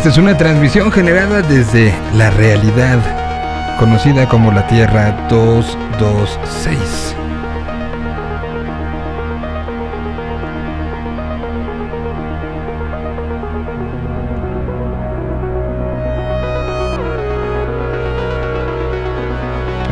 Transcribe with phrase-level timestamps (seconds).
[0.00, 7.14] Esta es una transmisión generada desde la realidad, conocida como la Tierra 226.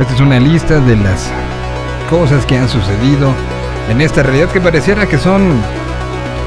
[0.01, 1.31] Esta es una lista de las
[2.09, 3.35] cosas que han sucedido
[3.91, 5.53] en esta realidad que pareciera que son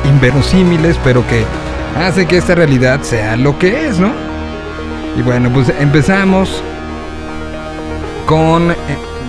[0.09, 1.45] inverosímiles, pero que
[1.95, 4.12] hace que esta realidad sea lo que es, ¿no?
[5.18, 6.63] Y bueno, pues empezamos
[8.26, 8.76] con eh,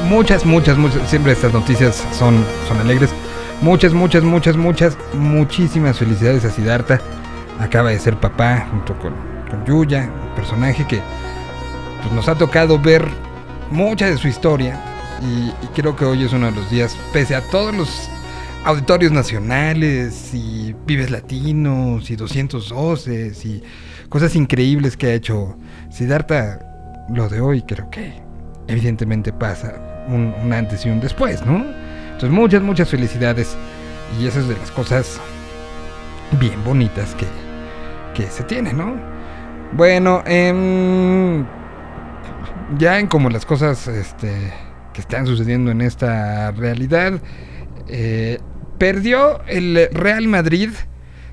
[0.08, 3.10] muchas, muchas, muchas, siempre estas noticias son, son alegres.
[3.60, 7.00] Muchas, muchas, muchas, muchas, muchísimas felicidades a Siddhartha.
[7.60, 9.14] Acaba de ser papá junto con,
[9.50, 11.00] con Yuya, un personaje que
[12.00, 13.06] pues, nos ha tocado ver
[13.70, 14.80] mucha de su historia
[15.22, 18.10] y, y, creo que hoy es uno de los días, pese a todos los
[18.64, 23.62] auditorios nacionales y Vives Latinos y 212 y
[24.08, 25.56] cosas increíbles que ha hecho
[25.90, 26.60] Siddhartha,
[27.08, 28.12] lo de hoy creo que
[28.68, 31.64] evidentemente pasa un, antes y un después, ¿no?
[32.04, 33.56] Entonces muchas, muchas felicidades
[34.20, 35.20] y esas de las cosas
[36.38, 37.26] bien bonitas que,
[38.14, 38.94] que se tienen, ¿no?
[39.72, 41.44] Bueno, eh,
[42.78, 44.52] ya en como las cosas este,
[44.92, 47.20] que están sucediendo en esta realidad,
[47.88, 48.38] eh,
[48.82, 50.70] perdió el Real Madrid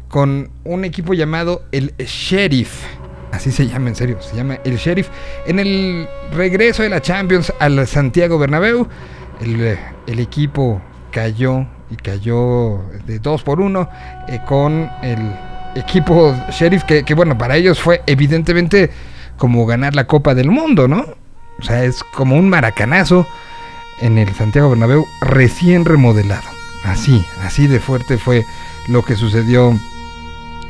[0.08, 2.84] con un equipo llamado el Sheriff.
[3.32, 5.10] Así se llama, en serio, se llama el Sheriff.
[5.48, 8.88] En el regreso de la Champions al Santiago Bernabéu,
[9.42, 10.80] el, el equipo
[11.12, 13.90] cayó y cayó de 2 por 1
[14.28, 15.18] eh, con el
[15.76, 18.92] equipo Sheriff, que, que bueno, para ellos fue evidentemente
[19.38, 21.04] como ganar la Copa del Mundo, ¿no?
[21.58, 23.26] O sea, es como un maracanazo
[24.02, 26.59] en el Santiago Bernabéu recién remodelado.
[26.84, 28.46] Así, así de fuerte fue
[28.88, 29.78] lo que sucedió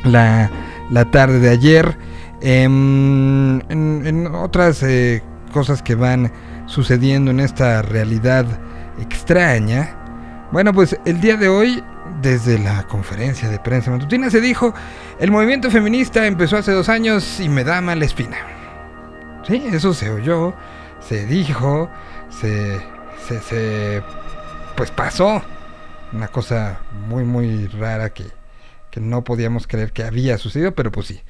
[0.04, 0.50] la,
[0.90, 1.96] la tarde de ayer.
[2.40, 5.22] Eh, en, en, otras eh,
[5.52, 6.32] cosas que van
[6.66, 8.46] sucediendo en esta realidad
[9.00, 9.96] extraña.
[10.52, 11.84] Bueno, pues el día de hoy,
[12.22, 14.74] desde la conferencia de prensa matutina, se dijo,
[15.18, 18.38] el movimiento feminista empezó hace dos años y me da mala espina.
[19.46, 20.54] Sí, eso se oyó,
[21.00, 21.88] se dijo,
[22.30, 22.80] se,
[23.26, 24.02] se, se
[24.76, 25.42] pues pasó.
[26.12, 28.24] Una cosa muy, muy rara que,
[28.90, 31.20] que no podíamos creer que había sucedido, pero pues sí,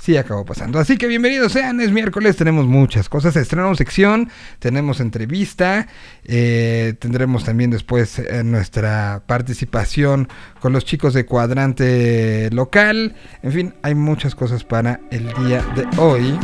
[0.00, 0.78] sí acabó pasando.
[0.78, 5.86] Así que bienvenidos sean, es miércoles, tenemos muchas cosas, estrenamos sección, tenemos entrevista,
[6.24, 10.28] eh, tendremos también después eh, nuestra participación
[10.60, 15.86] con los chicos de cuadrante local, en fin, hay muchas cosas para el día de
[15.98, 16.38] hoy.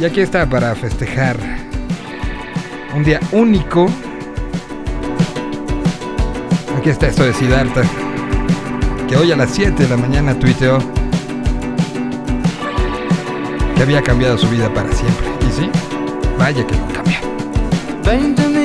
[0.00, 1.36] Y aquí está para festejar
[2.94, 3.90] un día único.
[6.86, 7.82] Aquí está esto de Siddhartha,
[9.08, 10.78] que hoy a las 7 de la mañana tuiteó
[13.74, 15.26] que había cambiado su vida para siempre.
[15.40, 15.68] Y sí,
[16.38, 17.20] vaya que lo cambia.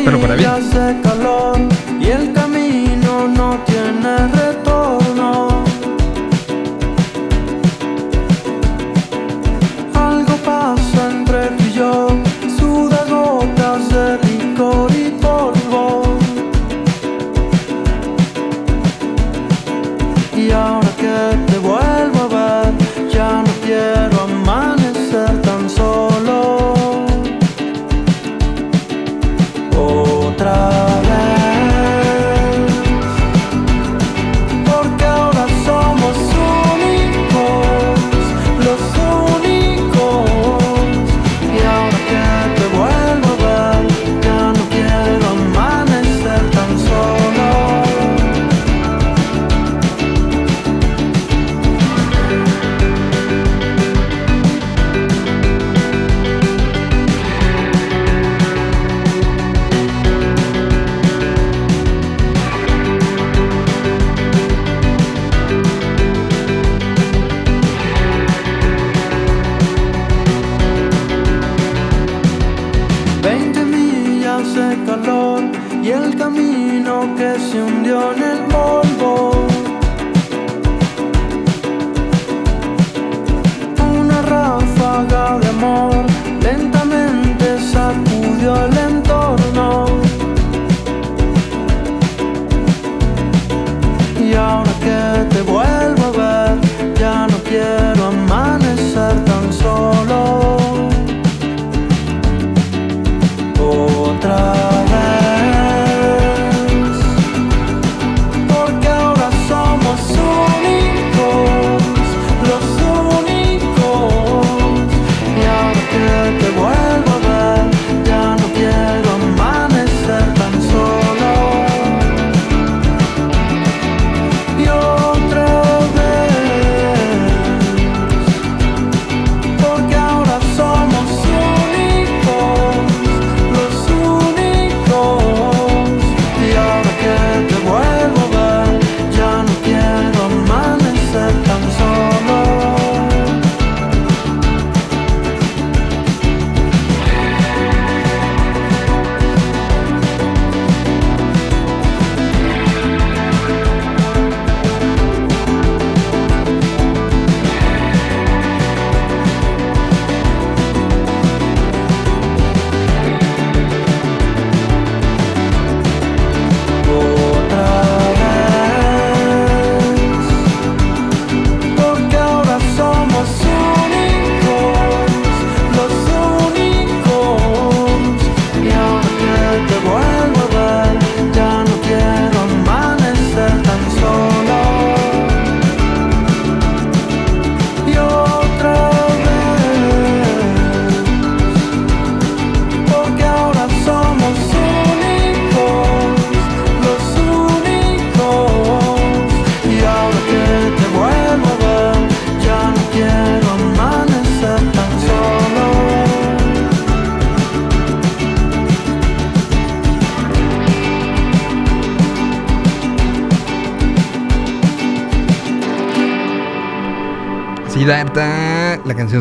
[0.05, 0.51] Pero para bien.
[1.99, 4.50] Y el camino no tiene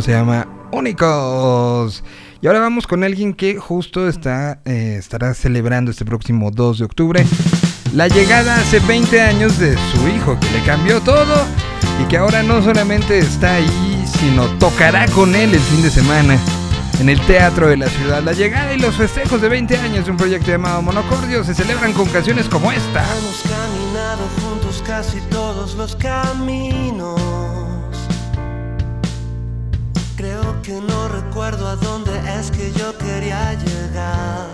[0.02, 2.02] se llama Únicos.
[2.41, 6.85] Y ahora vamos con alguien que justo está, eh, estará celebrando este próximo 2 de
[6.85, 7.26] octubre
[7.94, 11.44] la llegada hace 20 años de su hijo, que le cambió todo
[12.00, 16.38] y que ahora no solamente está ahí, sino tocará con él el fin de semana
[17.00, 18.23] en el Teatro de la Ciudad.
[18.23, 21.93] La llegada y los festejos de 20 años de un proyecto llamado Monocordio se celebran
[21.93, 23.05] con canciones como esta.
[23.19, 27.80] Hemos caminado juntos casi todos los caminos.
[30.20, 34.49] Creo que no recuerdo a dónde es que yo quería llegar.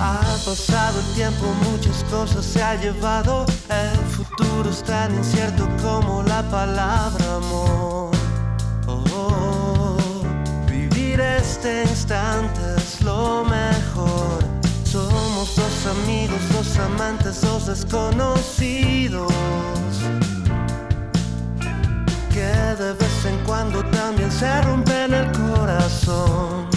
[0.00, 3.44] Ha pasado el tiempo, muchas cosas se ha llevado.
[3.68, 8.12] El futuro es tan incierto como la palabra amor.
[8.86, 9.98] Oh,
[10.66, 14.38] vivir este instante es lo mejor.
[14.82, 19.30] Somos dos amigos, dos amantes, dos desconocidos.
[22.36, 26.68] Que de vez en cuando también se rompen el corazón.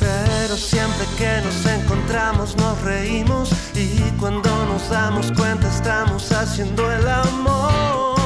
[0.00, 7.06] Pero siempre que nos encontramos nos reímos y cuando nos damos cuenta estamos haciendo el
[7.06, 8.16] amor.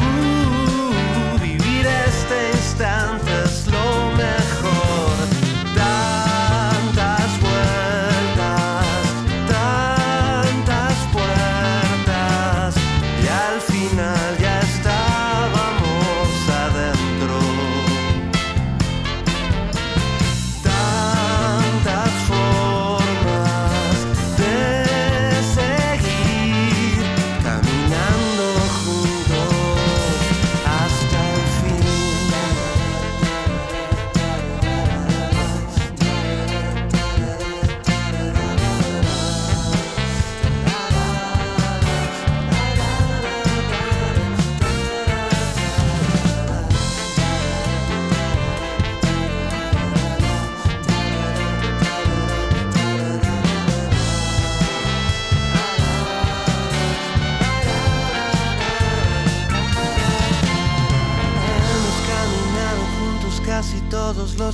[0.00, 3.27] Uh, vivir este instante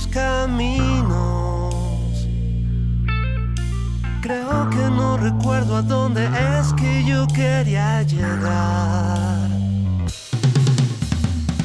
[0.07, 1.73] caminos.
[4.21, 9.49] Creo que no recuerdo a dónde es que yo quería llegar.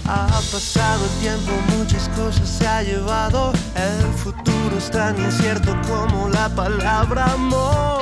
[0.06, 3.52] Ha pasado el tiempo, muchas cosas se ha llevado.
[3.74, 7.99] El futuro es tan incierto como la palabra amor.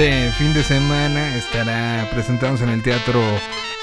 [0.00, 3.20] Este fin de semana estará presentándose en el Teatro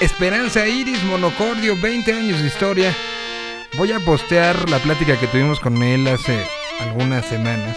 [0.00, 2.92] Esperanza Iris Monocordio, 20 años de historia.
[3.76, 6.36] Voy a postear la plática que tuvimos con él hace
[6.80, 7.76] algunas semanas,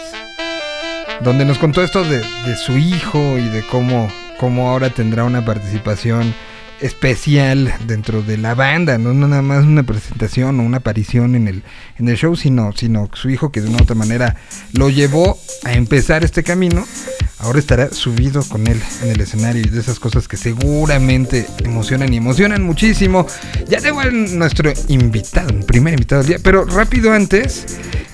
[1.20, 5.44] donde nos contó esto de, de su hijo y de cómo, cómo ahora tendrá una
[5.44, 6.34] participación
[6.82, 11.62] especial dentro de la banda, no nada más una presentación o una aparición en el,
[11.98, 14.36] en el show, sino, sino su hijo que de una u otra manera
[14.72, 16.84] lo llevó a empezar este camino,
[17.38, 22.12] ahora estará subido con él en el escenario y de esas cosas que seguramente emocionan
[22.12, 23.26] y emocionan muchísimo.
[23.68, 27.64] Ya tengo a nuestro invitado, el primer invitado del día, pero rápido antes,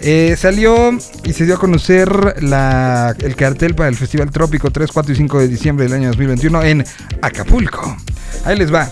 [0.00, 4.90] eh, salió y se dio a conocer la, el cartel para el Festival Trópico 3,
[4.92, 6.84] 4 y 5 de diciembre del año 2021 en
[7.22, 7.96] Acapulco.
[8.44, 8.90] Ahí les va.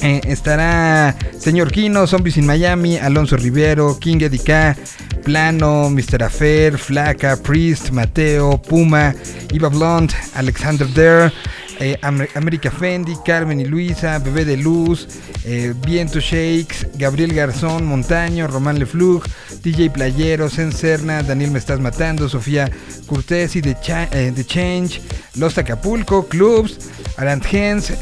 [0.00, 4.76] Eh, estará Señor Kino, Zombies in Miami, Alonso Rivero, King K,
[5.24, 6.22] Plano, Mr.
[6.22, 9.14] Affair, Flaca, Priest, Mateo, Puma,
[9.52, 11.32] Eva Blonde, Alexander Dare,
[11.80, 15.06] eh, América Fendi, Carmen y Luisa, Bebé de Luz,
[15.44, 19.24] eh, Viento Shakes, Gabriel Garzón, Montaño, Román Leflug,
[19.62, 22.70] DJ Playero, Serna, Daniel Me Estás Matando, Sofía
[23.06, 23.76] Curtesi, The,
[24.12, 25.00] eh, The Change,
[25.36, 26.78] Los Acapulco, Clubs,
[27.16, 27.92] Arant Hens,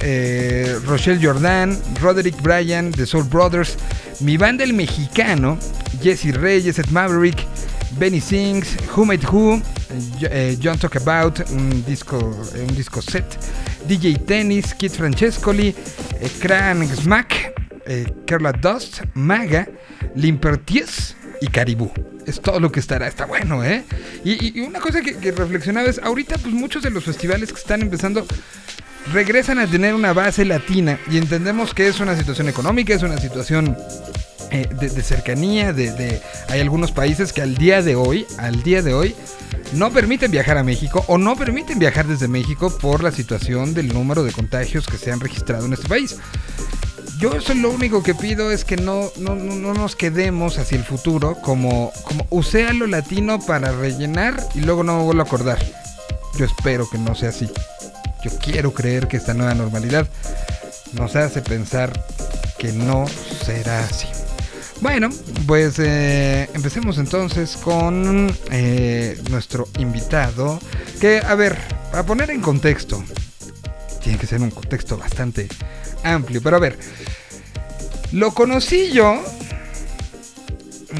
[0.86, 3.76] Rochelle Jordan, Roderick Bryan, The Soul Brothers,
[4.20, 5.58] Mi Banda El Mexicano,
[6.02, 7.46] Jesse Reyes, Ed Maverick,
[7.92, 9.62] Benny Sings, Who Made Who,
[10.60, 13.24] John Talk About, un disco, un disco set,
[13.86, 15.74] DJ Tennis, Kid Francescoli,
[16.20, 17.54] eh, Cran Smack,
[17.86, 19.66] eh, Carla Dust, Maga,
[20.14, 21.90] Limperties y Caribú.
[22.26, 23.84] Es todo lo que estará, está bueno, ¿eh?
[24.24, 27.82] Y, una cosa que, que, reflexionaba es, ahorita pues muchos de los festivales que están
[27.82, 28.26] empezando
[29.12, 33.18] regresan a tener una base latina y entendemos que es una situación económica, es una
[33.18, 33.76] situación
[34.50, 38.82] eh, de, cercanía, de, de, hay algunos países que al día de hoy, al día
[38.82, 39.14] de hoy,
[39.72, 43.92] no permiten viajar a México o no permiten viajar desde México por la situación del
[43.92, 46.16] número de contagios que se han registrado en este país.
[47.18, 50.84] Yo eso lo único que pido es que no, no, no nos quedemos hacia el
[50.84, 55.24] futuro como, como usé a lo latino para rellenar y luego no me vuelvo a
[55.24, 55.58] acordar.
[56.38, 57.48] Yo espero que no sea así.
[58.22, 60.06] Yo quiero creer que esta nueva normalidad
[60.92, 62.04] nos hace pensar
[62.58, 63.06] que no
[63.44, 64.06] será así.
[64.80, 65.08] Bueno,
[65.46, 70.60] pues eh, empecemos entonces con eh, nuestro invitado.
[71.00, 71.56] Que, a ver,
[71.90, 73.02] para poner en contexto,
[74.02, 75.48] tiene que ser un contexto bastante
[76.04, 76.78] amplio, pero a ver,
[78.12, 79.22] lo conocí yo,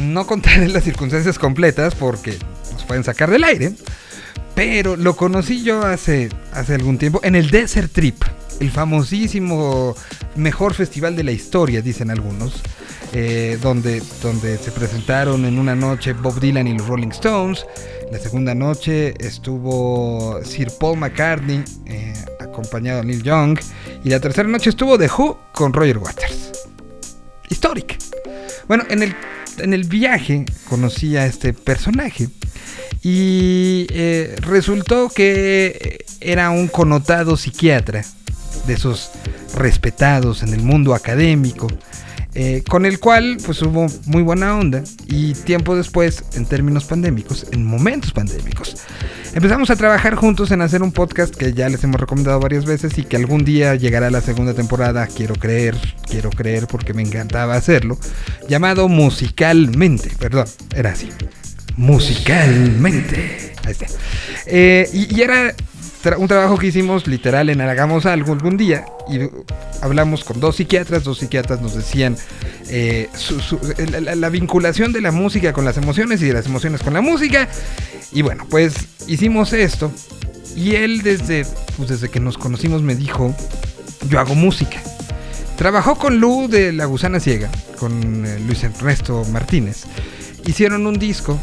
[0.01, 2.39] no contaré las circunstancias completas porque
[2.73, 3.75] nos pueden sacar del aire,
[4.55, 8.23] pero lo conocí yo hace, hace algún tiempo en el Desert Trip,
[8.59, 9.95] el famosísimo
[10.35, 12.63] mejor festival de la historia, dicen algunos.
[13.13, 17.65] Eh, donde, donde se presentaron en una noche Bob Dylan y los Rolling Stones.
[18.11, 23.59] La segunda noche estuvo Sir Paul McCartney eh, acompañado de Neil Young.
[24.05, 26.53] Y la tercera noche estuvo The Who con Roger Waters.
[27.49, 27.97] Histórica.
[28.69, 29.15] Bueno, en el,
[29.59, 32.29] en el viaje conocí a este personaje.
[33.03, 38.05] Y eh, resultó que era un connotado psiquiatra,
[38.67, 39.11] de esos
[39.55, 41.69] respetados en el mundo académico,
[42.39, 47.47] eh, con el cual pues hubo muy buena onda y tiempo después, en términos pandémicos,
[47.51, 48.77] en momentos pandémicos,
[49.33, 52.99] empezamos a trabajar juntos en hacer un podcast que ya les hemos recomendado varias veces
[52.99, 55.77] y que algún día llegará la segunda temporada, quiero creer,
[56.11, 57.99] quiero creer porque me encantaba hacerlo,
[58.47, 61.09] llamado Musicalmente, perdón, era así,
[61.79, 63.55] Musicalmente.
[63.65, 63.87] Ahí está.
[64.45, 65.55] Eh, y era
[66.19, 69.21] un trabajo que hicimos literal en Hagamos algo algún día y
[69.83, 72.17] hablamos con dos psiquiatras, dos psiquiatras nos decían
[72.69, 73.09] eh,
[74.15, 77.49] la, vinculación de la música con las emociones y de las emociones con la música
[78.13, 78.75] y bueno, pues
[79.07, 79.91] hicimos esto
[80.55, 81.45] y él desde,
[81.77, 83.35] pues desde que nos conocimos me dijo,
[84.09, 84.81] yo hago música.
[85.57, 89.85] Trabajó con Lu de La Gusana Ciega, con eh, Luis Ernesto Martínez.
[90.47, 91.39] Hicieron un disco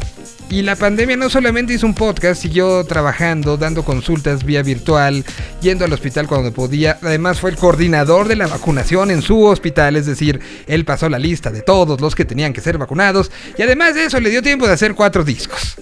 [0.50, 5.24] y la pandemia no solamente hizo un podcast, siguió trabajando, dando consultas vía virtual,
[5.60, 6.98] yendo al hospital cuando podía.
[7.02, 11.18] Además fue el coordinador de la vacunación en su hospital, es decir, él pasó la
[11.18, 13.30] lista de todos los que tenían que ser vacunados.
[13.56, 15.76] Y además de eso le dio tiempo de hacer cuatro discos.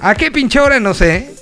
[0.00, 0.80] ¿A qué pinche hora?
[0.80, 1.34] No sé.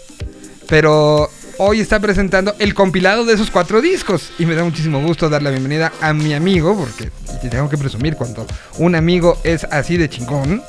[0.69, 4.33] Pero hoy está presentando el compilado de esos cuatro discos.
[4.39, 7.11] Y me da muchísimo gusto dar la bienvenida a mi amigo, porque
[7.49, 8.47] tengo que presumir cuando
[8.79, 10.63] un amigo es así de chingón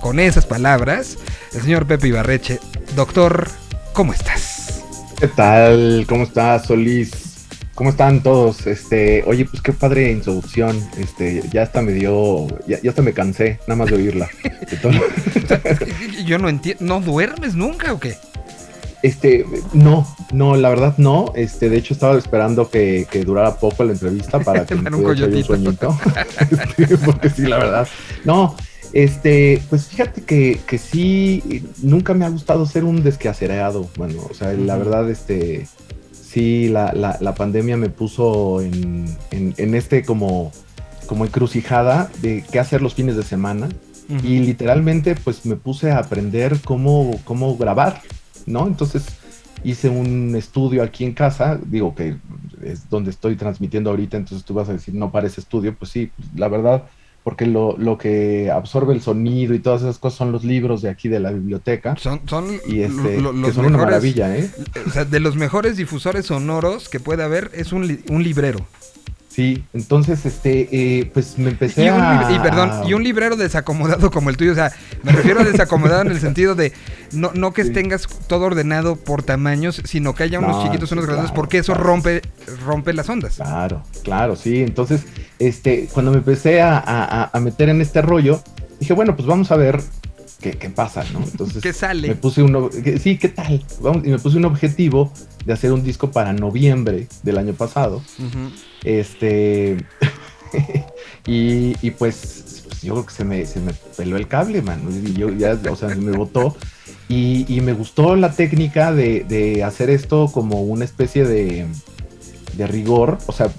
[0.00, 1.18] con esas palabras,
[1.52, 2.60] el señor Pepe Ibarreche.
[2.94, 3.48] Doctor,
[3.92, 4.84] ¿cómo estás?
[5.18, 6.06] ¿Qué tal?
[6.08, 7.26] ¿Cómo estás, Solís?
[7.74, 8.66] ¿Cómo están todos?
[8.66, 10.82] Este, oye, pues qué padre introducción.
[10.98, 14.30] Este, ya hasta me dio, ya, hasta me cansé, nada más de oírla.
[16.24, 18.16] yo no entiendo, ¿no duermes nunca o qué?
[19.06, 21.32] Este, no, no, la verdad no.
[21.36, 25.44] Este, de hecho estaba esperando que, durara poco la entrevista para que me pudiera un
[25.44, 25.96] sueñito.
[26.76, 27.88] Este, porque sí, la verdad.
[28.24, 28.56] No,
[28.92, 34.34] este, pues fíjate que, que, sí, nunca me ha gustado ser un desquacereado, bueno, o
[34.34, 35.68] sea, la verdad, este,
[36.12, 40.50] sí, la, la, pandemia me puso en, en, este como,
[41.06, 43.68] como encrucijada de qué hacer los fines de semana.
[44.22, 48.02] Y literalmente pues me puse a aprender cómo, cómo grabar,
[48.46, 48.66] ¿no?
[48.66, 49.06] Entonces
[49.64, 52.16] hice un estudio aquí en casa, digo que
[52.62, 56.10] es donde estoy transmitiendo ahorita, entonces tú vas a decir, no parece estudio, pues sí,
[56.34, 56.84] la verdad
[57.26, 60.90] porque lo, lo, que absorbe el sonido y todas esas cosas son los libros de
[60.90, 61.96] aquí de la biblioteca.
[61.96, 64.48] Son, son, y este, que son una maravilla, ¿eh?
[64.86, 68.60] O sea, de los mejores difusores sonoros que puede haber es un, un librero.
[69.36, 72.26] Sí, entonces, este, eh, pues me empecé a...
[72.32, 74.72] Y perdón, y un librero desacomodado como el tuyo, o sea,
[75.02, 76.72] me refiero a desacomodado en el sentido de
[77.12, 81.32] no, no que tengas todo ordenado por tamaños, sino que haya unos chiquitos, unos grandes,
[81.32, 82.22] porque eso rompe,
[82.64, 83.34] rompe las ondas.
[83.36, 84.62] Claro, claro, sí.
[84.62, 85.04] Entonces,
[85.38, 88.40] este, cuando me empecé a, a meter en este rollo,
[88.80, 89.82] dije, bueno, pues vamos a ver
[90.40, 91.20] qué, pasa, ¿no?
[91.24, 92.08] Entonces, ¿qué sale?
[92.08, 92.70] Me puse un,
[93.00, 93.64] sí, ¿qué tal?
[93.80, 95.12] Vamos, y me puse un objetivo
[95.44, 98.02] de hacer un disco para noviembre del año pasado.
[98.84, 99.76] Este,
[101.26, 104.80] y, pues, pues, yo creo que se me, se me peló el cable, man.
[105.04, 106.56] Y yo ya, o sea, me botó.
[107.08, 111.66] Y, y, me gustó la técnica de, de hacer esto como una especie de
[112.56, 113.18] de rigor.
[113.26, 113.50] O sea,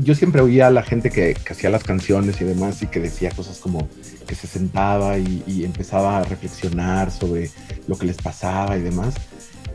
[0.00, 3.30] yo siempre oía a la gente que, hacía las canciones y demás y que decía
[3.30, 3.88] cosas como
[4.32, 7.50] que se sentaba y, empezaba a reflexionar sobre
[7.86, 9.14] lo que les pasaba y demás.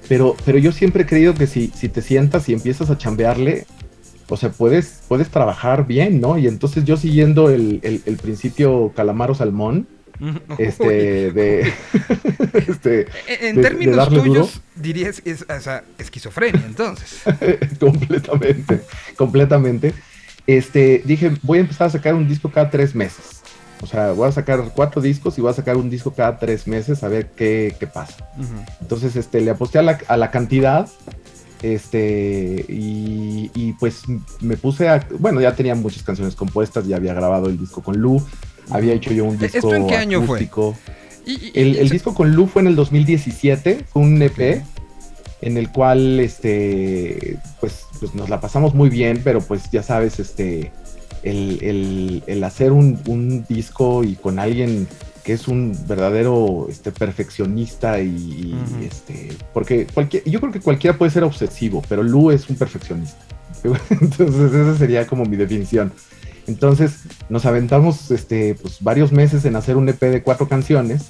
[0.10, 3.67] Pero, pero yo siempre he creído que si, si te sientas y empiezas a chambearle,
[4.28, 6.39] o sea, puedes, puedes trabajar bien, ¿no?
[6.39, 9.86] Y entonces yo siguiendo el, el principio calamaro salmón,
[10.58, 11.72] este, de,
[12.67, 13.06] este,
[13.39, 15.46] en términos tuyos, dirías es,
[16.00, 17.22] esquizofrenia, entonces.
[17.80, 18.82] completamente,
[19.15, 19.93] completamente.
[20.48, 23.37] Este, dije, voy a empezar a sacar un disco cada tres meses.
[23.82, 26.68] O sea, voy a sacar cuatro discos y voy a sacar un disco cada tres
[26.68, 28.30] meses a ver qué, qué pasa.
[28.82, 30.88] Entonces, este, le aposté a la, a la cantidad
[31.62, 34.04] este, y, y, pues
[34.42, 35.08] me puse a.
[35.18, 38.22] Bueno, ya tenía muchas canciones compuestas, ya había grabado el disco con Lu,
[38.70, 39.58] había hecho yo un disco.
[39.58, 40.48] ¿Esto en qué año fue?
[41.56, 44.63] el, disco con Lu fue en el 2017, fue un EP
[45.42, 50.20] en el cual este pues, pues, nos la pasamos muy bien, pero pues ya sabes,
[50.20, 50.72] este
[51.30, 54.88] el, hacer un, disco y con alguien
[55.24, 61.12] que es un verdadero este, perfeccionista y, este porque cualquier, yo creo que cualquiera puede
[61.12, 63.20] ser obsesivo, pero Lu es un perfeccionista.
[63.90, 65.92] Entonces esa sería como mi definición.
[66.48, 71.08] Entonces nos aventamos este, pues, varios meses en hacer un EP de cuatro canciones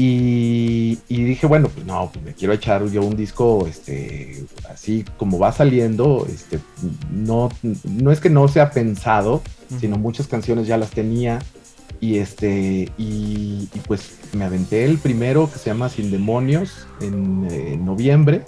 [0.00, 5.38] y, dije, bueno, pues no, pues me quiero echar yo un disco este, así como
[5.38, 6.26] va saliendo.
[6.32, 6.60] Este,
[7.12, 7.48] no,
[7.84, 9.42] no es que no sea pensado,
[9.80, 11.40] sino muchas canciones ya las tenía.
[12.00, 17.84] Y, este, y, pues me aventé el primero que se llama Sin Demonios en, en
[17.84, 18.44] noviembre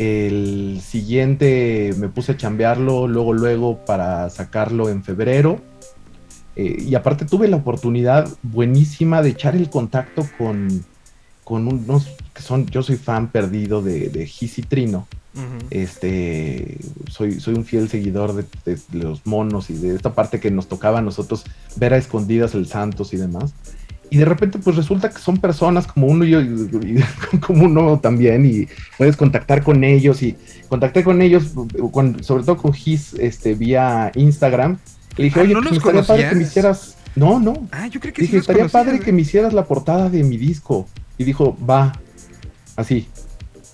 [0.00, 5.60] el siguiente me puse a chambearlo luego, luego para sacarlo en febrero.
[6.56, 10.84] Eh, y aparte tuve la oportunidad buenísima de echar el contacto con,
[11.44, 15.06] con unos que son, yo soy fan perdido de, de Gis y Trino.
[15.70, 16.76] Este,
[17.08, 20.66] soy, soy un fiel seguidor de, de, los monos y de esta parte que nos
[20.66, 21.44] tocaba a nosotros
[21.76, 23.54] ver a escondidas el Santos y demás
[24.10, 26.40] y de repente pues resulta que son personas como uno y, yo,
[27.46, 28.66] como uno también y
[28.98, 30.36] puedes contactar con ellos y
[30.68, 31.54] contacté con ellos
[32.20, 34.78] sobre todo con Gis este vía Instagram
[35.16, 37.68] le dije ah, oye ¿no pues, estaría padre que me hicieras no no.
[37.72, 40.88] Ah yo creo que dije estaría padre que me hicieras la portada de mi disco
[41.18, 41.92] y dijo va
[42.76, 43.08] así.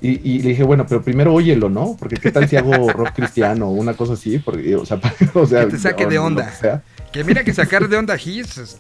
[0.03, 1.97] Y, le dije, bueno, pero primero óyelo, ¿no?
[1.99, 5.01] Porque qué tal si hago rock cristiano o una cosa así, porque, o sea,
[5.35, 6.53] o sea que te saque de onda.
[7.13, 8.79] Que, mira que sacar de onda Gis es,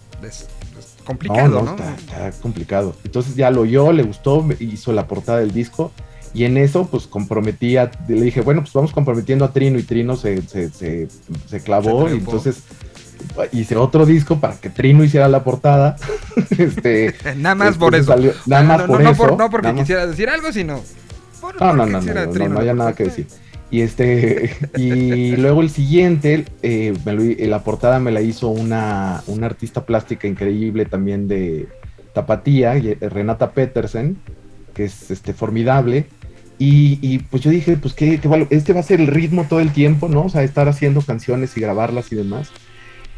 [1.05, 1.73] complicado, ¿no?
[1.73, 2.95] Está, complicado.
[3.03, 5.91] Entonces ya lo oyó, le gustó, hizo la portada del disco
[6.37, 10.17] y en eso pues comprometía, le dije, bueno, pues vamos comprometiendo a Trino y Trino
[10.17, 12.63] se, se, se, clavó y entonces
[13.53, 15.97] hice otro disco para que Trino hiciera la portada.
[16.59, 18.15] este, nada más por eso.
[18.45, 19.35] nada más por eso.
[19.35, 20.83] no porque quisiera decir algo, sino...
[21.59, 23.29] no, no, no, no, no, haya nada que decir.
[23.71, 26.93] Y este, y luego el siguiente, eh,
[27.49, 31.67] la portada me la hizo una, una, artista plástica increíble también de
[32.13, 34.19] Tapatía, Renata Petersen,
[34.75, 36.05] que es este, formidable.
[36.59, 38.19] Y, pues yo dije, pues que,
[38.51, 40.25] este va a ser el ritmo todo el tiempo, ¿no?
[40.25, 42.51] O sea, estar haciendo canciones y grabarlas y demás.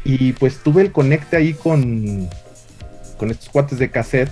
[0.03, 2.27] Y pues tuve el conecte ahí con,
[3.17, 4.31] con estos cuates de cassette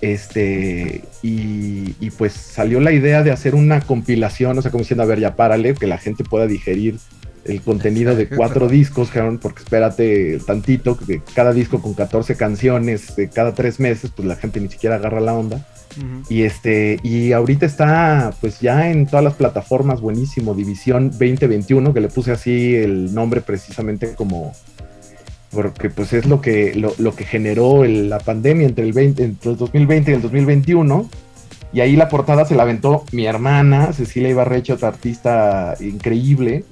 [0.00, 5.06] este, y, pues salió la idea de hacer una compilación, o sea, como diciendo, a
[5.06, 6.98] ver, ya párale, que la gente pueda digerir
[7.44, 13.28] el contenido de cuatro discos, porque espérate tantito, que cada disco con 14 canciones de
[13.28, 15.66] cada tres meses, pues la gente ni siquiera agarra la onda.
[16.28, 22.00] Y este, y ahorita está pues ya en todas las plataformas, buenísimo, División 2021, que
[22.00, 24.52] le puse así el nombre precisamente como
[25.50, 29.56] porque pues es lo que, lo, que generó la pandemia entre el, 20, entre el
[29.56, 31.08] 2020 y el 2021.
[31.72, 36.64] Y ahí la portada se la aventó mi hermana, Cecilia Ibarreche, otra artista increíble,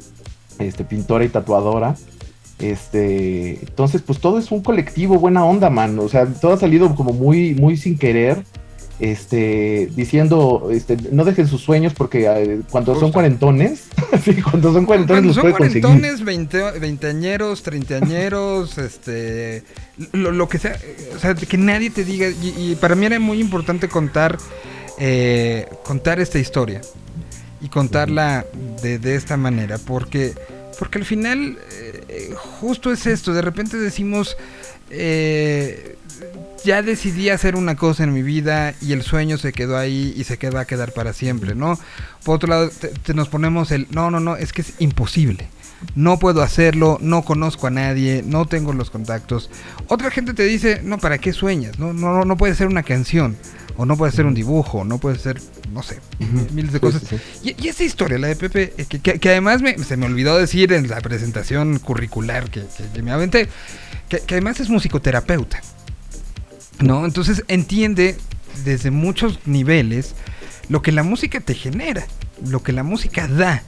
[0.59, 1.97] este, pintora y tatuadora.
[2.59, 5.99] Este, entonces, pues todo es un colectivo, buena onda, man.
[5.99, 8.45] O sea, todo ha salido como muy, muy sin querer.
[9.01, 13.89] Este, diciendo, este, no dejen sus sueños porque eh, cuando son cuarentones,
[14.25, 19.65] sí, cuando son cuarentones los son cuarentones, veinteañeros, treintañeros, este,
[20.13, 20.79] lo, que sea,
[21.15, 24.39] o sea, que nadie te diga, y, para mí era muy importante contar,
[25.01, 26.81] eh, contar esta historia
[27.61, 28.47] y contarla
[28.81, 30.35] de, de esta manera, porque
[30.79, 34.37] porque al final, eh, justo es esto, de repente decimos,
[34.91, 35.97] eh,
[36.65, 40.25] ya decidí hacer una cosa en mi vida y el sueño se quedó ahí y
[40.25, 41.79] se va a quedar para siempre, ¿no?
[42.25, 45.49] Por otro lado, te, nos ponemos el, no, no, no, es que es imposible.
[45.95, 49.51] No puedo hacerlo, no conozco a nadie, no tengo los contactos.
[49.89, 51.79] Otra gente te dice, no, ¿para qué sueñas?
[51.79, 53.37] No, no, no puede ser una canción
[53.77, 55.41] o no puede ser un dibujo, no puede ser,
[55.73, 55.99] no sé,
[56.53, 57.03] miles de cosas.
[57.43, 61.01] Y, esa historia, la de Pepe, eh, que, además se me olvidó decir en la
[61.01, 62.63] presentación curricular que,
[63.03, 63.49] me aventé,
[64.09, 65.61] que, además es musicoterapeuta,
[66.81, 67.05] ¿no?
[67.05, 68.17] Entonces entiende
[68.65, 70.15] desde muchos niveles
[70.69, 72.07] lo que la música te genera,
[72.47, 73.63] lo que la música da.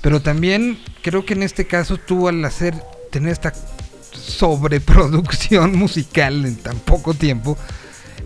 [0.00, 2.74] Pero también creo que en este caso tú al hacer,
[3.10, 3.52] tener esta
[4.12, 7.56] sobreproducción musical en tan poco tiempo,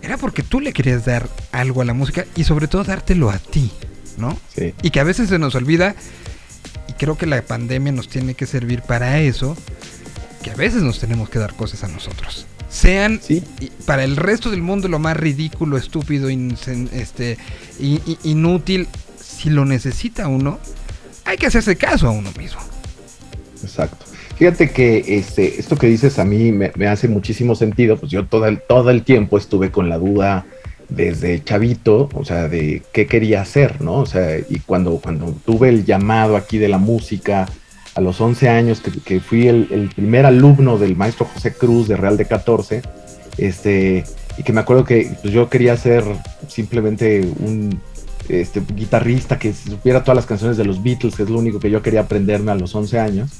[0.02, 3.38] era porque tú le querías dar algo a la música y sobre todo dártelo a
[3.38, 3.70] ti,
[4.16, 4.38] ¿no?
[4.54, 4.74] Sí.
[4.82, 5.94] Y que a veces se nos olvida,
[6.88, 9.56] y creo que la pandemia nos tiene que servir para eso,
[10.42, 12.46] que a veces nos tenemos que dar cosas a nosotros.
[12.70, 13.20] Sean
[13.84, 17.36] para el resto del mundo lo más ridículo, estúpido, este,
[18.22, 18.86] inútil,
[19.20, 20.58] si lo necesita uno,
[21.24, 22.60] hay que hacerse caso a uno mismo.
[23.62, 24.06] Exacto.
[24.36, 28.46] Fíjate que este, esto que dices a mí me, hace muchísimo sentido, pues yo todo
[28.46, 30.46] el, todo el tiempo estuve con la duda
[30.88, 33.96] desde chavito, o sea, de qué quería hacer, ¿no?
[33.96, 37.48] O sea, y cuando, cuando tuve el llamado aquí de la música
[37.94, 42.16] a los 11 años, que, fui el, primer alumno del maestro José Cruz de Real
[42.16, 42.82] de 14,
[43.36, 44.04] este,
[44.38, 46.04] y que me acuerdo que pues, yo quería ser
[46.48, 47.80] simplemente un
[48.28, 51.70] este, guitarrista que supiera todas las canciones de los Beatles, que es lo único que
[51.70, 53.30] yo quería aprenderme a los 11 años.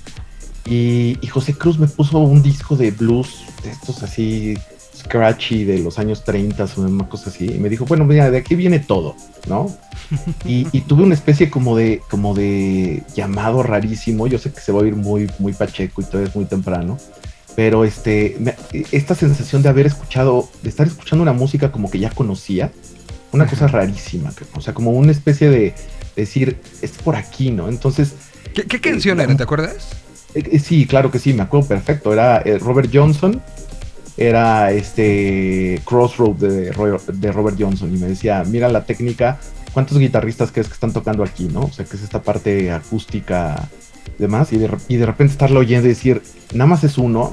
[0.66, 4.54] Y, José Cruz me puso un disco de blues, de estos así,
[5.10, 7.46] scratchy de los años 30 o una cosa así.
[7.46, 9.16] Y me dijo, bueno, mira, de aquí viene todo,
[9.48, 9.74] ¿no?
[10.44, 14.26] Y, tuve una especie como de, como de llamado rarísimo.
[14.26, 16.98] Yo sé que se va a oír muy, muy pacheco y todavía es muy temprano.
[17.56, 18.36] Pero este,
[18.92, 22.70] esta sensación de haber escuchado, de estar escuchando una música como que ya conocía,
[23.32, 25.74] una cosa rarísima, o sea, como una especie de
[26.16, 27.68] decir, es por aquí, ¿no?
[27.68, 28.14] Entonces...
[28.54, 29.36] ¿Qué, qué canción eh, era?
[29.36, 29.90] ¿Te acuerdas?
[30.34, 32.12] Eh, eh, sí, claro que sí, me acuerdo perfecto.
[32.12, 33.40] Era eh, Robert Johnson,
[34.20, 39.40] era este Crossroad de, de, Robert Johnson y me decía, mira la técnica,
[39.72, 41.62] ¿cuántos guitarristas crees que están tocando aquí, no?
[41.62, 43.68] O sea, que es esta parte acústica
[44.20, 47.32] demás, y de, y de repente estarlo oyendo y decir, nada más es uno.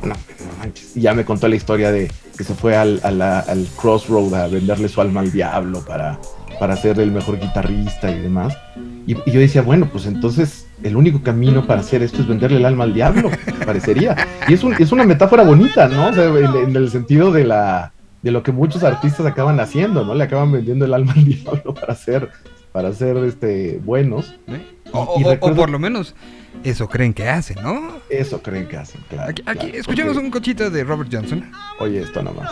[0.95, 4.87] Y ya me contó la historia de que se fue al, al Crossroad a venderle
[4.87, 6.19] su alma al diablo para,
[6.59, 8.57] para ser el mejor guitarrista y demás.
[9.05, 12.65] Y, yo decía, bueno, pues entonces el único camino para hacer esto es venderle el
[12.65, 13.29] alma al diablo,
[13.65, 14.15] parecería.
[14.47, 16.07] Y es, un, es una metáfora bonita, ¿no?
[16.07, 20.13] O sea, en, el sentido de la de lo que muchos artistas acaban haciendo, ¿no?
[20.13, 22.29] Le acaban vendiendo el alma al diablo para ser,
[22.71, 24.35] para ser este, buenos.
[24.47, 24.61] ¿Eh?
[24.91, 26.15] O, por lo menos
[26.63, 27.97] eso creen que hacen, ¿no?
[28.09, 29.33] Eso creen que hacen, claro.
[29.45, 31.51] Aquí, escuchemos un cochito de Robert Johnson.
[31.79, 32.51] Oye, esto nomás.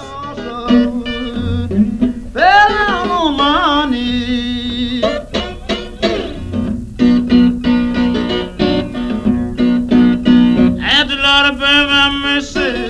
[12.11, 12.89] mercy.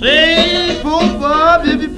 [0.00, 1.93] Say, poor Bobby.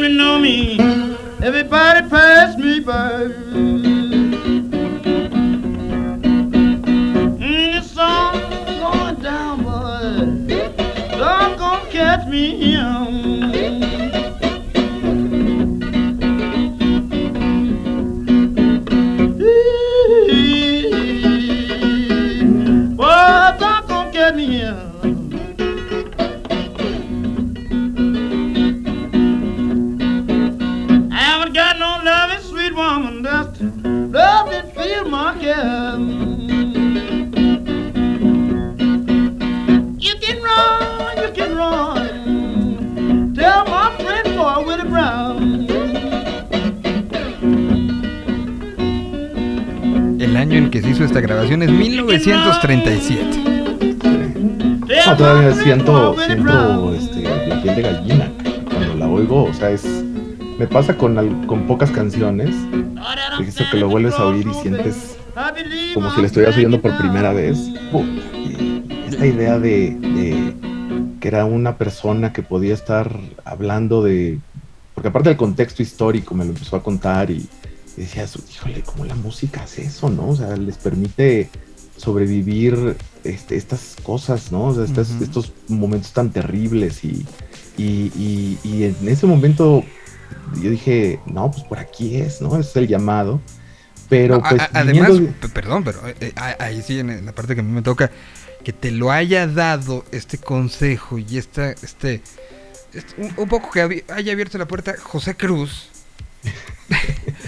[0.00, 0.78] To know me.
[1.42, 3.28] Everybody pass me by.
[7.38, 10.48] Mm, the sun going down, boy.
[11.18, 13.33] Don't gonna catch me.
[51.14, 53.44] Esta grabación es 1937.
[55.06, 58.32] No, todavía siento, siento este, la piel de gallina
[58.68, 59.84] cuando la oigo, o sea, es
[60.58, 62.50] me pasa con, con pocas canciones,
[63.38, 65.16] fíjese que lo vuelves a oír y sientes
[65.94, 67.60] como si la estuvieras oyendo por primera vez.
[69.06, 70.52] Esta idea de, de
[71.20, 74.40] que era una persona que podía estar hablando de,
[74.94, 77.48] porque aparte del contexto histórico me lo empezó a contar y,
[77.96, 80.28] y decías, híjole, ¿cómo la música hace eso, no?
[80.30, 81.48] O sea, les permite
[81.96, 84.64] sobrevivir este, estas cosas, ¿no?
[84.64, 87.24] O sea, estas- estos momentos tan terribles y,
[87.78, 89.84] y, y- y en ese momento
[90.60, 92.58] yo dije, no, pues por aquí es, ¿no?
[92.58, 93.40] Es el llamado.
[94.08, 97.60] Pero pues a- además, viniendo perdón, pero eh, eh, ahí sí, en la parte que
[97.60, 98.10] a mí me toca,
[98.62, 102.22] que te lo haya dado este consejo y esta, este,
[102.92, 105.88] este- un, un poco que haya abierto la puerta José Cruz.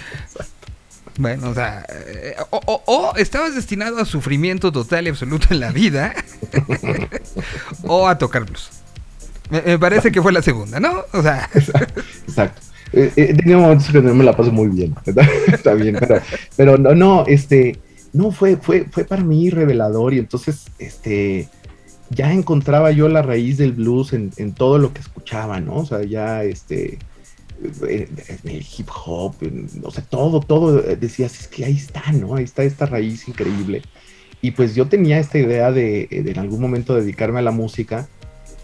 [1.17, 5.71] bueno, o sea, eh, o, o- estabas destinado a sufrimiento total y absoluto en la
[5.71, 6.13] vida,
[7.83, 8.69] o a tocar blues.
[9.49, 11.03] Me, parece que fue la segunda, ¿no?
[11.13, 12.61] O sea, Exacto.
[12.93, 14.95] Eh, eh, tenido momentos que no me la paso muy bien.
[15.51, 16.21] Está bien, pero,
[16.55, 17.79] pero no, no, este,
[18.13, 21.49] no, fue, fue, fue para mí revelador y entonces, este,
[22.09, 25.75] ya encontraba yo la raíz del blues en, en todo lo que escuchaba, ¿no?
[25.77, 26.97] O sea, ya, este,
[27.87, 28.07] eh,
[28.43, 32.11] en el hip hop, en- o sea, todo, todo, eh, decías, es que ahí está,
[32.13, 32.35] ¿no?
[32.35, 33.81] Ahí está esta raíz increíble.
[34.41, 38.07] Y pues yo tenía esta idea de, de en algún momento dedicarme a la música.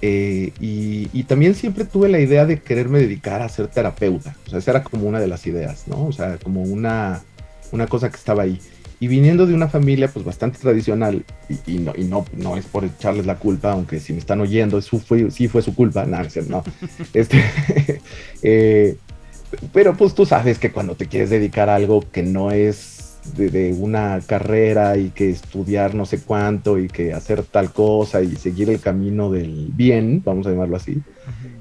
[0.01, 4.35] eh, y, y también siempre tuve la idea de quererme dedicar a ser terapeuta.
[4.45, 6.05] O sea, esa era como una de las ideas, ¿no?
[6.07, 7.23] O sea, como una,
[7.71, 8.59] una cosa que estaba ahí.
[8.99, 12.65] Y viniendo de una familia pues bastante tradicional, y, y no, y no, no es
[12.65, 16.05] por echarles la culpa, aunque si me están oyendo, eso fue, sí fue su culpa,
[16.05, 16.63] no, no.
[17.13, 17.43] Este,
[18.43, 18.97] eh,
[19.71, 23.49] pero pues tú sabes que cuando te quieres dedicar a algo que no es de,
[23.49, 28.35] de una carrera y que estudiar no sé cuánto y que hacer tal cosa y
[28.35, 31.01] seguir el camino del bien, vamos a llamarlo así,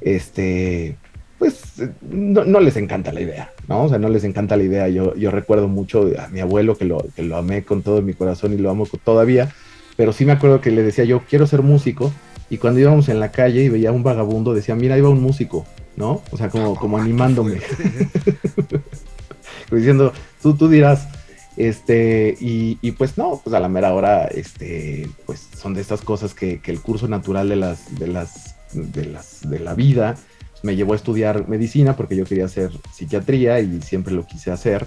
[0.00, 0.96] este,
[1.42, 3.82] pues eh, no, no les encanta la idea, ¿no?
[3.82, 4.88] O sea, no les encanta la idea.
[4.88, 8.14] Yo, yo recuerdo mucho a mi abuelo que lo, que lo amé con todo mi
[8.14, 9.52] corazón y lo amo todavía,
[9.96, 12.12] pero sí me acuerdo que le decía yo, quiero ser músico,
[12.48, 15.08] y cuando íbamos en la calle y veía a un vagabundo, decía, mira, ahí va
[15.08, 16.22] un músico, ¿no?
[16.30, 17.56] O sea, como, como animándome,
[19.72, 21.08] diciendo, tú, tú dirás,
[21.56, 26.02] este, y, y pues no, pues a la mera hora, este, pues son de estas
[26.02, 30.14] cosas que, que el curso natural de las, de las, de las, de la vida
[30.62, 34.86] me llevó a estudiar medicina porque yo quería hacer psiquiatría y siempre lo quise hacer.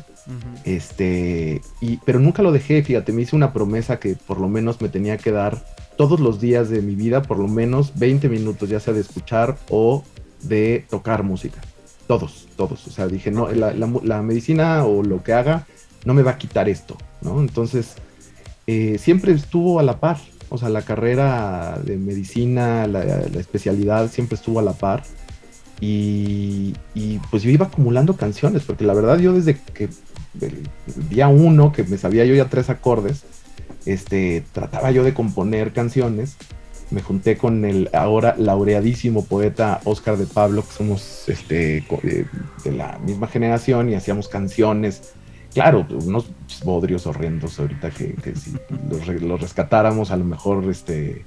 [0.63, 4.81] Este, y, pero nunca lo dejé, fíjate, me hice una promesa que por lo menos
[4.81, 5.63] me tenía que dar
[5.97, 9.57] todos los días de mi vida, por lo menos 20 minutos, ya sea de escuchar
[9.69, 10.03] o
[10.43, 11.61] de tocar música.
[12.07, 12.87] Todos, todos.
[12.87, 15.65] O sea, dije, no, la, la la medicina o lo que haga
[16.05, 17.39] no me va a quitar esto, ¿no?
[17.39, 17.95] Entonces,
[18.67, 20.17] eh, siempre estuvo a la par.
[20.49, 25.03] O sea, la carrera de medicina, la, la especialidad siempre estuvo a la par.
[25.81, 26.73] Y,
[27.29, 29.89] pues yo iba acumulando canciones, porque la verdad yo desde que
[30.41, 33.23] el día uno, que me sabía yo ya tres acordes,
[33.85, 36.37] este, trataba yo de componer canciones.
[36.91, 42.25] Me junté con el ahora laureadísimo poeta Oscar de Pablo, que somos este, co- de,
[42.71, 45.13] la misma generación y hacíamos canciones.
[45.53, 46.29] Claro, unos
[46.63, 48.53] bodrios horrendos ahorita que, si
[49.21, 51.25] los rescatáramos, a lo mejor, este,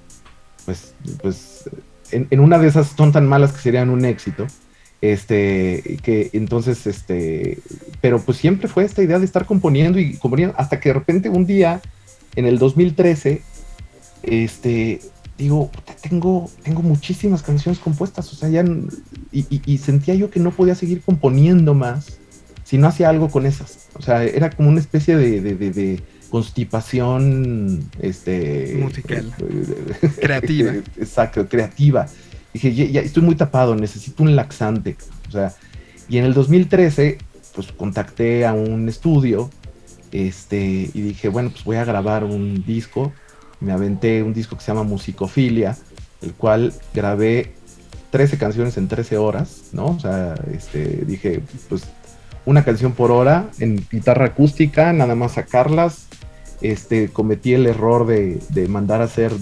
[0.64, 1.68] pues, pues
[2.12, 4.47] en, una de esas son tan malas que serían un éxito.
[5.01, 7.59] Este, que entonces, este,
[8.01, 11.29] pero pues siempre fue esta idea de estar componiendo y componiendo, hasta que de repente
[11.29, 11.81] un día,
[12.35, 13.42] en el 2013,
[14.25, 15.01] este,
[15.37, 18.64] digo, "Puta, tengo, tengo muchísimas canciones compuestas, o sea, ya,
[19.31, 22.18] y, sentía yo que no podía seguir componiendo más
[22.64, 23.88] si no hacía algo con esas.
[23.94, 25.40] O sea, era como una especie de
[26.30, 28.78] constipación, este...
[28.80, 29.32] Musical.
[30.20, 30.72] Creativa.
[30.96, 32.06] Exacto, creativa.
[32.52, 34.96] Dije, ya, ya estoy muy tapado, necesito un laxante.
[35.28, 35.54] O sea,
[36.08, 37.18] y en el 2013,
[37.54, 39.50] pues contacté a un estudio,
[40.12, 43.12] este, y dije, bueno, pues voy a grabar un disco.
[43.60, 45.76] Me aventé un disco que se llama Musicofilia,
[46.22, 47.52] el cual grabé
[48.10, 49.86] 13 canciones en 13 horas, ¿no?
[49.86, 51.84] O sea, este, dije, pues
[52.48, 56.06] una canción por hora en guitarra acústica, nada más sacarlas.
[56.62, 59.32] Este, cometí el error de, de mandar a hacer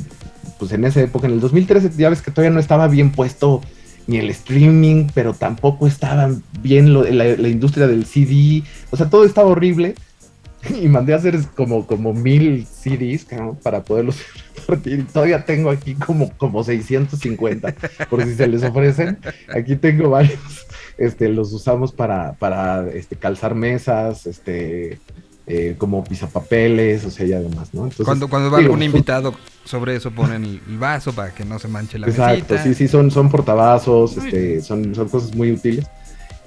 [0.58, 3.60] pues en esa época, en el 2013, ya ves que todavía no estaba bien puesto
[4.06, 6.30] ni el streaming, pero tampoco estaba
[6.62, 9.94] bien la, industria del CD, o sea, todo estaba horrible.
[10.82, 13.24] Y mandé a hacer como, como mil CDs
[13.62, 14.16] para poderlos
[15.12, 17.74] todavía tengo aquí como, como 650,
[18.08, 19.18] por si se les ofrecen.
[19.54, 20.66] Aquí tengo varios.
[20.98, 24.98] Este, los usamos para, para este, calzar mesas, este,
[25.46, 27.84] eh, como pisapapeles, o sea, y además, ¿no?
[27.84, 31.68] Entonces, cuando, cuando va algún invitado sobre eso ponen el vaso para que no se
[31.68, 35.86] manche la Exacto, sí, sí, son, son portavasos, este, son, son cosas muy útiles.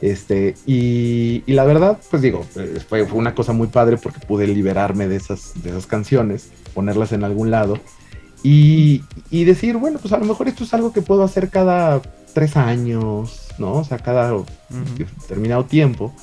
[0.02, 4.20] Este, y, y, la verdad, pues digo, eh, fue, fue, una cosa muy padre porque
[4.20, 7.80] pude liberarme de esas, de esas canciones, ponerlas en algún lado
[8.44, 12.02] y, y, decir, bueno, pues a lo mejor esto es algo que puedo hacer cada
[12.34, 13.74] tres años, ¿no?
[13.74, 14.34] O sea, cada
[15.20, 16.14] determinado tiempo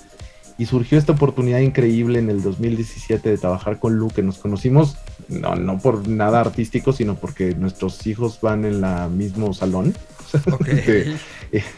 [0.58, 4.96] y surgió esta oportunidad increíble en el 2017 de trabajar con Lu, que nos conocimos
[5.28, 9.94] no, no por nada artístico, sino porque nuestros hijos van en el mismo salón.
[10.66, 11.14] Este,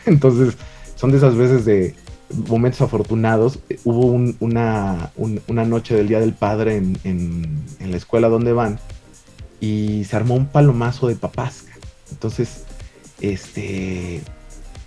[0.07, 0.57] entonces,
[0.94, 1.94] son de esas veces de
[2.48, 3.59] momentos afortunados.
[3.85, 4.07] Hubo
[4.40, 5.11] una,
[5.46, 8.81] una, noche del Día del Padre en, en, en, la escuela donde van
[9.61, 11.64] y se armó un palomazo de papás.
[12.11, 12.64] Entonces,
[13.21, 14.21] este,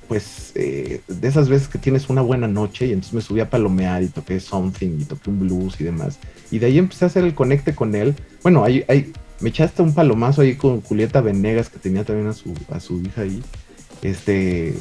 [0.07, 3.49] pues eh, de esas veces que tienes una buena noche y entonces me subí a
[3.49, 6.19] palomear y toqué something y toqué un blues y demás.
[6.51, 8.15] Y de ahí empecé a hacer el conecte con él.
[8.43, 12.33] Bueno, ahí, ahí me echaste un palomazo ahí con Julieta Venegas que tenía también a
[12.33, 13.41] su, a su hija ahí.
[14.01, 14.73] Este,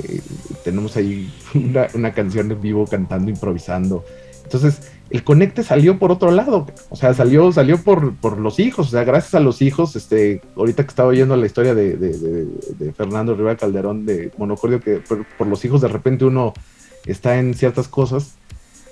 [0.64, 4.04] tenemos ahí una, una canción en vivo cantando, improvisando.
[4.52, 8.88] Entonces, el conecte salió por otro lado, o sea, salió, salió por, por los hijos,
[8.88, 12.92] o sea, gracias a los hijos, este, ahorita que estaba oyendo la historia de, de,
[12.92, 14.96] Fernando Rivera Calderón de Monocordio, que
[15.38, 16.52] por, los hijos de repente uno
[17.06, 18.34] está en ciertas cosas,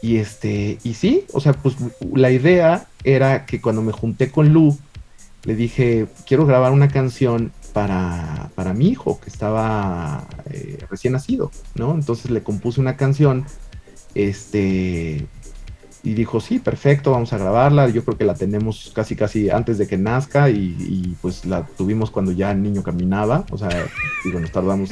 [0.00, 1.74] y este, y sí, o sea, pues
[2.14, 4.78] la idea era que cuando me junté con Lu,
[5.42, 11.50] le dije, quiero grabar una canción para, para mi hijo, que estaba eh, recién nacido,
[11.74, 11.94] ¿no?
[11.96, 13.44] Entonces le compuse una canción,
[14.14, 15.26] este,
[16.08, 17.86] y dijo, sí, perfecto, vamos a grabarla.
[17.90, 22.10] Yo creo que la tenemos casi, casi antes de que nazca y, pues la tuvimos
[22.10, 23.44] cuando ya el niño caminaba.
[23.50, 23.68] O sea,
[24.24, 24.88] digo, nos tardamos.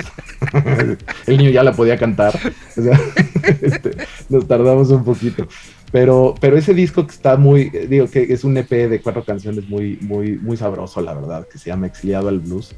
[1.27, 2.39] el niño ya la podía cantar.
[2.77, 3.01] O sea,
[3.62, 3.97] este,
[4.29, 5.49] nos tardamos un poquito.
[5.91, 9.67] Pero, pero ese disco que está muy, digo que es un EP de cuatro canciones
[9.71, 12.75] muy, muy, muy sabroso, la verdad, que se llama Exiliado al Blues.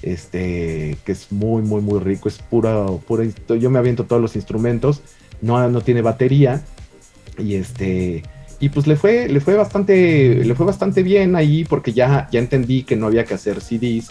[0.00, 4.34] Este, que es muy, muy, muy rico, es pura, pura, yo me aviento todos los
[4.34, 5.00] instrumentos,
[5.42, 6.64] no, no tiene batería,
[7.38, 8.22] y este
[8.60, 12.38] y pues le fue le fue bastante le fue bastante bien ahí porque ya ya
[12.38, 14.10] entendí que no había que hacer CDs,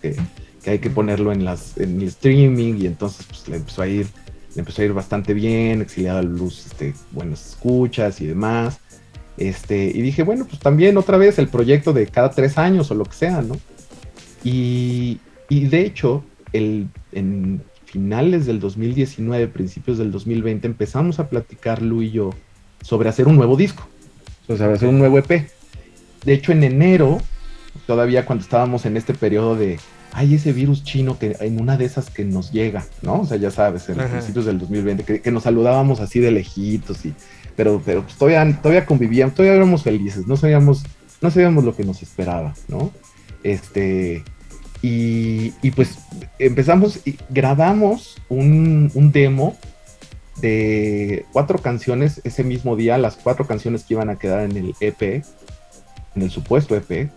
[0.00, 0.14] que,
[0.62, 3.88] que, hay que ponerlo en las en el streaming y entonces pues le empezó a
[3.88, 4.06] ir
[4.54, 8.78] le empezó a ir bastante bien, exiliado a luz, este, buenas escuchas y demás.
[9.38, 12.94] Este, y dije, bueno, pues también otra vez el proyecto de cada tres años o
[12.94, 13.56] lo que sea, ¿no?
[14.44, 21.80] Y, y de hecho, el, en finales del 2019, principios del 2020, empezamos a platicar
[21.80, 22.30] Lu y yo
[22.82, 23.88] sobre hacer un nuevo disco,
[24.56, 25.48] sea, hacer un nuevo EP.
[26.24, 27.20] De hecho, en enero,
[27.86, 29.78] todavía cuando estábamos en este periodo de,
[30.12, 33.20] hay ese virus chino que en una de esas que nos llega, ¿no?
[33.20, 37.04] O sea, ya sabes, en los principios del 2020, que, nos saludábamos así de lejitos,
[37.04, 37.14] y,
[37.56, 40.84] pero, pero pues todavía, todavía convivíamos, todavía éramos felices, no sabíamos,
[41.20, 42.92] no sabíamos lo que nos esperaba, ¿no?
[43.42, 44.22] Este,
[44.82, 45.98] y, y pues
[46.38, 49.56] empezamos y grabamos un, un demo
[50.42, 54.74] de cuatro canciones ese mismo día, las cuatro canciones que iban a quedar en el
[54.80, 55.24] EP,
[56.14, 57.10] en el supuesto EP.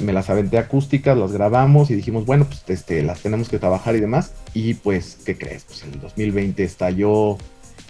[0.00, 3.94] me las aventé acústicas, las grabamos y dijimos, bueno, pues este, las tenemos que trabajar
[3.96, 4.32] y demás.
[4.52, 5.64] Y pues, ¿qué crees?
[5.64, 7.38] Pues el 2020 estalló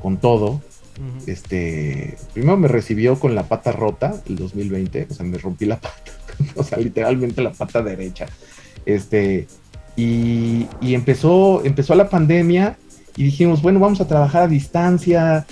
[0.01, 0.61] con todo.
[1.27, 5.77] Este, primero me recibió con la pata rota el 2020, o sea, me rompí la
[5.81, 6.13] pata,
[6.57, 8.27] o sea, literalmente la pata derecha.
[8.85, 9.47] Este,
[9.97, 12.77] y, y empezó, empezó la pandemia
[13.19, 15.45] y dijimos, bueno, vamos a trabajar a distancia.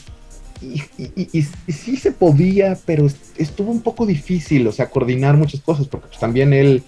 [0.62, 1.42] Y,
[1.72, 6.20] sí se podía, pero estuvo un poco difícil, o sea, coordinar muchas cosas, porque pues
[6.20, 6.84] también él,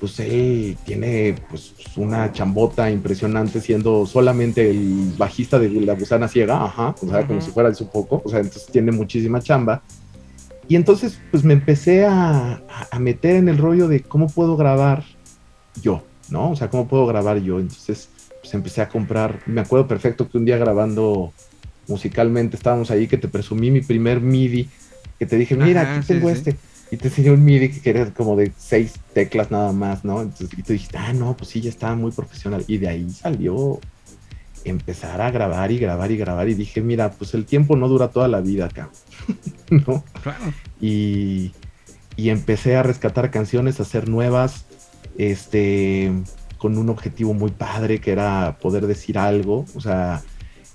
[0.00, 6.64] pues él tiene pues una chambota impresionante siendo solamente el bajista de la gusana ciega,
[6.64, 9.82] ajá, o sea, como si fuera eso poco, o sea, entonces tiene muchísima chamba.
[10.66, 12.60] Y entonces, pues me empecé a,
[12.90, 15.04] a meter en el rollo de cómo puedo grabar
[15.80, 16.50] yo, ¿no?
[16.50, 17.60] O sea, cómo puedo grabar yo.
[17.60, 18.10] Entonces,
[18.48, 19.40] pues empecé a comprar.
[19.44, 21.34] Me acuerdo perfecto que un día grabando
[21.86, 24.70] musicalmente estábamos ahí, que te presumí mi primer MIDI,
[25.18, 26.56] que te dije, mira, aquí tengo este.
[26.90, 30.22] Y te enseñé un MIDI que era como de seis teclas nada más, ¿no?
[30.22, 32.64] Entonces, y tú dijiste, ah, no, pues sí, ya estaba muy profesional.
[32.66, 33.78] Y de ahí salió
[34.64, 36.48] empezar a grabar y grabar y grabar.
[36.48, 38.88] Y dije, mira, pues el tiempo no dura toda la vida acá,
[39.70, 40.02] ¿no?
[40.22, 40.54] Claro.
[40.80, 41.52] Y,
[42.16, 44.64] y empecé a rescatar canciones, a hacer nuevas,
[45.18, 46.10] este,
[46.58, 49.64] con un objetivo muy padre que era poder decir algo.
[49.74, 50.22] O sea,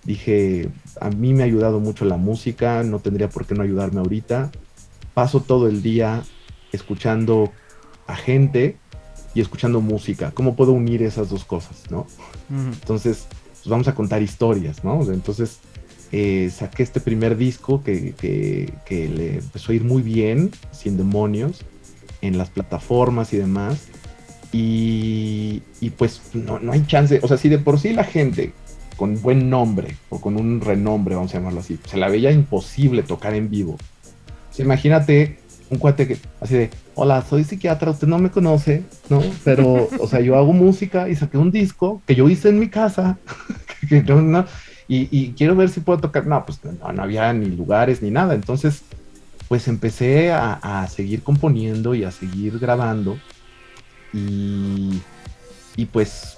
[0.05, 0.69] dije,
[0.99, 4.51] a mí me ha ayudado mucho la música, no tendría por qué no ayudarme ahorita.
[5.13, 6.23] Paso todo el día
[6.71, 7.51] escuchando
[8.07, 8.77] a gente
[9.35, 10.31] y escuchando música.
[10.31, 12.07] ¿Cómo puedo unir esas dos cosas, no?
[12.49, 15.01] Entonces, pues vamos a contar historias, ¿no?
[15.11, 15.59] Entonces,
[16.11, 21.65] eh, saqué este primer disco que, que, le empezó a ir muy bien, Sin Demonios,
[22.21, 23.87] en las plataformas y demás.
[24.53, 28.53] Y, y pues no, no, hay chance, o sea, si de por sí la gente
[28.95, 33.01] con buen nombre o con un renombre, vamos a llamarlo así, se la veía imposible
[33.01, 33.77] tocar en vivo.
[34.59, 35.39] imagínate
[35.71, 39.21] un cuate que así de, hola, soy psiquiatra, usted no me conoce, ¿no?
[39.43, 42.69] Pero, o sea, yo hago música y saqué un disco que yo hice en mi
[42.69, 43.17] casa,
[44.87, 46.25] y, quiero ver si puedo tocar.
[46.27, 48.35] No, pues no, había ni lugares ni nada.
[48.35, 48.83] Entonces,
[49.47, 53.17] pues empecé a, seguir componiendo y a seguir grabando.
[54.13, 55.01] Y,
[55.75, 56.37] y pues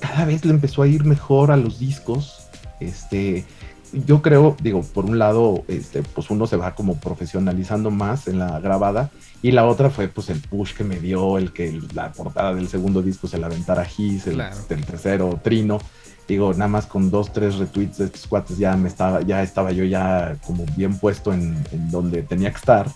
[0.00, 2.48] cada vez le empezó a ir mejor a los discos.
[2.80, 3.44] Este,
[3.92, 8.38] yo creo, digo, por un lado, este, pues uno se va como profesionalizando más en
[8.38, 9.10] la grabada
[9.42, 12.68] y la otra fue pues el push que me dio, el que la portada del
[12.68, 15.78] segundo disco se la aventara Gis, el, el, tercero Trino.
[16.26, 19.72] Digo, nada más con dos, tres retweets de estos cuates ya me estaba, ya estaba
[19.72, 22.88] yo ya como bien puesto en, en donde tenía que estar.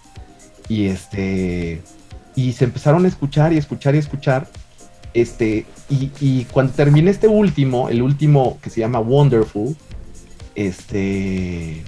[0.69, 1.83] Y este,
[2.37, 4.49] y se empezaron a escuchar y escuchar y escuchar.
[5.15, 9.75] Este, y, y cuando terminé este último, el último que se llama Wonderful,
[10.57, 11.83] este,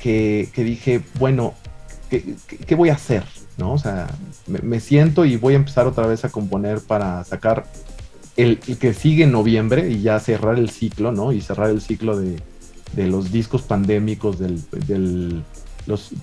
[0.00, 1.54] que, dije, bueno,
[2.08, 3.24] ¿qué, voy a hacer?
[3.58, 3.74] ¿No?
[3.74, 4.08] O sea,
[4.46, 7.66] me, siento y voy a empezar otra vez a componer para sacar
[8.36, 11.32] el, que sigue en noviembre y ya cerrar el ciclo, ¿no?
[11.32, 12.40] Y cerrar el ciclo de,
[12.96, 15.42] los discos pandémicos, del, del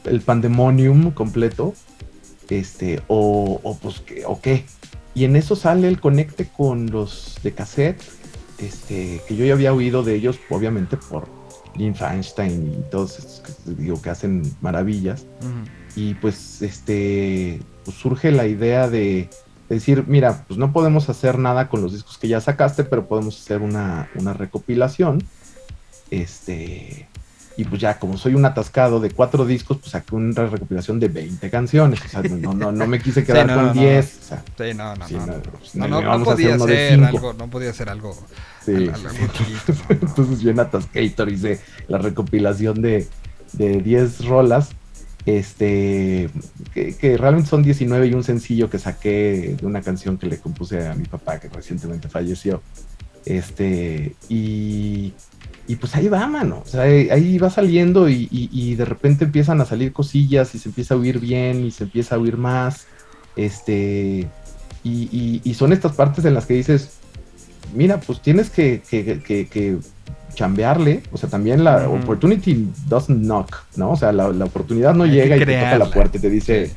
[0.06, 1.74] el pandemonium completo,
[2.50, 4.66] este, o, o pues, o qué.
[5.14, 8.02] Y en eso sale el conecte con los de cassette,
[8.58, 11.28] este, que yo ya había oído de ellos, obviamente por
[11.76, 15.26] Lynn Feinstein y todos estos que digo que hacen maravillas.
[15.96, 19.30] Y pues este pues surge la idea de,
[19.70, 23.40] decir, mira, pues no podemos hacer nada con los discos que ya sacaste, pero podemos
[23.40, 25.24] hacer una, una recopilación.
[26.10, 27.08] Este,
[27.60, 31.10] y pues ya, como soy un atascado de cuatro discos, pues saqué una recopilación de
[31.10, 32.00] 20 canciones.
[32.06, 34.06] O sea, no, no, no me quise quedar con 10.
[34.08, 34.34] sí,
[34.74, 35.06] no, no,
[35.76, 35.88] no.
[35.90, 38.18] No, no, podía ser algo, no podía ser algo.
[38.64, 38.90] Sí.
[39.90, 43.06] Entonces yo en Atascator hice la recopilación de,
[43.52, 44.70] de 10 rolas.
[45.26, 46.30] Este,
[46.74, 50.38] que, que, realmente son 19 y un sencillo que saqué de una canción que le
[50.38, 52.62] compuse a mi papá que recientemente falleció.
[53.26, 55.14] Este, y
[55.70, 56.64] y pues ahí va, mano.
[56.66, 60.96] O sea, ahí va saliendo y, de repente empiezan a salir cosillas y se empieza
[60.96, 62.88] a oír bien y se empieza a oír más.
[63.36, 64.28] Este,
[64.84, 66.94] y, son estas partes en las que dices,
[67.76, 69.78] mira, pues tienes que, que,
[70.34, 71.04] chambearle.
[71.12, 73.92] O sea, también la opportunity doesn't knock, ¿no?
[73.92, 76.72] O sea, la, oportunidad no llega y te toca la puerta y te dice,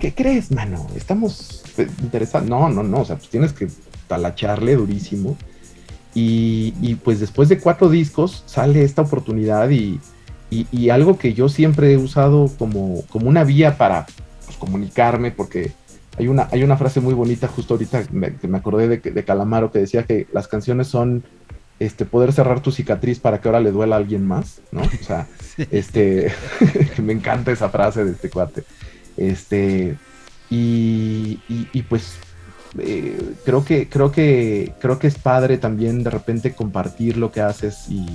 [0.00, 0.88] ¿qué crees, mano?
[0.96, 2.48] Estamos pues, interesados.
[2.48, 3.02] No, no, no.
[3.02, 3.68] O sea, pues tienes que
[4.08, 5.36] talacharle durísimo
[6.14, 10.00] y, pues después de cuatro discos sale esta oportunidad y,
[10.90, 14.06] algo que yo siempre he usado como, como una vía para
[14.44, 15.72] pues, comunicarme, porque
[16.16, 19.72] hay una, hay una frase muy bonita justo ahorita que me acordé de, de, Calamaro
[19.72, 21.24] que decía que las canciones son
[21.80, 24.82] este, poder cerrar tu cicatriz para que ahora le duela a alguien más, ¿no?
[24.82, 25.26] O sea,
[25.72, 26.32] este,
[27.02, 28.62] me encanta esa frase de este cuate.
[29.16, 29.96] Este,
[30.50, 32.16] y, y pues
[32.78, 37.40] eh, creo que creo que creo que es padre también de repente compartir lo que
[37.40, 38.06] haces y,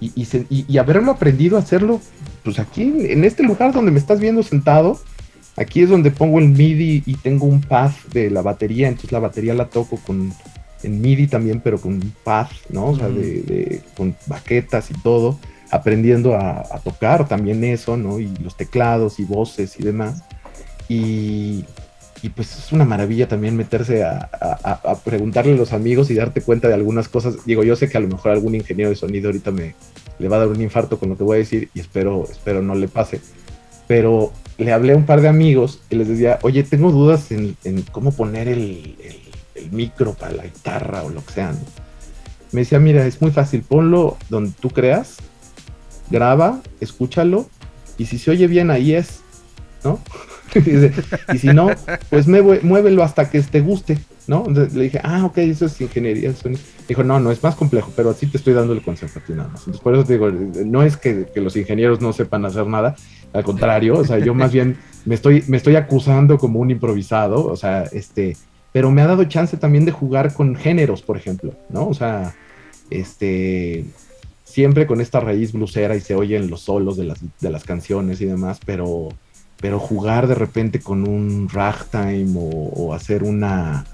[0.00, 2.00] y, haberlo aprendido a hacerlo
[2.42, 4.98] pues aquí en este lugar donde me estás viendo sentado
[5.56, 9.18] aquí es donde pongo el MIDI y tengo un path de la batería entonces la
[9.18, 10.32] batería la toco con
[10.82, 15.38] en MIDI también pero con un path no o sea de, con baquetas y todo
[15.70, 20.24] aprendiendo a, a tocar también eso no y los teclados y voces y demás.
[20.88, 21.64] Y,
[22.22, 24.28] y pues es una maravilla también meterse a,
[25.04, 27.46] preguntarle a los amigos y darte cuenta de algunas cosas.
[27.46, 29.74] Digo, yo sé que a lo mejor algún ingeniero de sonido ahorita me
[30.18, 32.60] le va a dar un infarto con lo que voy a decir y espero, espero
[32.60, 33.20] no le pase.
[33.86, 37.56] Pero le hablé a un par de amigos y les decía, oye, tengo dudas en,
[37.90, 38.96] cómo poner el,
[39.70, 41.54] micro para la guitarra o lo que sea.
[42.52, 45.16] Me decía, mira, es muy fácil, ponlo donde tú creas,
[46.10, 47.48] graba, escúchalo
[47.96, 49.20] y si se oye bien ahí es,
[49.84, 50.00] ¿no?
[51.32, 51.70] y si no,
[52.08, 54.46] pues muévelo hasta que te guste, ¿no?
[54.48, 56.32] le dije, ah, ok, eso es ingeniería.
[56.88, 59.32] Dijo, no, no, es más complejo, pero así te estoy dando el consejo a ti
[59.32, 59.60] nada más.
[59.60, 62.96] Entonces, por eso te digo, no es que, los ingenieros no sepan hacer nada,
[63.32, 67.46] al contrario, o sea, yo más bien me estoy, me estoy acusando como un improvisado,
[67.46, 68.36] o sea, este,
[68.72, 71.88] pero me ha dado chance también de jugar con géneros, por ejemplo, ¿no?
[71.88, 72.34] O sea,
[72.90, 73.84] este,
[74.44, 78.20] siempre con esta raíz blusera y se oyen los solos de las, de las canciones
[78.20, 79.08] y demás, pero,
[79.60, 83.84] pero jugar de repente con un ragtime o, hacer una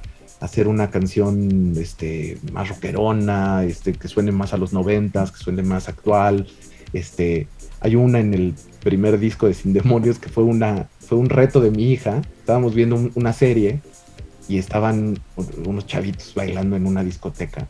[0.40, 5.62] hacer una canción este, más rockerona, este, que suene más a los noventas, que suene
[5.62, 6.46] más actual.
[6.92, 7.48] Este,
[7.80, 11.60] hay una en el primer disco de Sin Demonios que fue, una, fue un reto
[11.60, 12.20] de mi hija.
[12.38, 13.80] Estábamos viendo una serie
[14.46, 15.18] y estaban
[15.64, 17.66] unos chavitos bailando en una discoteca.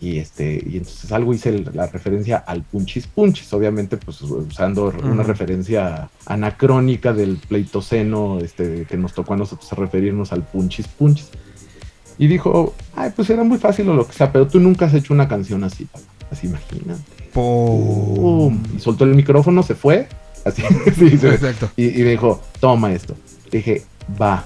[0.00, 5.22] Y, este, y entonces algo hice la referencia al punchis punchis, obviamente pues usando una
[5.22, 11.28] referencia anacrónica del pleitoceno este, que nos tocó a nosotros referirnos al punchis punchis.
[12.16, 14.94] Y dijo, ay, pues era muy fácil o lo que sea, pero tú nunca has
[14.94, 15.86] hecho una canción así,
[16.30, 17.02] así imagínate.
[18.74, 20.08] Y soltó el micrófono, se fue,
[20.46, 21.70] así, Exacto.
[21.76, 23.14] Y, y dijo, toma esto.
[23.50, 23.84] Dije,
[24.20, 24.44] va,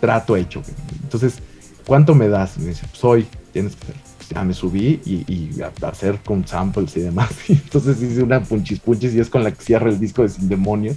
[0.00, 0.62] trato hecho.
[1.02, 1.38] Entonces,
[1.86, 2.58] ¿cuánto me das?
[2.58, 3.86] Me dice, soy, pues tienes que
[4.28, 5.50] Ya me subí y,
[5.82, 7.30] hacer con samples y demás.
[7.48, 10.48] entonces hice una punchis punchis y es con la que cierra el disco de Sin
[10.48, 10.94] Demonio.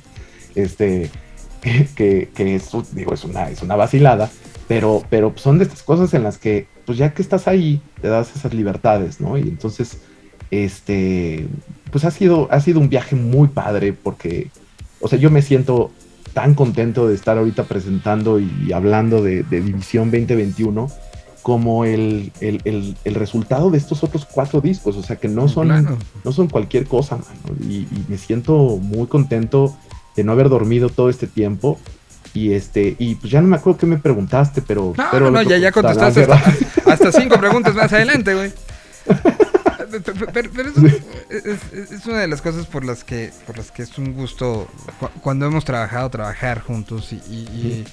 [0.55, 1.09] Este,
[1.95, 4.29] que, que, es, digo, es una, es una vacilada,
[4.67, 8.07] pero, pero son de estas cosas en las que, pues ya que estás ahí, te
[8.07, 9.37] das esas libertades, ¿no?
[9.37, 9.99] Y entonces,
[10.51, 11.47] este,
[11.91, 14.49] pues ha sido, ha sido un viaje muy padre porque,
[14.99, 15.91] o sea, yo me siento
[16.33, 20.89] tan contento de estar ahorita presentando y, hablando de, División 2021
[21.47, 22.33] como el,
[23.05, 27.19] resultado de estos otros cuatro discos, o sea que no son, no son cualquier cosa,
[27.61, 29.73] y, me siento muy contento
[30.17, 31.79] de no haber dormido todo este tiempo.
[32.33, 34.93] Y este, y pues ya no me acuerdo qué me preguntaste, pero.
[34.97, 38.51] No, pero no, ya, ya contestaste hasta, hasta, cinco preguntas más adelante, güey.
[40.33, 40.49] pero,
[41.29, 44.67] es, una de las cosas por las que por las que es un gusto
[45.21, 47.85] cuando hemos trabajado trabajar juntos y,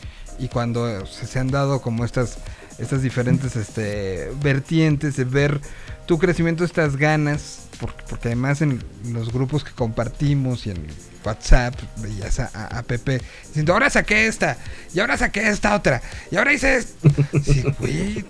[0.52, 2.38] cuando se, han dado como estas
[2.78, 5.60] estas diferentes este vertientes de ver
[6.06, 10.86] tu crecimiento estas ganas porque, además en los grupos que compartimos y en
[11.24, 14.58] WhatsApp veías a, a, Pepe diciendo ahora saqué esta
[14.92, 17.08] y ahora saqué esta otra y ahora hice esto
[17.78, 18.24] güey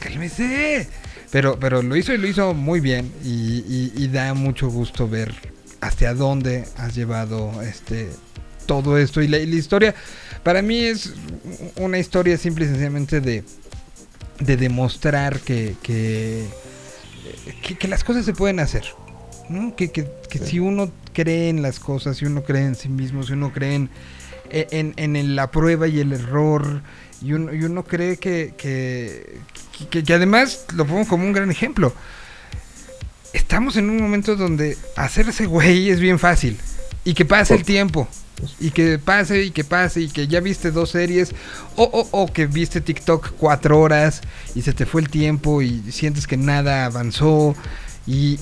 [0.00, 0.88] cálmese
[1.30, 5.34] pero, pero lo hizo y lo hizo muy bien y, da mucho gusto ver
[5.80, 8.08] hacia dónde has llevado este
[8.66, 9.22] todo esto.
[9.22, 9.94] Y la, historia,
[10.42, 11.12] para mí es
[11.76, 13.44] una historia simple y sencillamente de,
[14.40, 16.46] de demostrar que, que,
[17.78, 18.84] que, las cosas se pueden hacer.
[19.76, 23.32] Que, que, si uno cree en las cosas, si uno cree en sí mismo, si
[23.32, 23.90] uno cree en,
[24.50, 26.82] en, en la prueba y el error,
[27.22, 31.94] y uno, y uno cree que, que, además lo pongo como un gran ejemplo.
[33.32, 36.58] Estamos en un momento donde hacerse güey es bien fácil.
[37.04, 38.08] Y que pase el tiempo.
[38.60, 41.34] Y que pase y que pase y que ya viste dos series.
[41.76, 44.20] O, o, que viste TikTok cuatro horas
[44.54, 47.54] y se te fue el tiempo y sientes que nada avanzó.
[48.06, 48.38] Y,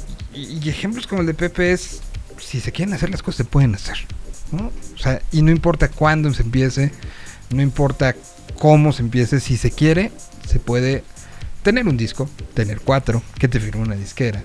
[0.66, 2.00] ejemplos como el de Pepe es,
[2.38, 3.96] si se quieren hacer las cosas se pueden hacer.
[4.94, 6.92] O sea, y no importa cuándo se empiece,
[7.50, 8.14] no importa
[8.58, 10.12] cómo se empiece, si se quiere,
[10.48, 11.02] se puede
[11.62, 14.42] tener un disco, tener cuatro, que te firme una disquera,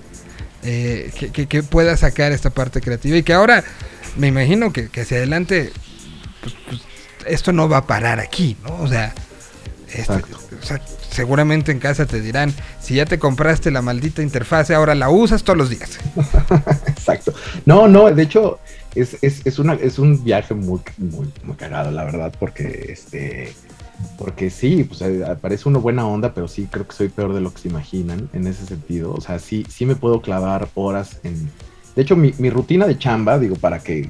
[0.62, 3.62] eh, que, pueda sacar esta parte creativa y que ahora
[4.16, 5.72] me imagino que, hacia adelante
[6.42, 6.80] pues, pues,
[7.26, 8.76] esto no va a parar aquí, ¿no?
[8.82, 9.14] O sea,
[9.92, 10.22] este,
[11.10, 15.42] seguramente en casa te dirán, si ya te compraste la maldita interfase, ahora la usas
[15.42, 15.98] todos los días.
[16.86, 17.34] Exacto.
[17.66, 18.58] No, no, de hecho
[18.94, 23.54] es, es, es, una, es un viaje muy, muy, muy cagado, la verdad, porque este
[24.16, 25.02] porque sí, pues
[25.40, 28.28] parece una buena onda, pero sí creo que soy peor de lo que se imaginan
[28.32, 29.12] en ese sentido.
[29.12, 31.50] O sea, sí, sí me puedo clavar horas en.
[32.00, 34.08] De hecho, mi, rutina de chamba, digo, para que,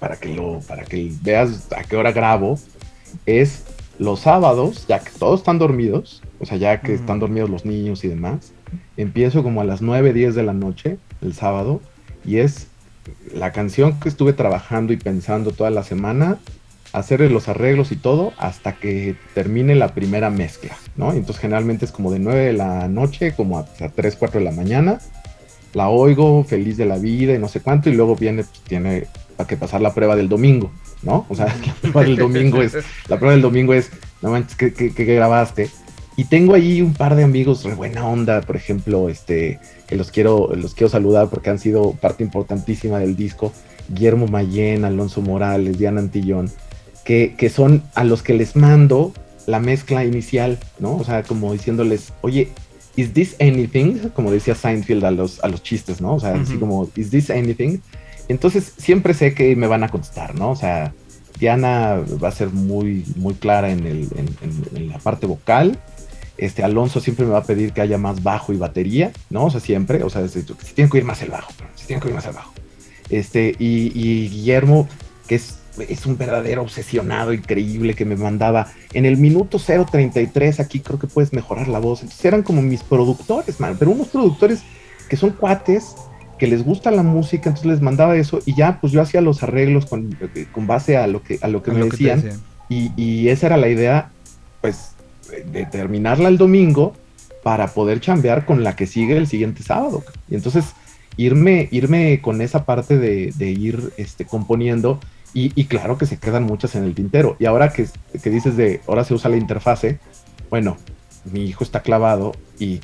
[0.00, 2.58] para que lo, para que veas a qué hora grabo,
[3.26, 3.64] es
[3.98, 8.04] los sábados, ya que todos están dormidos, o sea, ya que están dormidos los niños
[8.04, 8.54] y demás,
[8.96, 11.82] empiezo como a las 9, 10 de la noche, el sábado,
[12.24, 12.68] y es
[13.34, 16.38] la canción que estuve trabajando y pensando toda la semana,
[16.94, 21.12] hacerle los arreglos y todo hasta que termine la primera mezcla, ¿no?
[21.12, 24.52] Entonces generalmente es como de 9 de la noche como a, 3, 4 de la
[24.52, 25.00] mañana.
[25.76, 29.06] La oigo feliz de la vida y no sé cuánto y luego viene, pues, tiene
[29.46, 30.72] que pasar la prueba del domingo,
[31.02, 31.26] ¿no?
[31.28, 32.74] O sea, la prueba del domingo es,
[33.08, 33.90] la prueba del domingo es,
[34.22, 35.70] no manches, ¿qué, grabaste?
[36.16, 40.10] Y tengo ahí un par de amigos de buena onda, por ejemplo, este, que los
[40.10, 43.52] quiero, los quiero saludar porque han sido parte importantísima del disco.
[43.88, 46.50] Guillermo Mayen, Alonso Morales, Diana Antillón
[47.06, 49.12] que, son a los que les mando
[49.46, 50.96] la mezcla inicial, ¿no?
[50.96, 52.48] O sea, como diciéndoles, oye,
[52.96, 54.10] ¿is this anything?
[54.14, 56.14] Como decía Seinfeld a los, a los chistes, ¿no?
[56.14, 57.78] O sea, así como, ¿is this anything?
[58.28, 60.50] Entonces, siempre sé que me van a contestar, ¿no?
[60.50, 60.92] O sea,
[61.38, 64.08] Diana va a ser muy, muy clara en, el,
[64.74, 65.78] en, la parte vocal.
[66.38, 69.46] Este Alonso siempre me va a pedir que haya más bajo y batería, ¿no?
[69.46, 70.42] O sea, siempre, o sea, si
[70.74, 72.52] tiene que oír más el bajo, si tiene que oír más el bajo.
[73.08, 74.88] Este, y, y Guillermo,
[75.28, 80.80] que es es un verdadero obsesionado increíble que me mandaba en el minuto 033 aquí
[80.80, 82.00] creo que puedes mejorar la voz.
[82.00, 84.62] Entonces eran como mis productores man, pero unos productores
[85.10, 85.94] que son cuates
[86.38, 89.42] que les gusta la música entonces les mandaba eso y ya pues yo hacía los
[89.42, 90.16] arreglos con,
[90.50, 92.22] con base a lo que a lo que me decían,
[92.70, 94.10] Y, y, esa era la idea
[94.62, 94.92] pues
[95.52, 96.94] de terminarla el domingo
[97.42, 100.04] para poder chambear con la que sigue el siguiente sábado.
[100.30, 100.64] Y entonces
[101.18, 105.00] irme irme con esa parte de, de ir este componiendo
[105.38, 107.36] y, claro que se quedan muchas en el tintero.
[107.38, 107.86] Y ahora que,
[108.22, 109.98] que, dices de, ahora se usa la interfase,
[110.48, 110.78] bueno,
[111.30, 112.80] mi hijo está clavado y,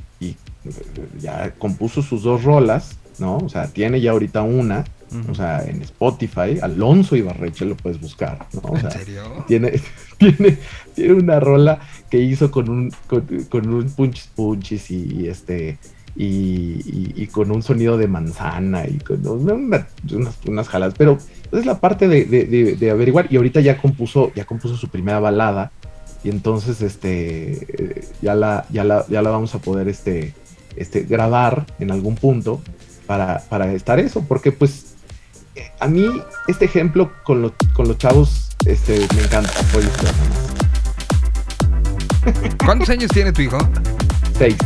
[1.18, 3.38] ya compuso sus dos rolas, ¿no?
[3.38, 4.84] O sea, tiene ya ahorita una,
[5.30, 8.60] o sea, en Spotify, Alonso Ibarreche lo puedes buscar, ¿no?
[8.70, 9.44] O sea, ¿En serio?
[9.48, 9.80] Tiene,
[10.18, 10.58] tiene,
[10.94, 11.80] tiene una rola
[12.10, 12.92] que hizo con un,
[13.48, 15.78] con, un punchis punchis y, este...
[16.14, 19.86] Y, con un sonido de manzana y con unas,
[20.46, 21.16] unas jalas, pero
[21.50, 23.26] es la parte de, averiguar.
[23.30, 25.70] Y ahorita ya compuso, ya compuso su primera balada.
[26.24, 30.34] Y entonces este ya la, ya la, ya la vamos a poder este,
[30.76, 32.60] este, grabar en algún punto
[33.06, 34.24] para, para estar eso.
[34.28, 34.94] Porque pues
[35.80, 36.06] a mí
[36.48, 39.50] este ejemplo con, con los chavos este, me encanta.
[42.64, 43.58] ¿Cuántos años tiene tu hijo?
[44.38, 44.56] Seis.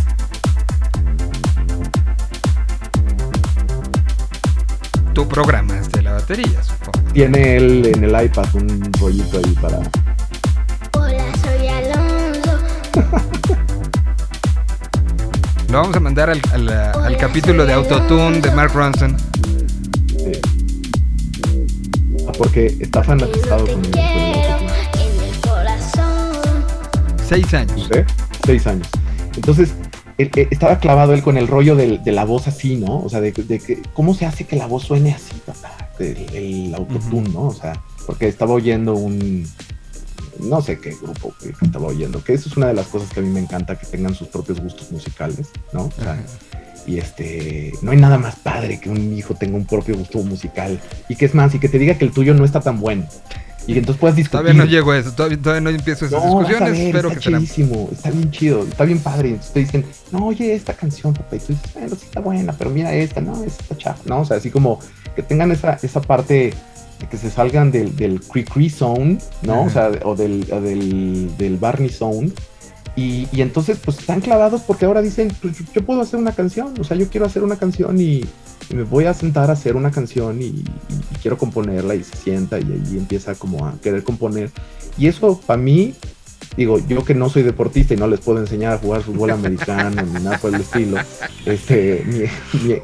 [5.16, 7.00] Tú programaste la batería, supongo.
[7.14, 9.78] Tiene él en el iPad un rollito ahí para.
[10.92, 12.58] Hola, soy Alonso.
[15.70, 19.16] Lo vamos a mandar al, al, capítulo de Autotune de Mark Ronson.
[20.08, 20.32] Sí.
[22.28, 23.92] Ah, porque está fanatizado con el,
[27.26, 27.88] Seis años.
[27.90, 28.00] ¿Sí?
[28.44, 28.86] Seis años.
[29.34, 29.72] Entonces,
[30.18, 33.02] eh, estaba clavado él con el rollo de, la voz así, ¿no?
[33.02, 37.28] O sea, de, que, cómo se hace que la voz suene así, papá, el, autotune,
[37.28, 37.48] ¿no?
[37.48, 39.46] O sea, porque estaba oyendo un,
[40.40, 43.20] no sé qué grupo que, estaba oyendo, que eso es una de las cosas que
[43.20, 45.84] a mí me encanta, que tengan sus propios gustos musicales, ¿no?
[45.84, 46.18] O sea,
[46.86, 50.80] y este, no hay nada más padre que un hijo tenga un propio gusto musical
[51.08, 53.06] y que es más, y que te diga que el tuyo no está tan bueno.
[53.66, 54.40] Y entonces puedes discutir.
[54.40, 58.30] Todavía no llego a eso, todavía, no empiezo esas discusiones, pero está chidísimo, está bien
[58.30, 59.30] chido, está bien padre.
[59.30, 62.52] Entonces te dicen, no, oye, esta canción, papá, y tú dices, bueno, sí está buena,
[62.52, 64.20] pero mira esta, no, esta está chafa, ¿no?
[64.20, 64.78] O sea, así como
[65.14, 66.54] que tengan esa, esa parte
[67.00, 69.64] de que se salgan del, del cree zone, ¿no?
[69.64, 72.30] O sea, o del, del, del Barney zone.
[72.94, 76.72] Y, y, entonces, pues están clavados porque ahora dicen, pues yo puedo hacer una canción,
[76.80, 78.24] o sea, yo quiero hacer una canción y,
[78.74, 80.64] me voy a sentar a hacer una canción y,
[81.22, 84.50] quiero componerla y se sienta y ahí empieza como a querer componer.
[84.98, 85.94] Y eso para mí,
[86.56, 90.02] digo, yo que no soy deportista y no les puedo enseñar a jugar fútbol americano
[90.02, 90.98] ni nada por el estilo,
[91.46, 92.74] este, ni,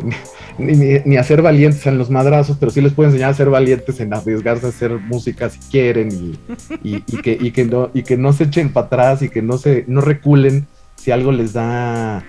[0.59, 3.51] ni, ni, a ser valientes en los madrazos, pero sí les puedo enseñar a ser
[3.51, 6.37] valientes en arriesgarse a hacer música si quieren
[6.83, 9.59] y, que, y, que, no, y que no se echen para atrás y que no,
[9.59, 10.67] se, no reculen
[10.97, 12.25] si algo les da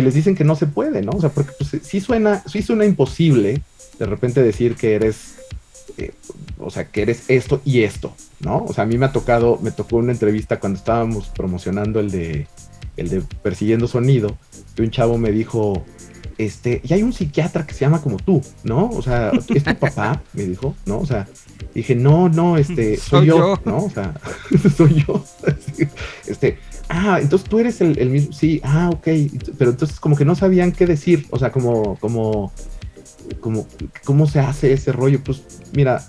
[0.00, 1.12] si les dicen que no se puede, ¿no?
[1.12, 3.62] O sea, porque pues, sí, suena, sí suena imposible
[3.98, 5.36] de repente decir que eres,
[5.98, 6.12] eh,
[6.58, 8.64] o sea, que eres esto y esto, ¿no?
[8.64, 12.10] O sea, a mí me ha tocado, me tocó una entrevista cuando estábamos promocionando el
[12.10, 12.46] de,
[12.96, 14.38] el de Persiguiendo Sonido,
[14.74, 15.84] que un chavo me dijo,
[16.38, 18.88] este, y hay un psiquiatra que se llama como tú, ¿no?
[18.88, 20.22] O sea, ¿es tu papá?
[20.32, 21.00] Me dijo, ¿no?
[21.00, 21.28] O sea,
[21.74, 23.84] dije, no, no, este, soy, yo, ¿no?
[23.84, 24.14] O sea,
[24.76, 25.22] soy yo.
[26.26, 26.58] este,
[26.90, 29.08] ah, entonces tú eres el, mismo, sí, ah, ok,
[29.56, 32.52] pero entonces como que no sabían qué decir, o sea, como, como,
[33.40, 33.66] como,
[34.04, 35.22] ¿cómo se hace ese rollo?
[35.24, 36.04] Pues mira,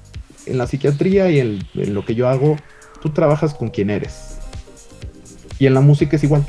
[0.46, 2.58] en la psiquiatría y en, lo que yo hago,
[3.02, 4.38] tú trabajas con quien eres.
[5.60, 6.44] Y en la música es igual.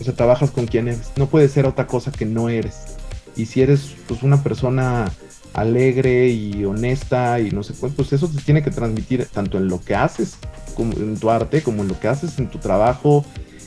[0.00, 1.12] O sea, trabajas con quien eres.
[1.16, 2.96] No puede ser otra cosa que no eres.
[3.36, 5.12] Y si eres pues una persona
[5.54, 9.68] alegre y honesta y no sé cuál, pues eso te tiene que transmitir tanto en
[9.68, 10.36] lo que haces
[10.74, 13.24] como en tu arte, como en lo que haces en tu trabajo,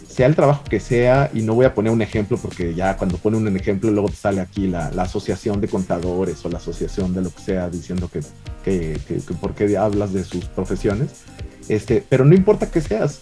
[0.08, 3.18] sea el trabajo que sea, y no voy a poner un ejemplo porque ya cuando
[3.18, 7.22] pone un ejemplo luego te sale aquí la, asociación de contadores o la asociación de
[7.22, 8.22] lo que sea diciendo que,
[8.64, 11.24] que, que, por qué hablas de sus profesiones.
[11.70, 13.20] Este, pero no importa que seas,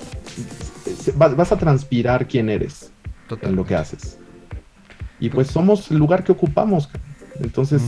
[1.15, 2.91] vas, a transpirar quién eres
[3.41, 4.17] en lo que haces.
[5.19, 6.89] Y pues somos el lugar que ocupamos.
[7.39, 7.81] Entonces,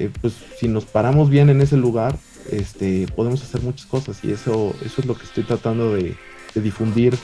[0.00, 2.16] eh, pues si nos paramos bien en ese lugar,
[2.50, 6.16] este, podemos hacer muchas cosas y eso, eso es lo que estoy tratando de,
[6.54, 7.16] difundir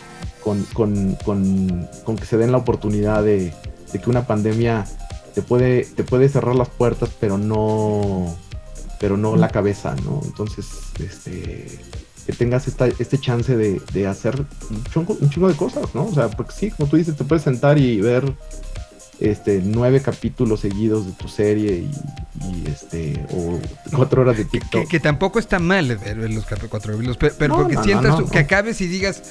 [0.44, 0.64] con,
[2.16, 3.52] que se den la oportunidad de,
[3.92, 4.86] que una pandemia
[5.34, 8.36] te puede, te puede cerrar las puertas, pero no,
[9.00, 10.20] pero no la cabeza, ¿no?
[10.22, 10.68] Entonces,
[11.00, 11.66] este,
[12.26, 16.04] que tengas esta, este chance de, de hacer un chingo, un chingo de cosas, ¿no?
[16.06, 18.34] O sea, porque sí, como tú dices, te puedes sentar y ver
[19.20, 21.72] este nueve capítulos seguidos de tu serie
[22.42, 23.58] y, y, este o
[23.94, 24.82] cuatro horas de TikTok.
[24.82, 28.80] Que, que tampoco está mal ver los cuatro capítulos, pero, pero porque sientas que acabes
[28.80, 29.22] y digas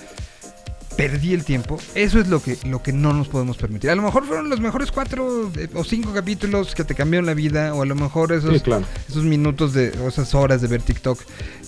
[0.97, 3.89] perdí el tiempo, eso es lo que, lo que no nos podemos permitir.
[3.89, 7.33] A lo mejor fueron los mejores cuatro eh, o cinco capítulos que te cambiaron la
[7.33, 8.85] vida, o a lo mejor esos, Sí, claro.
[9.09, 11.19] esos minutos de, o esas horas de ver TikTok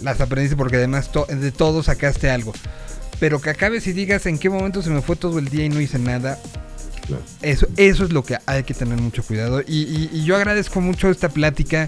[0.01, 2.53] las aprendiste porque además to- de todo sacaste algo.
[3.19, 5.69] Pero que acabes y digas en qué momento se me fue todo el día y
[5.69, 6.39] no hice nada,
[7.07, 7.23] Claro.
[7.41, 9.61] eso, eso es lo que hay que tener mucho cuidado.
[9.67, 11.87] Y, y- y yo agradezco mucho esta plática.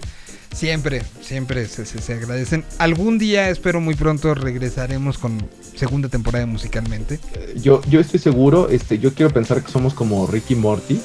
[0.51, 2.63] Siempre, siempre se, se- se agradecen.
[2.80, 7.20] Algún día, espero muy pronto, regresaremos con segunda temporada musicalmente.
[7.61, 10.99] Yo, yo estoy seguro, este, yo quiero pensar que somos como Ricky Morty,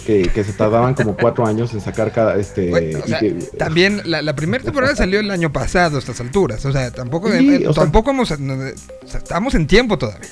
[0.00, 3.18] que, que se tardaban como cuatro años en sacar cada este Bueno, o y sea,
[3.20, 6.64] que- también la, la primera temporada salió el año pasado a estas alturas.
[6.64, 8.30] O sea, tampoco, Sí, eh, o sea- tampoco hemos,
[9.14, 10.28] estamos en tiempo todavía.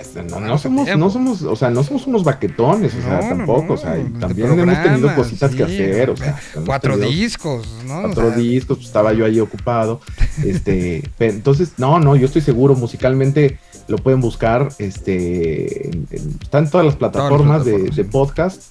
[0.00, 3.28] este, no, no somos, no somos, o sea, no somos unos baquetones, o sea, No,
[3.28, 6.38] tampoco, no, o sea, y de también hemos tenido cositas que sí, hacer, o sea,
[6.66, 7.98] cuatro tenido discos, ¿no?
[7.98, 10.00] O cuatro sea, discos, pues estaba yo ahí ocupado,
[10.44, 16.58] este, entonces, no, no, yo estoy seguro, musicalmente lo pueden buscar, este, en- en- está
[16.58, 18.08] en todas las plataformas, de- plataformas, de, sí.
[18.10, 18.62] podcast,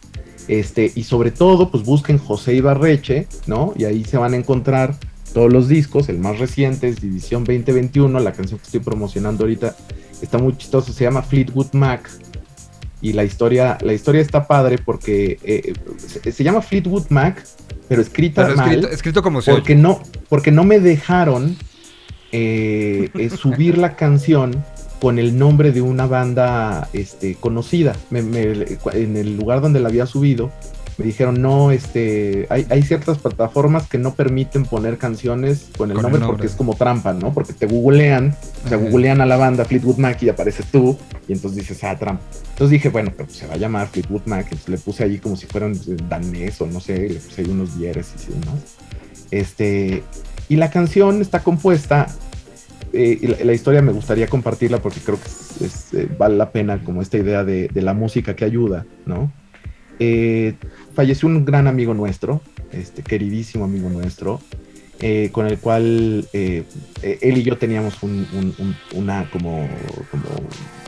[0.47, 3.73] este, y sobre todo, pues busquen José Ibarreche, ¿no?
[3.77, 4.95] Y ahí se van a encontrar
[5.33, 9.75] todos los discos, el más reciente es División 2021, la canción que estoy promocionando ahorita
[10.21, 12.09] está muy chistoso, se llama Fleetwood Mac.
[12.99, 17.45] Y la historia, la historia está padre porque eh, se, se llama Fleetwood Mac,
[17.87, 19.81] pero escrita pero mal escrito, escrito como se porque oye.
[19.81, 21.55] no, porque no me dejaron
[22.31, 24.63] eh, eh, subir la canción
[25.01, 27.95] con el nombre de una banda este, conocida.
[28.09, 30.51] Me- me- en el lugar donde la había subido,
[30.97, 35.95] me dijeron, no, este, hay, hay ciertas plataformas que no permiten poner canciones con el
[35.97, 37.31] Con el nombre porque es como trampa, ¿no?
[37.31, 38.35] Porque te googlean,
[38.65, 41.95] o sea, googlean a la banda Fleetwood Mac y apareces tú, y entonces dices, ah,
[41.99, 42.23] trampa.
[42.49, 45.35] Entonces dije, bueno, pero se va a llamar Fleetwood Mac, entonces le puse allí como
[45.35, 48.55] si fueran eh, danés o no sé, le puse ahí unos diéresis y demás.
[49.29, 50.01] Este,
[50.49, 52.07] y la canción está compuesta,
[52.97, 56.83] eh, la, historia me gustaría compartirla porque creo que es- es, eh, vale la pena
[56.83, 59.31] como esta idea de, de la música que ayuda, ¿no?
[59.99, 60.53] Eh,
[60.93, 62.41] falleció un gran amigo nuestro,
[62.71, 64.39] este queridísimo amigo nuestro,
[64.99, 66.63] eh, con el cual eh,
[67.03, 69.67] eh, él y yo teníamos un- un- un- una como,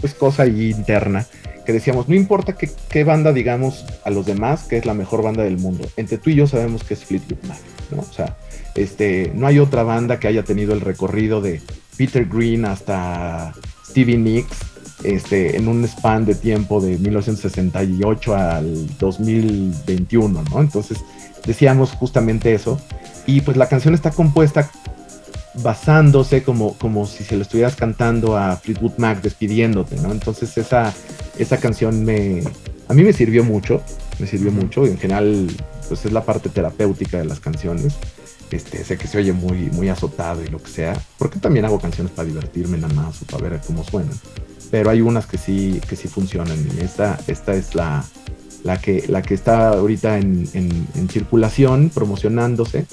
[0.01, 1.25] pues cosa interna
[1.65, 5.21] que decíamos, no importa qué, qué banda digamos a los demás que es la mejor
[5.21, 7.59] banda del mundo, entre tú y yo sabemos que es Fleetwood Mac,
[7.91, 7.99] ¿no?
[8.01, 8.35] O sea,
[8.75, 11.61] este, no hay otra banda que haya tenido el recorrido de
[11.99, 13.53] Peter Green hasta
[13.85, 14.57] Stevie Nicks
[15.03, 20.61] este, en un span de tiempo de 1968 al 2021, ¿no?
[20.61, 20.99] Entonces
[21.45, 22.79] decíamos justamente eso.
[23.25, 24.71] Y pues la canción está compuesta
[25.55, 30.13] basándose como, como si se lo estuvieras cantando a Fleetwood Mac despidiéndote, ¿no?
[30.13, 30.93] Entonces esa,
[31.37, 32.43] esa canción me,
[32.87, 33.81] a mí me sirvió mucho,
[34.19, 35.47] me sirvió mucho, y en general
[35.89, 37.95] pues es la parte terapéutica de las canciones.
[38.51, 41.79] Este, sé que se oye muy, muy azotado y lo que sea, porque también hago
[41.79, 44.17] canciones para divertirme nada más o para ver cómo suenan.
[44.71, 48.03] Pero hay unas que sí, que sí funcionan y esta, esta es la,
[48.63, 52.85] la, que, la que está ahorita en, en- circulación, promocionándose.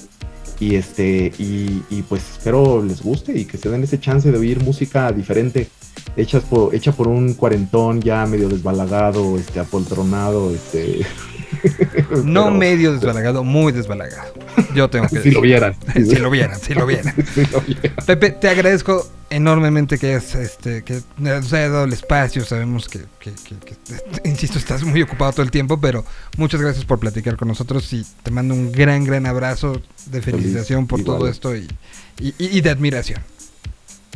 [0.58, 4.62] Y, este, y, pues espero les guste y que se den ese chance de oír
[4.62, 5.68] música diferente,
[6.16, 11.00] hechas por, hecha por un cuarentón ya medio desbalagado, este, apoltronado, este.
[12.24, 14.32] No pero- medio desbalagado, muy desbalagado.
[14.74, 15.74] Yo tengo que Si lo vieran.
[15.94, 17.14] si lo vieran, si lo vieran.
[17.34, 17.94] Si lo vieran.
[18.06, 22.44] Pepe, te agradezco enormemente que hayas, este, que nos hayas dado el espacio.
[22.44, 26.04] Sabemos que, que- que- que- insisto, estás muy ocupado todo el tiempo, pero
[26.36, 30.86] muchas gracias por platicar con nosotros y te mando un gran, gran abrazo de felicitación
[30.86, 31.18] por igual.
[31.18, 31.66] todo esto y,
[32.18, 33.20] y- y de admiración.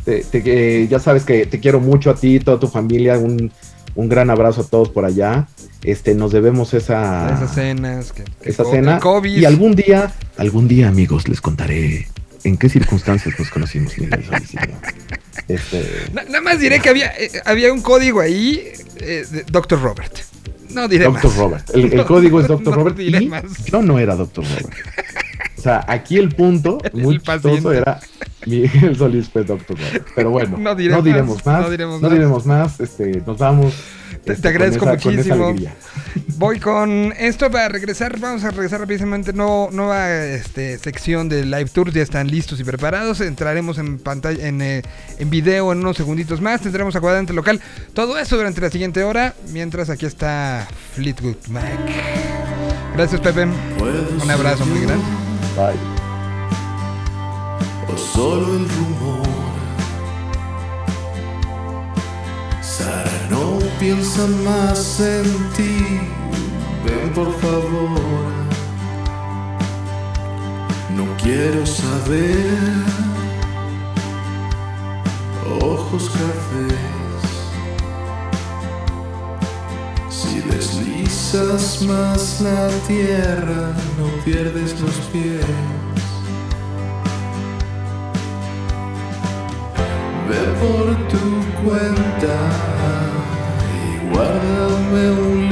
[0.04, 0.42] Te- te-
[0.82, 3.52] eh, ya sabes que te quiero mucho a ti, toda tu familia, un,
[3.96, 5.46] un gran abrazo a todos por allá.
[5.82, 8.98] Este, nos debemos esa, Esas cenas, que, que esa cena.
[9.00, 9.34] COVID.
[9.38, 12.08] Y algún día, algún día, amigos, les contaré
[12.44, 13.94] en qué circunstancias nos conocimos.
[15.48, 18.62] Este, Na- nada más diré que había, eh, había un código ahí,
[18.98, 19.80] eh, de Dr.
[19.80, 20.18] Robert.
[20.70, 21.24] No diré Dr.
[21.24, 21.36] más.
[21.36, 21.70] Robert.
[21.74, 22.74] El, el No, código es Dr.
[22.74, 23.42] Robert y más.
[23.64, 24.44] yo no era Dr.
[24.44, 24.68] Robert.
[25.60, 28.00] O sea, aquí el punto El muy chistoso era
[28.46, 29.42] Miguel Solís fue.
[29.44, 30.06] Robert.
[30.16, 32.16] Pero bueno, No diré diremos más, no diremos no más.
[32.16, 33.74] diremos más, este, nos vamos.
[34.24, 35.72] Te- este, te agradezco con esa- con esa muchísimo.
[36.38, 38.18] Voy con esto para regresar.
[38.18, 39.32] Vamos a regresar rápidamente.
[39.34, 41.92] No, nueva este, sección de live tours.
[41.92, 43.20] Ya están listos y preparados.
[43.20, 44.82] Entraremos en pantalla, en, eh,
[45.18, 46.60] en video en unos segunditos más.
[46.62, 47.60] Tendremos a cuadrante local.
[47.92, 49.34] Todo eso durante la siguiente hora.
[49.52, 51.64] Mientras aquí está Fleetwood Mac.
[52.96, 53.44] Gracias, Pepe.
[53.44, 55.04] Un abrazo muy grande.
[57.88, 59.28] O solo el rumor.
[62.62, 66.00] Sara, no piensa más en ti,
[66.84, 68.00] ven por favor.
[70.96, 72.84] No quiero saber,
[75.60, 76.99] ojos cafés.
[80.10, 85.46] Si deslizas más la tierra, no pierdes los pies.
[90.28, 92.36] Ve por tu cuenta
[93.72, 95.49] y guárdame un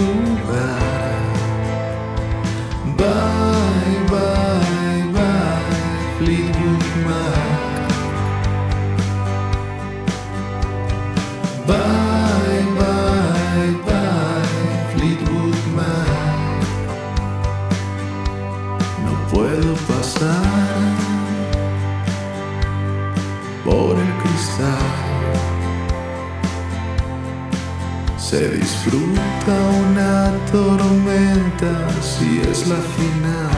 [32.00, 33.50] si es la final.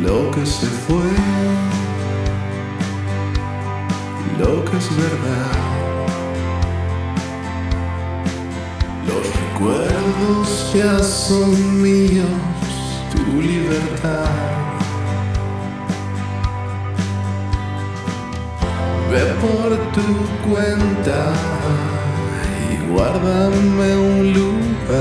[0.00, 1.10] Lo que se fue,
[4.38, 5.52] lo que es verdad.
[9.08, 12.28] Los recuerdos ya son míos,
[13.12, 14.30] tu libertad.
[19.10, 21.32] Ve por tu cuenta
[22.70, 24.75] y guárdame un lugar.
[24.86, 24.92] Bye,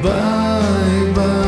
[0.00, 1.47] bye,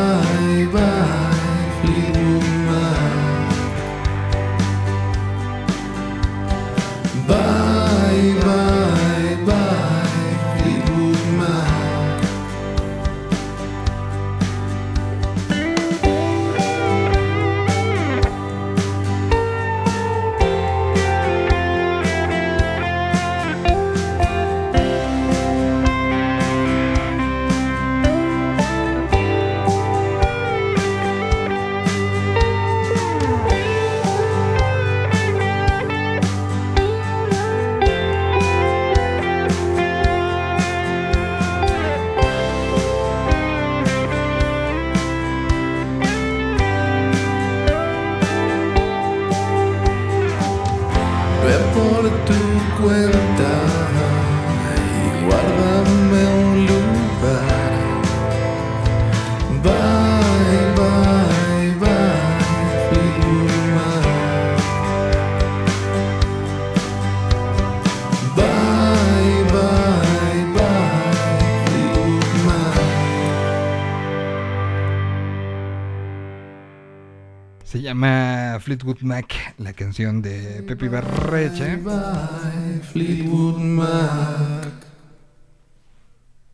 [78.71, 81.75] Fleetwood Mac, la canción de Pepe Barreche.
[81.75, 84.71] Bye, Fleetwood Mac.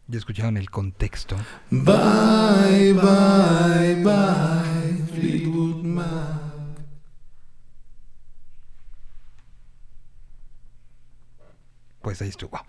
[0.08, 1.36] Ya escucharon el contexto.
[1.70, 6.48] Bye, bye, bye, Fleetwood Mac.
[12.02, 12.60] Pues ahí estuvo.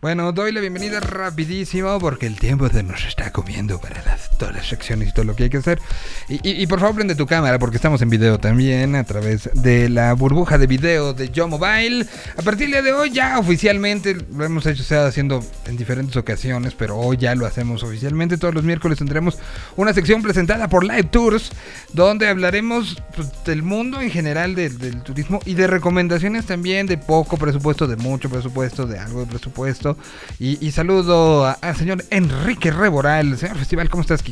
[0.00, 4.54] Bueno, doy la bienvenida rapidísimo porque el tiempo se nos está comiendo para las, todas
[4.54, 5.80] las secciones y todo lo que hay que hacer.
[6.28, 10.12] Y, por favor prende tu cámara porque estamos en video también a través de la
[10.14, 12.06] burbuja de video de Yo Mobile.
[12.36, 16.16] A partir día de hoy ya oficialmente lo hemos hecho, se ha haciendo en diferentes
[16.16, 18.38] ocasiones, pero hoy ya lo hacemos oficialmente.
[18.38, 19.38] Todos los miércoles tendremos
[19.76, 21.50] una sección presentada por Live Tours
[21.92, 27.36] donde hablaremos pues, del mundo en general del, turismo y de recomendaciones también de poco
[27.36, 29.96] presupuesto, de mucho presupuesto, de algo de presupuesto.
[30.38, 34.22] Y, y saludo al señor Enrique Reboral, señor Festival, ¿cómo estás,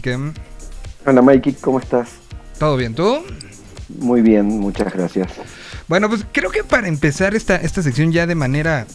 [1.06, 2.10] Hola Mikey, ¿cómo estás?
[2.58, 3.22] ¿Todo bien tú?
[3.98, 5.28] Muy bien, muchas gracias.
[5.86, 8.86] Bueno, pues creo que para empezar esta, esta sección ya de manera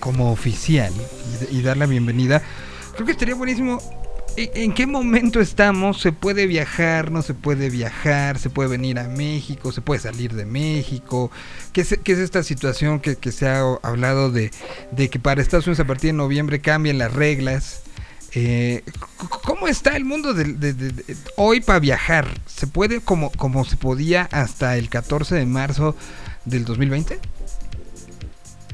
[0.00, 0.92] como oficial
[1.50, 2.42] y, y dar la bienvenida,
[2.94, 3.78] creo que estaría buenísimo.
[4.36, 6.00] ¿En, en qué momento estamos?
[6.02, 7.10] ¿Se puede viajar?
[7.10, 8.38] ¿No se puede viajar?
[8.38, 9.72] ¿Se puede venir a México?
[9.72, 11.30] ¿Se puede salir de México?
[11.72, 14.50] ¿Qué es, qué es esta situación que, que se ha hablado de,
[14.92, 17.80] de que para Estados Unidos a partir de noviembre cambien las reglas?
[18.38, 18.82] Eh,
[19.46, 22.26] ¿Cómo está el mundo de, de- de- hoy para viajar?
[22.44, 25.96] ¿Se puede como, como se podía hasta el 14 de marzo
[26.44, 27.18] del 2020?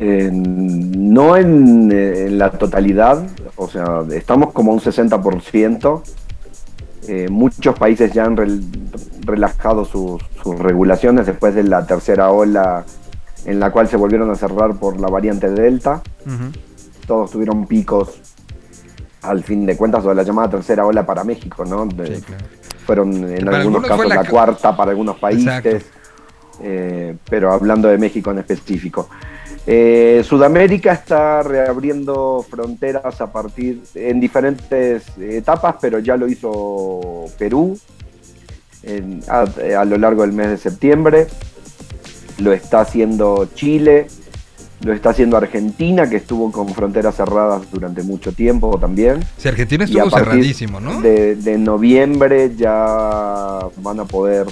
[0.01, 6.03] Eh, no en, eh, en la totalidad, o sea, estamos como un 60%.
[7.07, 8.65] Eh, muchos países ya han rel-
[9.25, 12.85] relajado sus, sus regulaciones después de la tercera ola
[13.45, 16.03] en la cual se volvieron a cerrar por la variante Delta.
[17.07, 18.21] Todos tuvieron picos
[19.23, 21.87] al fin de cuentas, o la llamada tercera ola para México, ¿no?
[21.87, 22.45] De- Sí, claro.
[22.85, 25.85] fueron en algunos casos la, cuarta para algunos países,
[26.63, 29.09] eh, pero hablando de México en específico.
[29.65, 37.79] Eh, Sudamérica está reabriendo fronteras a partir en diferentes etapas, pero ya lo hizo Perú
[39.29, 41.27] a, lo largo del mes de septiembre,
[42.39, 44.09] lo está haciendo Chile,
[44.83, 49.21] lo está haciendo Argentina, que estuvo con fronteras cerradas durante mucho tiempo también.
[49.37, 51.01] Sí, Argentina estuvo cerradísimo, ¿no?
[51.01, 54.47] de noviembre ya van a poder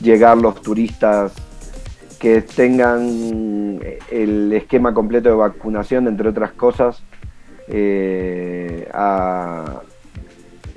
[0.00, 1.32] llegar los turistas
[2.18, 7.02] que tengan el esquema completo de vacunación, entre otras cosas,
[7.68, 8.88] eh,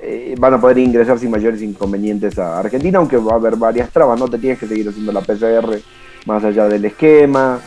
[0.02, 3.90] eh, van a poder ingresar sin mayores inconvenientes a Argentina, aunque va a haber varias
[3.90, 5.78] trabas, no te tienes que seguir haciendo la PCR
[6.26, 7.60] más allá del esquema,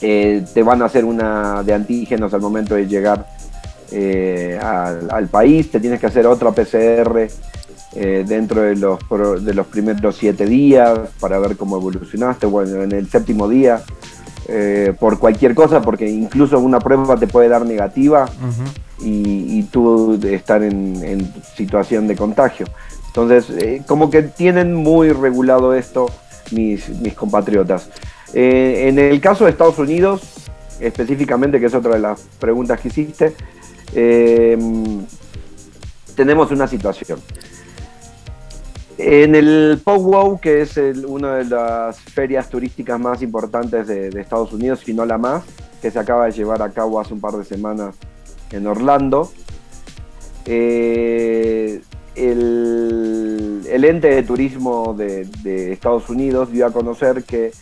[0.00, 3.26] eh, te van a hacer una de antígenos al momento de llegar
[3.90, 7.26] al, al, país, te tienes que hacer otra PCR
[7.94, 8.98] eh, dentro de los,
[9.42, 13.82] de los primeros siete días para ver cómo evolucionaste, bueno, en el séptimo día,
[14.46, 18.26] eh, por cualquier cosa, porque incluso una prueba te puede dar negativa
[19.00, 22.66] y, tú estar en, situación de contagio.
[23.06, 26.10] Entonces, eh, como que tienen muy regulado esto
[26.50, 27.88] mis, mis compatriotas.
[28.34, 30.22] En el caso de Estados Unidos,
[30.80, 33.34] específicamente, que es otra de las preguntas que hiciste,
[36.14, 37.20] tenemos una situación.
[38.98, 40.76] En el Powwow, que es
[41.06, 45.44] una de las ferias turísticas más importantes de, Estados Unidos, si no la más,
[45.80, 47.94] que se acaba de llevar a cabo hace un par de semanas
[48.50, 49.30] en Orlando,
[50.46, 51.80] eh,
[52.16, 57.52] el, ente de turismo de, Estados Unidos dio a conocer que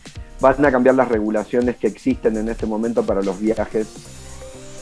[0.41, 3.89] van a cambiar las regulaciones que existen en este momento para los viajes,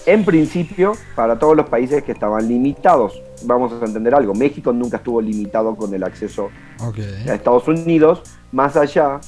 [0.07, 3.23] en principio para todos los países que estaban limitados.
[3.45, 6.51] Vamos a entender algo, México nunca estuvo limitado con el acceso
[6.81, 9.21] a Estados Unidos, más allá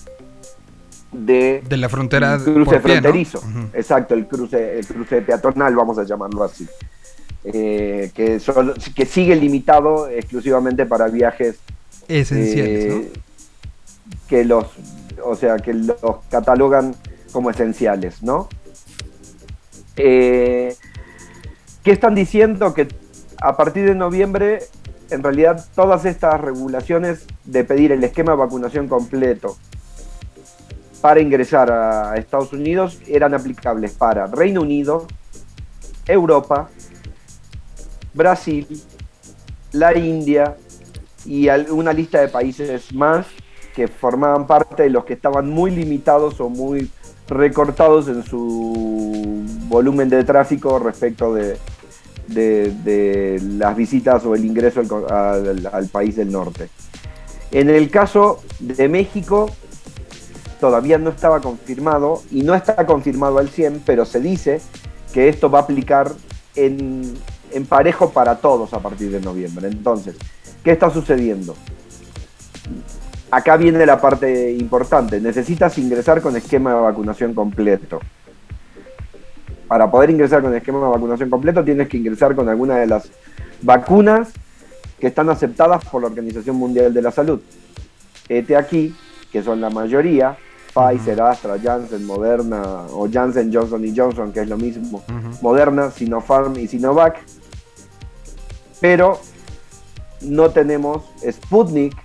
[1.13, 3.43] de, de la frontera cruce fronterizo.
[3.73, 6.67] Exacto, el cruce, el cruce peatonal, vamos a llamarlo así.
[7.45, 8.41] Eh, que,
[8.95, 11.59] que sigue limitado exclusivamente para viajes
[12.09, 13.13] esenciales, eh,
[14.29, 14.67] que los,
[15.23, 15.97] o sea, que los
[16.31, 16.95] catalogan
[17.33, 18.49] como esenciales, ¿no?
[19.97, 20.75] Eh,
[21.83, 22.75] ¿Qué están diciendo?
[22.75, 22.89] Que
[23.41, 24.61] a partir de noviembre,
[25.11, 29.57] en realidad todas estas regulaciones de pedir el esquema de vacunación completo
[31.01, 35.07] para ingresar a Estados Unidos eran aplicables para Reino Unido,
[36.07, 36.69] Europa,
[38.15, 38.83] Brasil,
[39.73, 40.57] la India
[41.25, 43.27] y una lista de países más
[43.77, 46.91] que formaban parte de los que estaban muy limitados o muy
[47.29, 51.59] recortados en su volumen de tráfico respecto de,
[52.27, 56.71] de, las visitas o el ingreso al, país del norte.
[57.53, 59.51] En el caso de México,
[60.59, 64.63] todavía no estaba confirmado y no está confirmado al 100, pero se dice
[65.13, 66.13] que esto va a aplicar
[66.55, 67.13] en,
[67.53, 69.69] en parejo para todos a partir de noviembre.
[69.69, 70.17] Entonces,
[70.65, 71.55] ¿qué está sucediendo?
[73.31, 75.21] Acá viene la parte importante.
[75.21, 78.01] Necesitas ingresar con esquema de vacunación completo
[79.69, 83.11] para poder ingresar con esquema de vacunación completo tienes que ingresar con alguna de las
[83.63, 84.29] vacunas
[85.01, 87.41] que están aceptadas por la Organización Mundial de la Salud.
[88.29, 88.95] Este aquí,
[89.31, 90.37] que son la mayoría,
[90.73, 92.63] Pfizer, Astra, Janssen, Moderna
[92.93, 95.03] o Janssen, Johnson y Johnson, que es lo mismo,
[95.43, 97.19] Moderna, Sinopharm y Sinovac.
[98.81, 99.21] Pero
[100.23, 101.97] no tenemos Sputnik,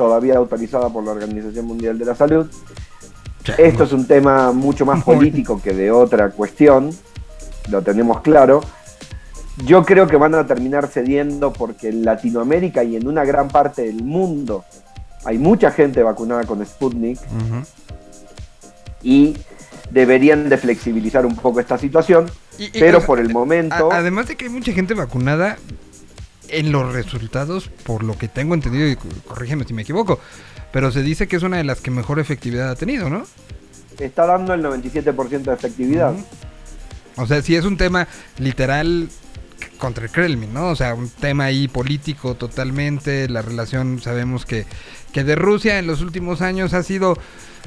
[0.00, 2.46] todavía autorizada por la Organización Mundial de la Salud,
[3.58, 6.88] esto es un tema mucho más político que de otra cuestión,
[7.68, 8.62] lo tenemos claro.
[9.66, 13.82] Yo creo que van a terminar cediendo porque en Latinoamérica y en una gran parte
[13.82, 14.64] del mundo
[15.26, 17.18] hay mucha gente vacunada con Sputnik.
[19.02, 19.36] Y
[19.90, 22.30] deberían de flexibilizar un poco esta situación,
[22.72, 23.92] pero por el momento...
[23.92, 25.58] además de que hay mucha gente vacunada,
[26.50, 30.20] en los resultados, por lo que tengo entendido, y corrígeme si me equivoco,
[30.72, 33.24] pero se dice que es una de las que mejor efectividad ha tenido, ¿no?
[33.98, 36.14] Está dando el 97% de efectividad.
[37.16, 39.08] O sea, si es un tema literal
[39.78, 40.68] contra el Kremlin, ¿no?
[40.68, 44.66] O sea, un tema ahí político totalmente, la relación sabemos que,
[45.12, 47.16] que de Rusia en los últimos años ha sido,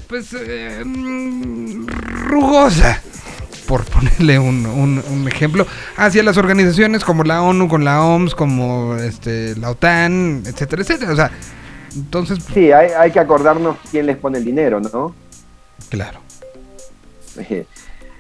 [0.07, 1.88] pues, eh, mm,
[2.27, 3.01] rugosa,
[3.74, 5.65] por ponerle un, un, ejemplo,
[5.97, 11.11] hacia las organizaciones como la ONU, con la OMS, como este, la OTAN, etcétera, etcétera.
[11.11, 11.32] O sea,
[11.95, 12.38] entonces...
[12.53, 15.15] Sí, hay, que acordarnos quién les pone el dinero, ¿no?
[15.89, 16.19] Claro.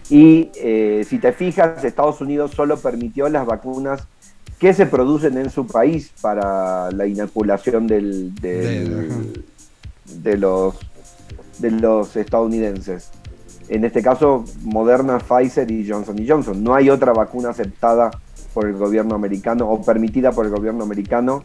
[0.09, 4.05] Y eh, si te fijas, Estados Unidos solo permitió las vacunas
[4.59, 9.45] qué se producen en su país para la inoculación del, del-
[10.05, 10.75] de, los,
[11.59, 13.11] de los estadounidenses.
[13.69, 16.63] En este caso, Moderna, Pfizer y Johnson Johnson.
[16.63, 18.11] No hay otra vacuna aceptada
[18.53, 21.41] por el gobierno americano o permitida por el gobierno americano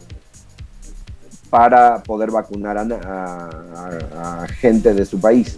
[1.49, 5.57] para poder vacunar a, gente de su país.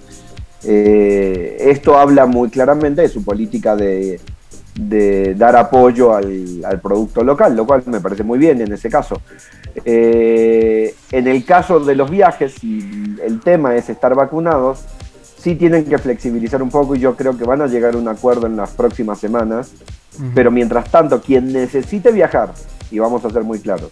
[0.63, 4.19] Eh, esto habla muy claramente de su política de,
[5.35, 9.21] dar apoyo al, producto local, lo cual me parece muy bien en ese caso.
[9.83, 14.85] Eh, en el caso de los viajes, el tema es estar vacunados,
[15.41, 18.07] sí tienen que flexibilizar un poco y yo creo que van a llegar a un
[18.07, 19.71] acuerdo en las próximas semanas.
[20.35, 22.53] Pero mientras tanto, quien necesite viajar,
[22.91, 23.91] y vamos a ser muy claros,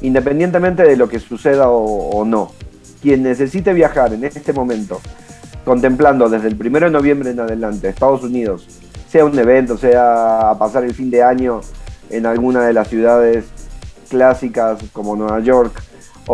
[0.00, 2.50] independientemente de lo que suceda o, o no,
[3.02, 5.00] quien necesite viajar en este momento,
[5.64, 8.66] contemplando desde el 1 de noviembre en adelante Estados Unidos,
[9.08, 11.60] sea un evento, sea a pasar el fin de año
[12.08, 13.44] en alguna de las ciudades
[14.08, 15.82] clásicas como Nueva York,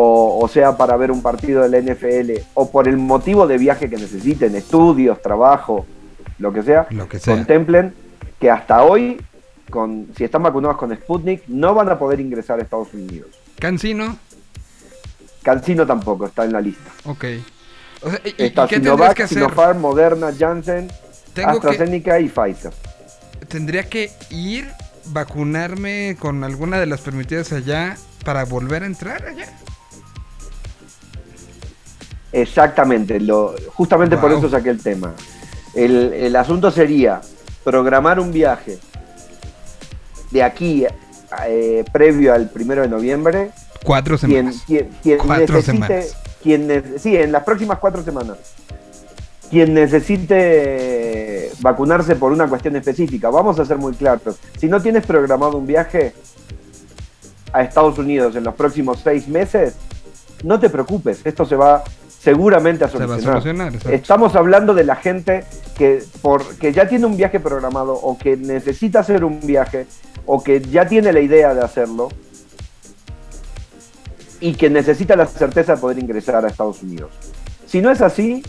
[0.01, 3.59] o, o sea para ver un partido de la NFL, o por el motivo de
[3.59, 5.86] viaje que necesiten, estudios, trabajo,
[6.38, 7.34] lo que sea, Lo que sea.
[7.34, 7.92] contemplen
[8.38, 9.20] que hasta hoy,
[9.70, 13.28] con, si están vacunados con Sputnik, no van a poder ingresar a Estados Unidos.
[13.59, 14.16] Cancino,
[15.43, 16.90] Cancino tampoco está en la lista.
[17.05, 17.24] ok.
[18.01, 19.39] O sea, ¿y- ¿y, Está qué Sinovac, que hacer?
[19.39, 20.86] Sinopharm, Moderna, Janssen,
[21.35, 22.72] Tengo que, AstraZeneca y Pfizer.
[23.48, 24.68] tendría que ir,
[25.06, 29.47] vacunarme con alguna de las permitidas allá para volver a entrar allá.
[32.32, 35.14] Exactamente, lo, justamente por eso saqué el tema.
[35.74, 37.20] El, el asunto sería
[37.64, 38.78] programar un viaje
[40.30, 40.86] de aquí
[41.46, 43.50] eh, previo al primero de noviembre.
[43.84, 44.62] Cuatro semanas.
[44.66, 45.62] quien, quien Cuatro necesite,
[46.02, 46.16] semanas.
[46.42, 48.38] quien sí, en las próximas cuatro semanas.
[49.50, 54.36] Quien necesite vacunarse por una cuestión específica, vamos a ser muy claros.
[54.59, 56.12] Si no tienes programado un viaje
[57.52, 59.74] a Estados Unidos en los próximos seis meses,
[60.44, 61.82] no te preocupes, esto se va
[62.32, 63.72] seguramente a Se va a solucionar.
[63.94, 65.44] Estamos hablando de la gente
[65.76, 69.86] que, por, que ya tiene un viaje programado o que necesita hacer un viaje
[70.26, 72.09] o que ya tiene la idea de hacerlo
[74.40, 77.10] y que necesita la certeza de poder ingresar a Estados Unidos.
[77.66, 78.42] Si no es así,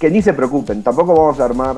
[0.00, 1.76] que ni se preocupen, tampoco vamos a armar,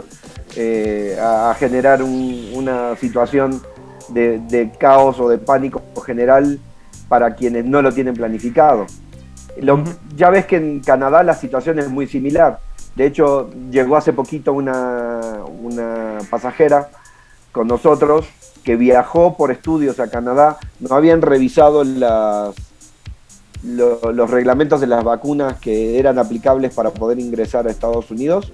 [0.56, 3.60] eh, a, a generar un- una situación
[4.09, 6.59] de, de caos o de pánico general
[7.09, 8.86] para quienes no lo tienen planificado.
[9.62, 9.82] Lo-.
[10.16, 12.60] Ya ves que en Canadá la situación es muy similar.
[12.97, 15.20] De hecho, llegó hace poquito una,
[15.62, 16.89] una pasajera
[17.52, 18.26] con nosotros
[18.64, 20.59] que viajó por estudios a Canadá.
[20.80, 22.55] No habían revisado las,
[23.62, 28.52] lo- los reglamentos de las vacunas que eran aplicables para poder ingresar a Estados Unidos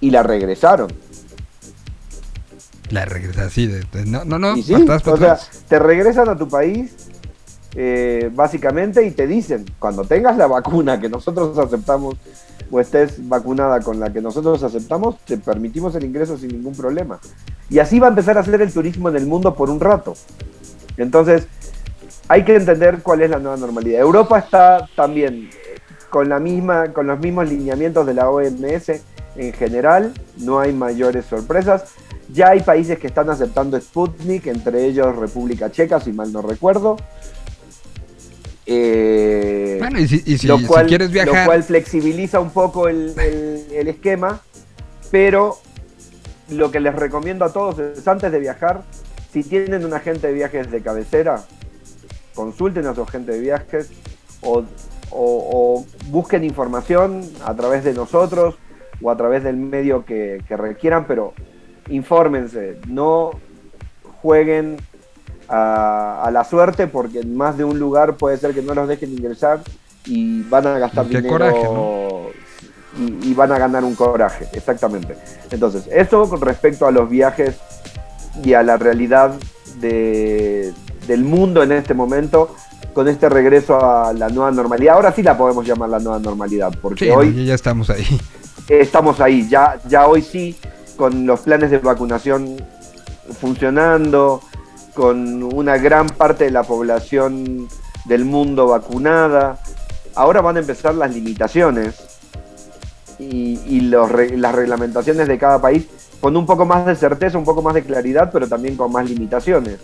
[0.00, 0.92] y la regresaron.
[2.90, 5.38] La regresa así de, de- no, no, no, Y sí, para atrás, para o sea,
[5.68, 6.92] te regresan a tu país
[7.74, 12.16] eh, básicamente y te dicen, cuando tengas la vacuna que nosotros aceptamos
[12.70, 17.18] o estés vacunada con la que nosotros aceptamos, te permitimos el ingreso sin ningún problema.
[17.68, 20.14] Y así va a empezar a hacer el turismo en el mundo por un rato.
[20.96, 21.46] Entonces,
[22.28, 24.00] hay que entender cuál es la nueva normalidad.
[24.00, 25.80] Europa está también eh,
[26.10, 29.02] con, la misma, con los mismos lineamientos de la OMS
[29.36, 31.84] en general, no hay mayores sorpresas.
[32.32, 36.96] Ya hay países que están aceptando Sputnik, entre ellos República Checa, si mal no recuerdo.
[38.72, 42.50] Eh, Bueno, y si, y si, lo, si cual, quieres viajar, lo cual flexibiliza un
[42.50, 44.40] poco el, el- el esquema,
[45.10, 45.56] pero
[46.50, 48.82] lo que les recomiendo a todos es antes de viajar,
[49.32, 51.44] si tienen un agente de viajes de cabecera,
[52.34, 53.90] consulten a su agente de viajes
[54.40, 54.64] o, o-
[55.10, 58.56] o busquen información a través de nosotros
[59.02, 61.32] o a través del medio que, que requieran, pero
[61.88, 63.32] infórmense, no
[64.22, 64.76] jueguen
[65.50, 68.86] a, a la suerte porque en más de un lugar puede ser que no los
[68.88, 69.60] dejen ingresar
[70.06, 72.20] y van a gastar Qué dinero coraje, ¿no?
[72.98, 75.16] y, y van a ganar un coraje, exactamente.
[75.50, 77.56] Entonces, eso con respecto a los viajes
[78.44, 79.32] y a la realidad
[79.80, 80.72] de-
[81.06, 82.54] del mundo en este momento,
[82.92, 84.94] con este regreso a la nueva normalidad.
[84.94, 88.04] Ahora sí la podemos llamar la nueva normalidad, porque sí, hoy ya estamos ahí.
[88.68, 90.56] estamos ahí, ya, ya hoy sí,
[90.96, 92.56] con los planes de vacunación
[93.40, 94.42] funcionando,
[94.94, 97.68] con una gran parte de la población
[98.04, 99.58] del mundo vacunada.
[100.14, 101.94] Ahora van a empezar las limitaciones
[103.18, 105.86] y, y los las reglamentaciones de cada país
[106.20, 109.08] con un poco más de certeza, un poco más de claridad, pero también con más
[109.08, 109.78] limitaciones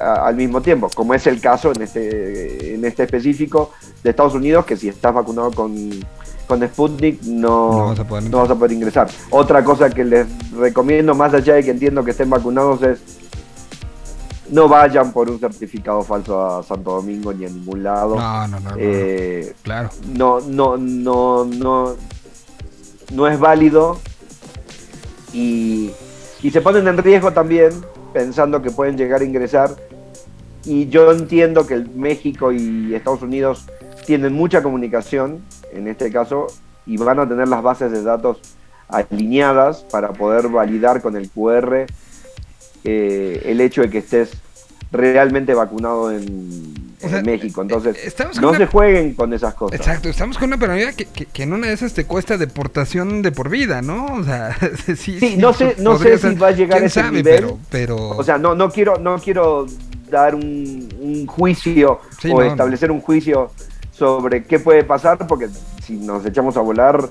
[0.00, 3.70] a- al mismo tiempo, como es el caso en este, en este específico
[4.02, 5.90] de Estados Unidos, que si estás vacunado con,
[6.46, 9.08] con Sputnik no, No vas a poder no vas a poder ingresar.
[9.30, 12.98] Otra cosa que les recomiendo, más allá de que entiendo que estén vacunados, es
[14.50, 18.16] no vayan por un certificado falso a Santo Domingo ni a ningún lado.
[18.16, 18.70] No, no, no.
[18.70, 19.90] no, Eh, claro.
[20.16, 21.96] no, no, no, no,
[23.12, 23.98] no es válido
[25.32, 25.90] y,
[26.42, 27.70] y se ponen en riesgo también
[28.12, 29.70] pensando que pueden llegar a ingresar.
[30.64, 33.66] Y yo entiendo que México y Estados Unidos
[34.06, 35.42] tienen mucha comunicación
[35.72, 36.46] en este caso
[36.86, 38.38] y van a tener las bases de datos
[38.88, 41.86] alineadas para poder validar con el QR
[42.84, 44.30] eh, el hecho de que estés
[44.92, 47.62] realmente vacunado en, O sea, en México.
[47.62, 49.80] Entonces, eh, estamos con no una- se jueguen con esas cosas.
[49.80, 53.22] Exacto, estamos con una paranoia que, que, que en una de esas te cuesta deportación
[53.22, 54.06] de por vida, ¿no?
[54.14, 54.56] O sea,
[54.96, 57.34] sí, Sí, no sé- no sé si va a llegar a ese sabe, nivel.
[57.34, 58.08] Pero, pero...
[58.10, 59.66] O sea, no, no quiero, no quiero
[60.10, 63.50] dar un, un juicio Sí, o no, establecer un juicio
[63.90, 65.48] sobre qué puede pasar, porque
[65.84, 67.08] si nos echamos a volar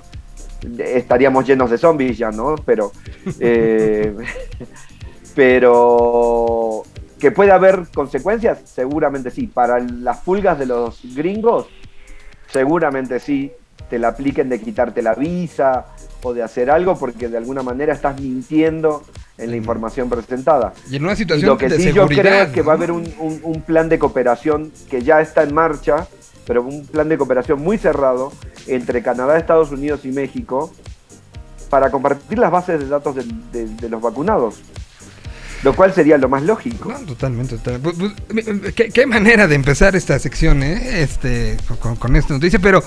[0.79, 2.55] estaríamos llenos de zombies ya, ¿no?
[2.65, 2.93] Pero,
[3.41, 4.15] eh,
[5.35, 6.83] pero
[7.19, 9.47] que puede haber consecuencias, seguramente sí.
[9.47, 11.67] Para las pulgas de los gringos,
[12.51, 13.51] seguramente sí.
[13.89, 15.85] Te la apliquen de quitarte la visa
[16.23, 19.03] o de hacer algo porque de alguna manera estás mintiendo
[19.37, 20.73] en la información presentada.
[20.89, 22.67] y en una Y situación lo que de sí yo creo es que ¿no?
[22.67, 26.07] va a haber un, un- un plan de cooperación que ya está en marcha,
[26.47, 28.31] pero un plan de cooperación muy cerrado
[28.67, 30.71] entre Canadá, Estados Unidos y México
[31.69, 34.61] para compartir las bases de datos de, de- de los vacunados.
[35.63, 36.89] Lo cual sería lo más lógico.
[36.89, 37.95] No, totalmente, pues,
[38.75, 41.01] ¿qué, qué manera de empezar esta sección, ¿eh?
[41.01, 42.83] Este, con, con esta noticia, pero,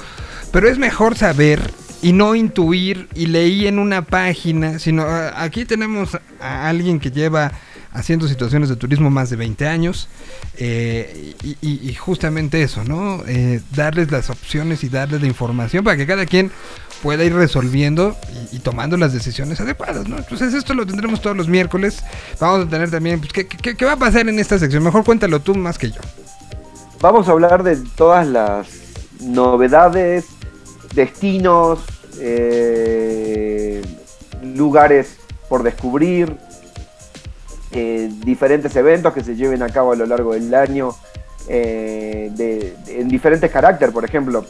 [0.52, 1.70] pero es mejor saber
[2.02, 7.52] y no intuir y leí en una página, sino aquí tenemos a alguien que lleva
[7.92, 10.06] haciendo situaciones de turismo más de 20 años
[10.58, 13.22] eh, y, y- y justamente eso, ¿no?
[13.26, 16.50] Eh, darles las opciones y darles la información para que cada quien
[17.02, 18.16] pueda ir resolviendo
[18.52, 20.16] y, tomando las decisiones adecuadas, ¿no?
[20.18, 22.02] Entonces esto lo tendremos todos los miércoles.
[22.40, 24.82] Vamos a tener también, pues, ¿qué, va a pasar en esta sección?
[24.82, 26.00] Mejor cuéntalo tú más que yo.
[27.00, 28.66] Vamos a hablar de todas las
[29.20, 30.24] novedades,
[30.94, 31.80] destinos,
[32.18, 33.82] eh,
[34.42, 35.16] lugares
[35.48, 36.36] por descubrir,
[37.72, 40.94] eh, diferentes eventos que se lleven a cabo a lo largo del año,
[41.48, 44.46] eh, de- de- en diferentes caracteres, por ejemplo.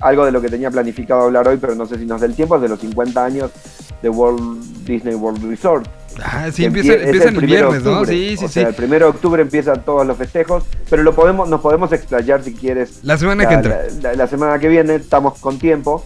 [0.00, 2.34] Algo de lo que tenía planificado hablar hoy, pero no sé si nos da el
[2.34, 3.50] tiempo, es de los 50 años
[4.02, 4.40] de Walt
[4.86, 5.86] Disney World Resort.
[6.22, 8.04] Ah, sí, empieza, empieza el viernes, ¿no?
[8.04, 8.54] Sí, sí, o sí.
[8.54, 12.42] sea, el primero de octubre empiezan todos los festejos, pero lo podemos, nos podemos explayar
[12.42, 13.00] si quieres.
[13.04, 13.82] La semana que entra.
[14.02, 16.04] La, la- la semana que viene estamos con tiempo.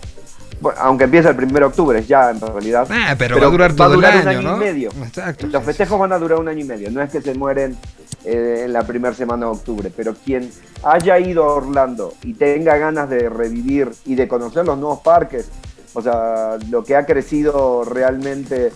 [0.64, 2.88] Bueno, aunque empieza el primero de octubre, ya en realidad.
[2.88, 4.56] Ah, pero, va a durar todo durar el un año, año ¿no?
[4.56, 4.90] y medio.
[5.04, 5.46] Exacto.
[5.46, 7.76] Los festejos van a durar un año y medio, no es que se mueren
[8.24, 10.50] eh, en la primera semana de octubre, pero quien
[10.82, 15.50] haya ido a Orlando y tenga ganas de revivir y de conocer los nuevos parques,
[15.92, 18.72] o sea, lo que ha crecido realmente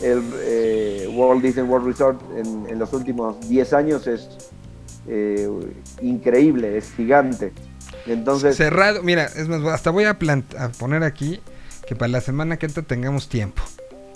[0.00, 4.26] el eh, Walt Disney World Resort en, en los últimos 10 años es
[5.06, 5.50] eh,
[6.00, 7.52] increíble, es gigante.
[8.06, 11.40] Entonces, Cerrado, mira, es más, hasta voy a, plant- a poner aquí
[11.88, 13.62] que para la semana que entra tengamos tiempo.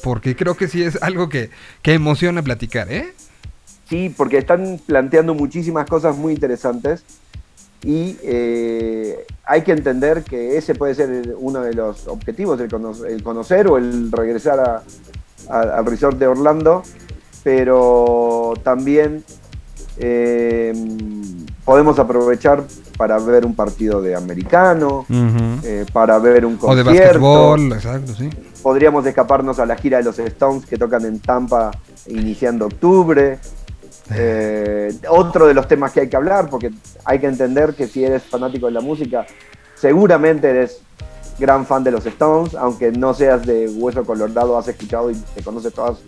[0.02, 1.50] Porque creo que sí es algo que,
[1.82, 3.12] que emociona platicar, ¿eh?
[3.88, 7.02] Sí, porque están planteando muchísimas cosas muy interesantes
[7.84, 13.04] y eh, hay que entender que ese puede ser uno de los objetivos, el, cono-
[13.04, 14.82] el conocer o el regresar a-
[15.48, 16.82] a- al resort de Orlando,
[17.42, 19.24] pero también
[20.02, 20.72] eh,
[21.64, 22.64] podemos aprovechar
[22.96, 25.06] para ver un partido de americano,
[25.62, 28.30] eh, para ver un O de concierto básquetbol, exacto, sí.
[28.62, 31.70] podríamos escaparnos a la gira de los Stones que tocan en Tampa
[32.06, 33.38] iniciando octubre.
[34.12, 36.72] Eh, otro de los temas que hay que hablar, porque
[37.04, 39.26] hay que entender que si eres fanático de la música,
[39.76, 40.80] seguramente eres
[41.38, 45.42] gran fan de los Stones, aunque no seas de Hueso Colorado, has escuchado y te
[45.42, 45.98] conoces todas,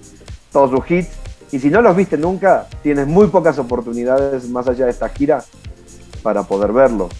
[0.51, 1.22] todos sus hits.
[1.53, 5.45] Y si no los viste nunca, tienes muy pocas oportunidades más allá de esta gira
[6.23, 7.13] para poder verlos.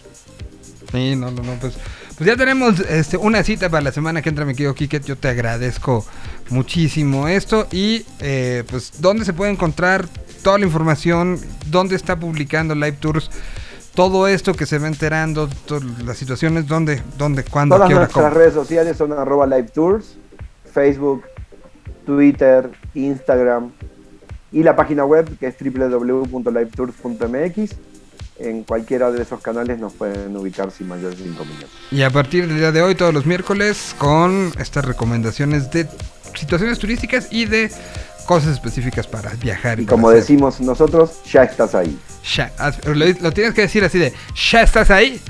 [0.91, 1.75] Sí, no, no, no, pues,
[2.17, 5.05] pues ya tenemos este, una cita para la semana que entra, mi querido Kiket.
[5.05, 6.07] Yo te agradezco
[6.49, 7.67] muchísimo esto.
[7.71, 10.09] Y eh, pues, ¿dónde se puede encontrar
[10.43, 11.39] toda la información?
[11.67, 13.31] ¿Dónde está publicando Live Tours?
[13.95, 15.51] Todo esto que se va enterando,
[16.07, 18.35] las situaciones, ¿dónde, dónde, cuándo, Todas qué hora, nuestras cómo?
[18.35, 20.17] redes sociales son arroba live tours,
[20.73, 21.23] Facebook,
[22.07, 23.71] Twitter, Instagram
[24.53, 27.75] y la página web que es www.livetours.mx.
[28.39, 31.69] En cualquiera de esos canales nos pueden ubicar sin mayores inconvenientes.
[31.93, 35.87] Y a partir del día de hoy, todos los miércoles, con estas recomendaciones de
[36.35, 37.71] situaciones turísticas y de
[38.27, 39.79] cosas específicas para viajar.
[39.79, 40.21] Y para como hacer.
[40.23, 41.97] decimos nosotros, ya estás ahí.
[42.35, 42.51] Ya,
[42.87, 44.13] lo, lo tienes que decir así de,
[44.51, 45.21] ya estás ahí.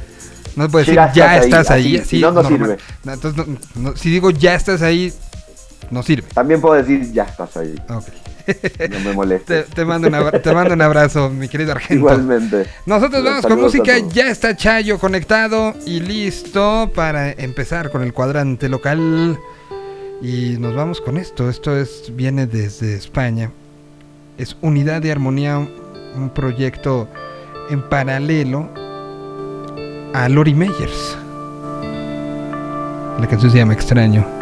[0.56, 1.98] No puedes decir, Ya ya estás ahí, ahí.
[1.98, 2.58] así, no, no normal.
[2.60, 2.78] sirve.
[3.04, 5.12] No, entonces, no- si digo ya estás ahí,
[5.90, 6.28] no sirve.
[6.32, 7.74] También puedo decir, ya estás ahí.
[7.90, 8.04] Ok.
[8.90, 9.66] No me molestes.
[9.66, 11.94] Te, te mando un te mando un abrazo, mi querido Argento.
[11.94, 12.66] Igualmente.
[12.86, 18.68] Nosotros vamos con música, ya está Chayo conectado y listo para empezar con el cuadrante
[18.68, 19.38] local.
[20.20, 23.50] Y nos vamos con esto, esto es viene desde España.
[24.38, 27.08] Es Unidad de Armonía, un proyecto
[27.70, 28.68] en paralelo
[30.14, 31.18] a Lori Meyers.
[33.18, 34.41] La canción se llama Extraño.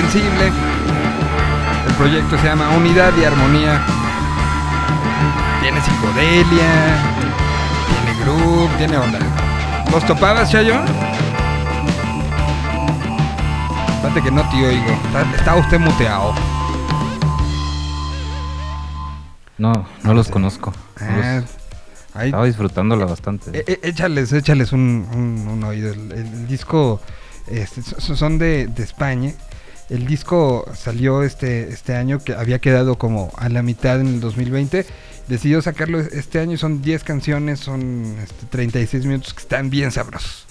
[0.00, 0.46] Invencible.
[1.86, 3.82] El proyecto se llama Unidad y Armonía.
[5.60, 6.96] Tiene psicodelia,
[7.86, 9.18] tiene groove, tiene onda.
[9.92, 10.76] ¿Los topabas, Chayo?
[13.96, 14.90] Espérate que no te oigo.
[15.08, 16.32] Está, está usted muteado.
[19.58, 20.72] No, no los conozco.
[20.98, 21.42] No los- Ah,
[22.14, 23.50] ahí- Estaba disfrutándolo bastante.
[23.52, 25.92] Eh, eh, échales, échales un, un- un oído.
[25.92, 27.02] El, el disco
[27.48, 29.32] este, so- son de, de España.
[29.90, 34.20] El disco salió este, este año, que había quedado como a la mitad en el
[34.20, 34.86] 2020.
[35.26, 40.46] Decidió sacarlo este año, son 10 canciones, son este, 36 minutos que están bien sabrosos.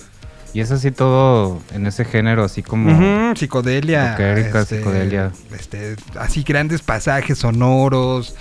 [0.53, 2.91] Y es así todo en ese género, así como...
[2.91, 4.11] Ujú, psicodelia.
[4.11, 5.31] Rockérica, psicodelia.
[5.57, 8.35] este, así grandes pasajes sonoros,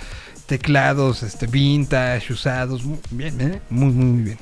[0.47, 2.83] teclados este, vintage, usados.
[2.83, 3.61] mu- Bien, ¿eh?
[3.69, 4.37] Muy, muy, muy bien.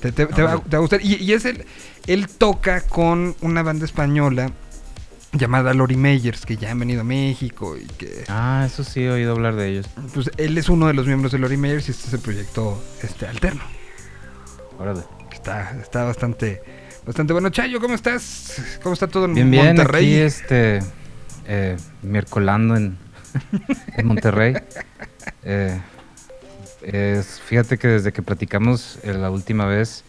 [0.00, 1.00] Te, te- te va, te va a gustar.
[1.02, 1.64] Y, y es el,
[2.06, 4.52] él toca con una banda española
[5.32, 8.24] llamada Lori Meyers, que ya han venido a México y que...
[8.28, 9.86] Ah, eso sí he oído hablar de ellos.
[10.14, 12.82] Pues él es uno de los miembros de Lori Meyers y este es el proyecto
[13.02, 13.62] este, alterno.
[14.78, 15.02] Órale.
[15.32, 16.62] Está, está bastante,
[17.06, 17.50] bastante bueno.
[17.50, 18.78] Chayo, ¿cómo estás?
[18.82, 20.04] ¿Cómo está todo en Bien, bien, Monterrey?
[20.14, 20.80] aquí este...
[21.50, 22.98] Eh, miércolando en,
[23.96, 24.54] en Monterrey.
[25.42, 25.80] Eh,
[26.82, 30.04] es- fíjate que desde que platicamos eh, la última vez.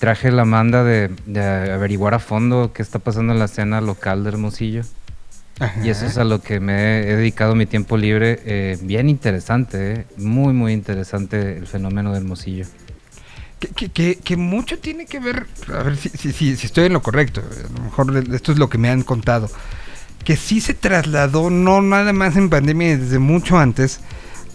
[0.00, 1.40] Traje la manda de, de
[1.72, 4.82] averiguar a fondo qué está pasando en la escena local de Hermosillo.
[5.84, 8.40] Y eso es a lo que me he dedicado mi tiempo libre.
[8.46, 12.64] eh, bien interesante, eh, muy, muy interesante el fenómeno de Hermosillo.
[13.58, 16.86] Que, que, que- que mucho tiene que ver, a ver si, si, si, si estoy
[16.86, 19.50] en lo correcto, a lo mejor esto es lo que me han contado,
[20.24, 24.00] que sí se trasladó, no nada más en pandemia, desde mucho antes,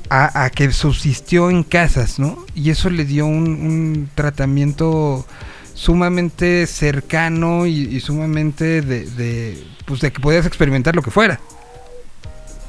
[0.10, 2.46] a, a que subsistió en casas, ¿no?
[2.54, 5.26] Y eso le dio un, un tratamiento
[5.74, 11.40] sumamente cercano y, y sumamente de, de, pues de que podías experimentar lo que fuera.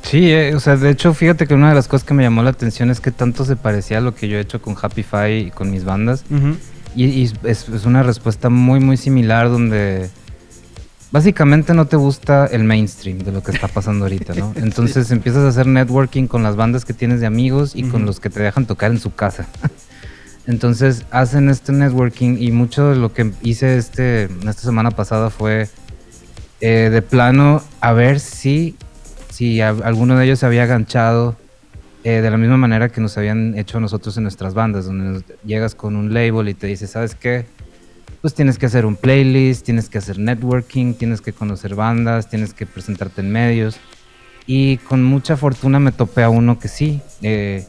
[0.02, 2.42] Sí, eh, o sea, de hecho, fíjate que una de las cosas que me llamó
[2.42, 5.02] la atención es que tanto se parecía a lo que yo he hecho con Happy
[5.02, 6.24] Fi y con mis bandas.
[6.94, 10.08] Y, y es, es una respuesta muy, muy similar donde
[11.12, 14.52] básicamente no te gusta el mainstream de lo que está pasando ahorita, ¿no?
[14.56, 18.20] Entonces empiezas a hacer networking con las bandas que tienes de amigos y con los
[18.20, 19.46] que te dejan tocar en su casa.
[20.46, 25.68] Entonces hacen este networking y mucho de lo que hice este, esta semana pasada fue
[26.60, 28.76] eh, de plano a ver si,
[29.30, 31.36] si a- alguno de ellos se había aganchado
[32.04, 35.24] eh, de la misma manera que nos habían hecho nosotros en nuestras bandas, donde nos-
[35.44, 37.46] llegas con un label y te dice, ¿sabes qué?
[38.22, 42.54] Pues tienes que hacer un playlist, tienes que hacer networking, tienes que conocer bandas, tienes
[42.54, 43.76] que presentarte en medios.
[44.46, 47.00] Y con mucha fortuna me topé a uno que sí.
[47.22, 47.66] eh,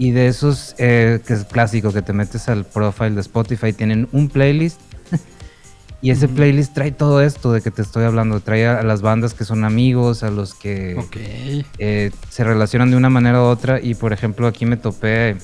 [0.00, 4.08] y de esos, eh, que es clásico, que te metes al profile de Spotify, tienen
[4.12, 4.80] un playlist.
[6.00, 8.38] y ese playlist trae todo esto de que te estoy hablando.
[8.38, 11.16] Trae a, las bandas que son amigos, a los que Ok.
[11.78, 13.80] eh, se relacionan de una manera u otra.
[13.80, 15.36] Y por ejemplo, aquí me topé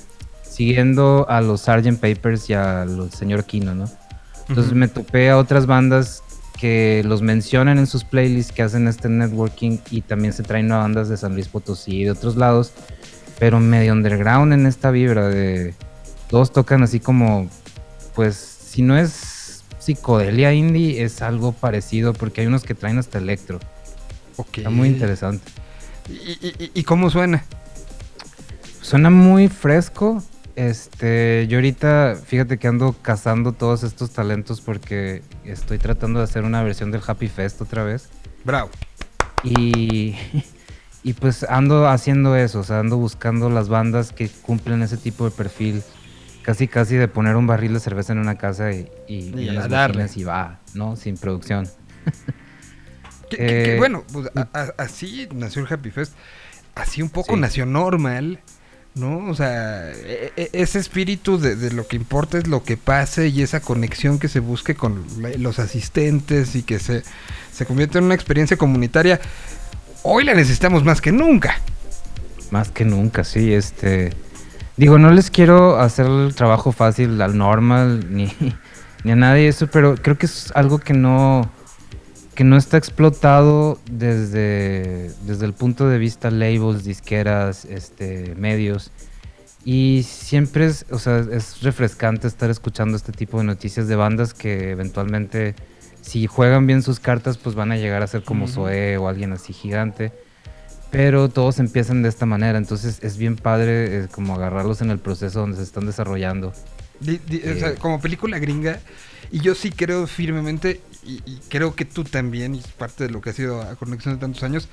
[0.42, 1.98] siguiendo a los Sgt.
[1.98, 3.90] Papers y a los señor Kino, ¿no?
[4.48, 6.22] Entonces me topé a otras bandas
[6.58, 10.78] que los mencionan en sus playlists, que hacen este networking y también se traen a
[10.78, 12.72] bandas de San Luis Potosí y de otros lados,
[13.38, 15.74] pero medio underground en esta vibra de
[16.28, 17.48] todos tocan así como,
[18.14, 23.18] pues si no es psicodelia indie, es algo parecido porque hay unos que traen hasta
[23.18, 23.58] electro.
[24.36, 24.58] Ok.
[24.58, 25.44] Está muy interesante.
[26.08, 26.12] ¿Y,
[26.46, 27.44] y- y- y cómo suena?
[28.80, 30.22] Suena muy fresco.
[30.56, 36.44] Este, yo ahorita, fíjate que ando cazando todos estos talentos porque estoy tratando de hacer
[36.44, 38.08] una versión del Happy Fest otra vez.
[38.44, 38.70] Bravo.
[39.42, 40.14] Y,
[41.02, 45.24] y pues ando haciendo eso, o sea, ando buscando las bandas que cumplen ese tipo
[45.24, 45.82] de perfil.
[46.42, 50.06] Casi, casi de poner un barril de cerveza en una casa y, y, a darle.
[50.14, 50.94] y va, ¿no?
[50.94, 51.66] Sin producción.
[53.30, 56.12] Que, que- que, Eh, bueno, pues, a- a- así nació el Happy Fest.
[56.74, 57.40] Así un poco Sí.
[57.40, 58.40] nació normal,
[58.94, 59.26] ¿no?
[59.28, 63.28] O sea, e- e- ese espíritu de, de lo que importa es lo que pase
[63.28, 65.04] y esa conexión que se busque con
[65.38, 67.02] los asistentes y que se,
[67.52, 69.20] se convierte en una experiencia comunitaria.
[70.02, 71.60] Hoy la necesitamos más que nunca.
[72.50, 74.12] Más que nunca, sí, este...
[74.76, 78.32] Digo, no les quiero hacer el trabajo fácil al normal ni,
[79.04, 81.48] ni a nadie eso, pero creo que es algo que no
[82.34, 88.90] que no está explotado desde, desde el punto de vista labels, disqueras, este, medios.
[89.64, 94.34] Y siempre es, o sea, es refrescante estar escuchando este tipo de noticias de bandas
[94.34, 95.54] que eventualmente,
[96.02, 98.54] si juegan bien sus cartas, pues van a llegar a ser como Ujú.
[98.54, 100.12] Zoé o alguien así gigante.
[100.90, 104.98] Pero todos empiezan de esta manera, entonces es bien padre eh, como agarrarlos en el
[104.98, 106.52] proceso donde se están desarrollando.
[107.00, 107.74] Di- di- o sea, Eh.
[107.78, 108.78] como película gringa.
[109.32, 113.20] Y yo sí creo firmemente, y, creo que tú también, y es parte de lo
[113.20, 114.68] que ha sido a conexión de tantos años,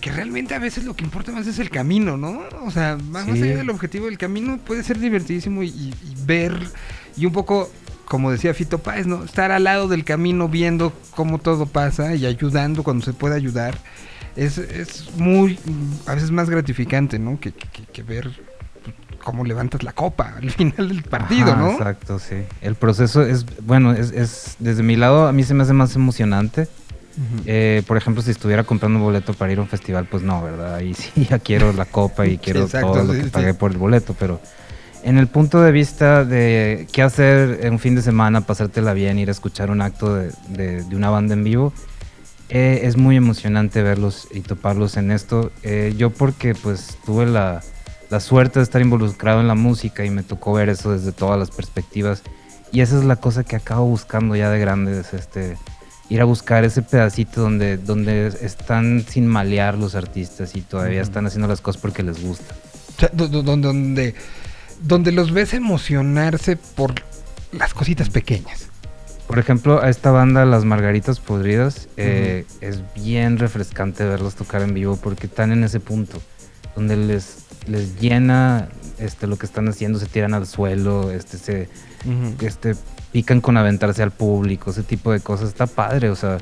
[0.00, 2.42] que realmente a veces lo que importa más es el camino, ¿no?
[2.62, 5.94] O sea, más, allá del objetivo del camino puede ser divertidísimo y,
[6.26, 6.54] ver
[7.16, 7.70] y un poco,
[8.04, 9.24] como decía Fito Páez, ¿no?
[9.24, 13.78] Estar al lado del camino viendo cómo todo pasa y ayudando cuando se puede ayudar.
[14.36, 15.58] Es, es muy,
[16.06, 17.38] a veces más gratificante, ¿no?
[17.38, 18.30] Que, que ver
[19.24, 21.72] cómo levantas la copa al final del partido, ¿no?
[21.72, 22.36] Exacto, sí.
[22.60, 25.96] El proceso es, bueno, es, es, desde mi lado a mí se me hace más
[25.96, 26.68] emocionante.
[27.46, 30.42] Eh, por ejemplo, si estuviera comprando un boleto para ir a un festival, pues no,
[30.42, 30.74] ¿verdad?
[30.74, 34.16] Ahí sí ya quiero la copa y quiero todo lo que pagué por el boleto,
[34.18, 34.40] pero
[35.04, 39.18] en el punto de vista de qué hacer en un fin de semana, pasártela bien,
[39.18, 41.72] ir a escuchar un acto de, de, una banda en vivo,
[42.48, 45.52] eh, es muy emocionante verlos y toparlos en esto.
[45.62, 47.62] Eh, yo porque pues tuve la,
[48.10, 51.38] la suerte de estar involucrado en la música y me tocó ver eso desde todas
[51.38, 52.22] las perspectivas.
[52.72, 55.56] Y esa es la cosa que acabo buscando ya de grande, es este,
[56.08, 61.26] ir a buscar ese pedacito donde, donde están sin malear los artistas y todavía están
[61.26, 62.54] haciendo las cosas porque les gusta.
[63.12, 64.14] donde,
[64.80, 66.94] donde los ves emocionarse por
[67.52, 68.68] las cositas pequeñas.
[69.26, 74.74] Por ejemplo, a esta banda, Las Margaritas Podridas, eh, es bien refrescante verlos tocar en
[74.74, 76.20] vivo porque están en ese punto
[76.76, 78.68] donde les les llena
[78.98, 81.68] este, lo que están haciendo, se tiran al suelo, este, se
[82.40, 82.74] este,
[83.12, 85.48] pican con aventarse al público, ese tipo de cosas.
[85.48, 86.38] Está padre, o sea.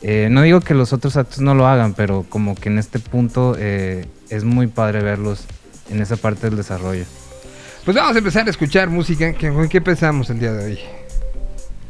[0.00, 2.98] Eh, no digo que los otros actos no lo hagan, pero como que en este
[2.98, 5.44] punto eh, es muy padre verlos
[5.90, 7.04] en esa parte del desarrollo.
[7.84, 9.32] Pues vamos a empezar a escuchar música.
[9.34, 10.78] ¿Qué, qué pensamos el día de hoy?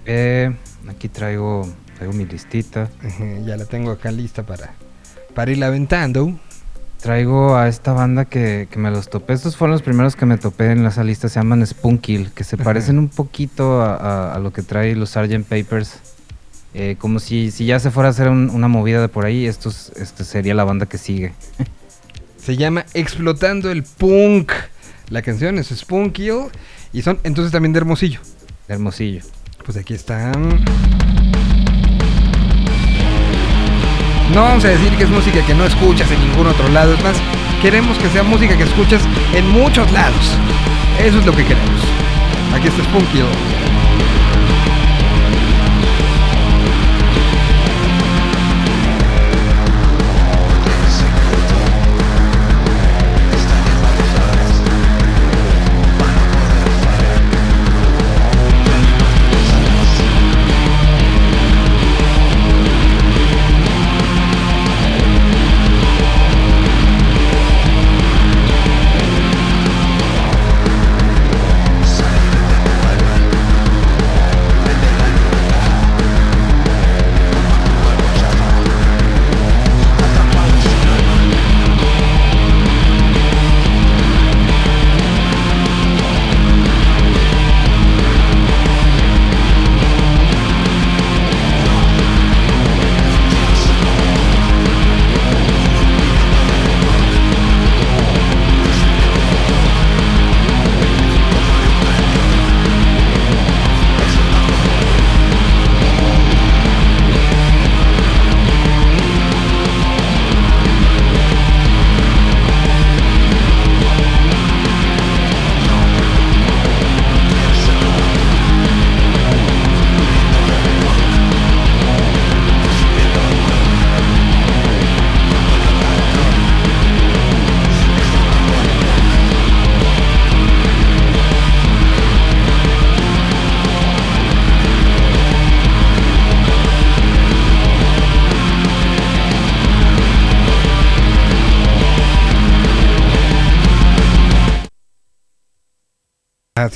[0.04, 0.52] Eh,
[0.88, 2.88] aquí traigo, traigo mi listita.
[3.44, 4.74] ya la tengo acá lista para,
[5.34, 6.40] para irla aventando
[7.00, 9.32] traigo a esta banda que, me los topé.
[9.32, 11.28] Estos fueron los primeros que me topé en esa lista.
[11.28, 15.44] Se llaman Spunkill, que se parecen un poquito a, lo que trae los Sgt.
[15.48, 15.98] Papers.
[16.72, 19.70] Eh, como si, si ya se fuera a hacer una movida de por ahí, esto
[19.96, 21.32] este sería la banda que sigue.
[22.38, 24.52] se llama Explotando el Punk.
[25.08, 26.44] La canción es Spunkill
[26.92, 28.20] y son entonces también de Hermosillo.
[28.68, 29.22] De Hermosillo.
[29.64, 30.60] Pues aquí están.
[34.34, 37.02] No vamos a decir que es música que no escuchas en ningún otro lado, es
[37.02, 37.16] más,
[37.60, 39.02] queremos que sea música que escuchas
[39.34, 40.36] en muchos lados.
[41.04, 41.82] Eso es lo que queremos.
[42.54, 43.22] Aquí está Spunky.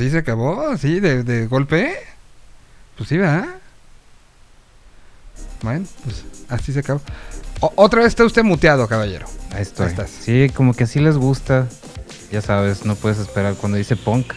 [0.05, 0.69] ¿Así se acabó?
[0.69, 1.97] ¿Así de, golpe?
[2.95, 3.47] Pues sí, ¿verdad?
[5.63, 7.01] Bueno, pues así se acabó.
[7.75, 9.27] otra vez está usted muteado, caballero.
[9.53, 9.87] Ahí estoy.
[9.87, 10.11] estás.
[10.11, 11.69] Sí, como que así les gusta.
[12.31, 14.35] Ya sabes, no puedes esperar cuando dice punk.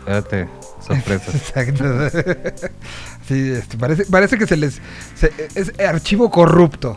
[0.00, 0.48] Espérate,
[0.84, 1.30] sorpresa.
[1.34, 2.10] Exacto.
[3.28, 4.80] sí, este, parece, parece que se les...
[5.54, 6.96] es archivo corrupto.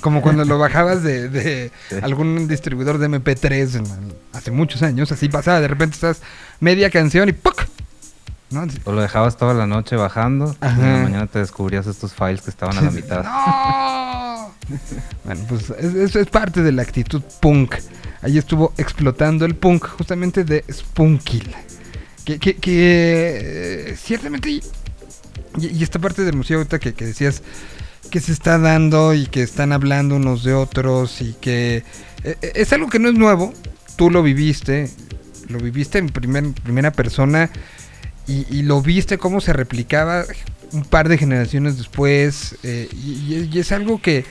[0.00, 1.70] Como cuando lo bajabas de,
[2.02, 3.82] algún distribuidor de MP3
[4.32, 6.22] hace muchos años, así pasaba, de repente estás
[6.60, 7.66] media canción y ¡puc!
[8.84, 12.42] O lo dejabas toda la noche bajando y en la mañana te descubrías estos files
[12.42, 13.24] que estaban a la mitad.
[14.68, 14.76] ¡No!
[15.24, 17.74] bueno, pues eso es parte de la actitud punk.
[18.22, 21.54] Ahí estuvo explotando el punk justamente de Spunkill.
[22.24, 27.42] Que, que, que eh, ciertamente Y, esta parte del museo ahorita que, que decías
[28.06, 31.84] que se está dando y que están hablando unos de otros y que
[32.24, 33.52] eh, eh, es algo que no es nuevo,
[33.96, 34.90] tú lo viviste,
[35.48, 37.50] lo viviste en primer, primera persona
[38.28, 40.24] y, lo viste cómo se replicaba
[40.72, 44.24] un par de generaciones después eh, y, es algo que,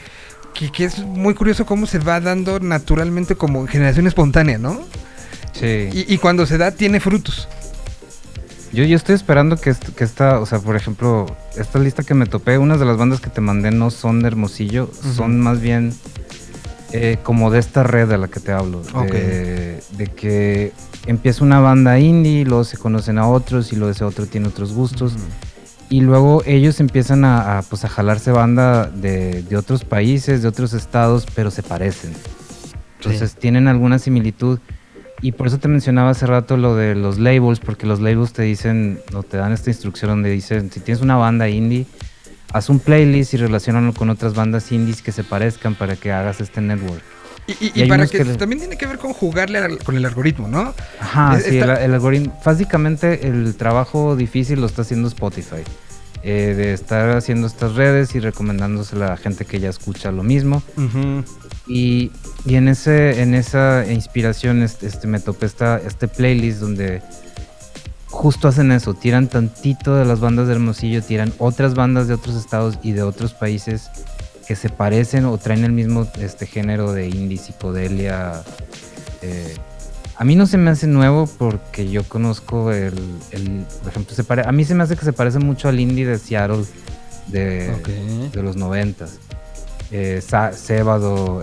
[0.53, 4.85] que, es muy curioso cómo se va dando naturalmente como generación espontánea, ¿no?
[5.53, 5.89] Sí.
[5.93, 7.47] Y, cuando se da tiene frutos.
[8.75, 11.25] Yo, yo estoy esperando que, que esta, o sea, por ejemplo,
[11.57, 14.27] esta lista que me topé, unas de las bandas que te mandé no son de
[14.27, 15.93] Hermosillo, son más bien
[16.91, 18.81] eh, como de esta red de la que te hablo.
[18.81, 19.79] De,
[20.13, 20.73] que
[21.07, 24.73] empieza una banda indie, luego se conocen a otros y luego ese otro tiene otros
[24.73, 25.13] gustos.
[25.89, 31.25] Y luego ellos empiezan a, pues, a jalarse banda de, otros países, de otros estados,
[31.33, 32.11] pero se parecen.
[32.97, 34.59] Entonces tienen alguna similitud.
[35.21, 38.43] Y por eso te mencionaba hace rato lo de los labels, porque los labels te
[38.43, 41.85] dicen, o te dan esta instrucción donde dicen, si tienes una banda indie,
[42.53, 46.41] haz un playlist y relacionalo con otras bandas indies que se parezcan para que hagas
[46.41, 47.01] este network.
[47.47, 50.73] Y, para que, también tiene que ver con jugarle con el algoritmo, ¿no?
[50.99, 52.35] Ajá, sí, el, algoritmo.
[52.43, 55.61] Básicamente el trabajo difícil lo está haciendo Spotify.
[56.27, 60.23] Eh, de estar haciendo estas redes y recomendándosela a la gente que ya escucha lo
[60.23, 60.63] mismo.
[61.67, 62.11] y,
[62.47, 67.03] y, en ese en esa inspiración este, este me topé esta, este playlist donde
[68.07, 72.35] justo hacen eso, tiran tantito de las bandas de Hermosillo, tiran otras bandas de otros
[72.35, 73.91] estados y de otros países
[74.47, 78.41] que se parecen o traen el mismo este género de indie, psicodelia.
[79.21, 79.53] Eh,
[80.17, 82.93] a mí no se me hace nuevo porque yo conozco el,
[83.81, 86.17] por ejemplo, se a mí se me hace que se parece mucho al indie de
[86.17, 86.63] Seattle
[87.27, 89.19] de, de los noventas.
[89.91, 90.21] Eh,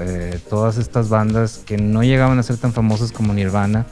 [0.01, 3.87] eh, todas estas bandas que no llegaban a ser tan famosas como Nirvana,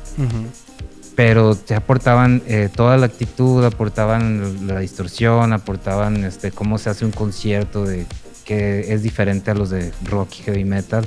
[1.14, 7.04] pero te aportaban eh, toda la actitud, aportaban la distorsión, aportaban este, cómo se hace
[7.04, 8.06] un concierto de
[8.44, 11.06] que es diferente a los de rock y heavy metal.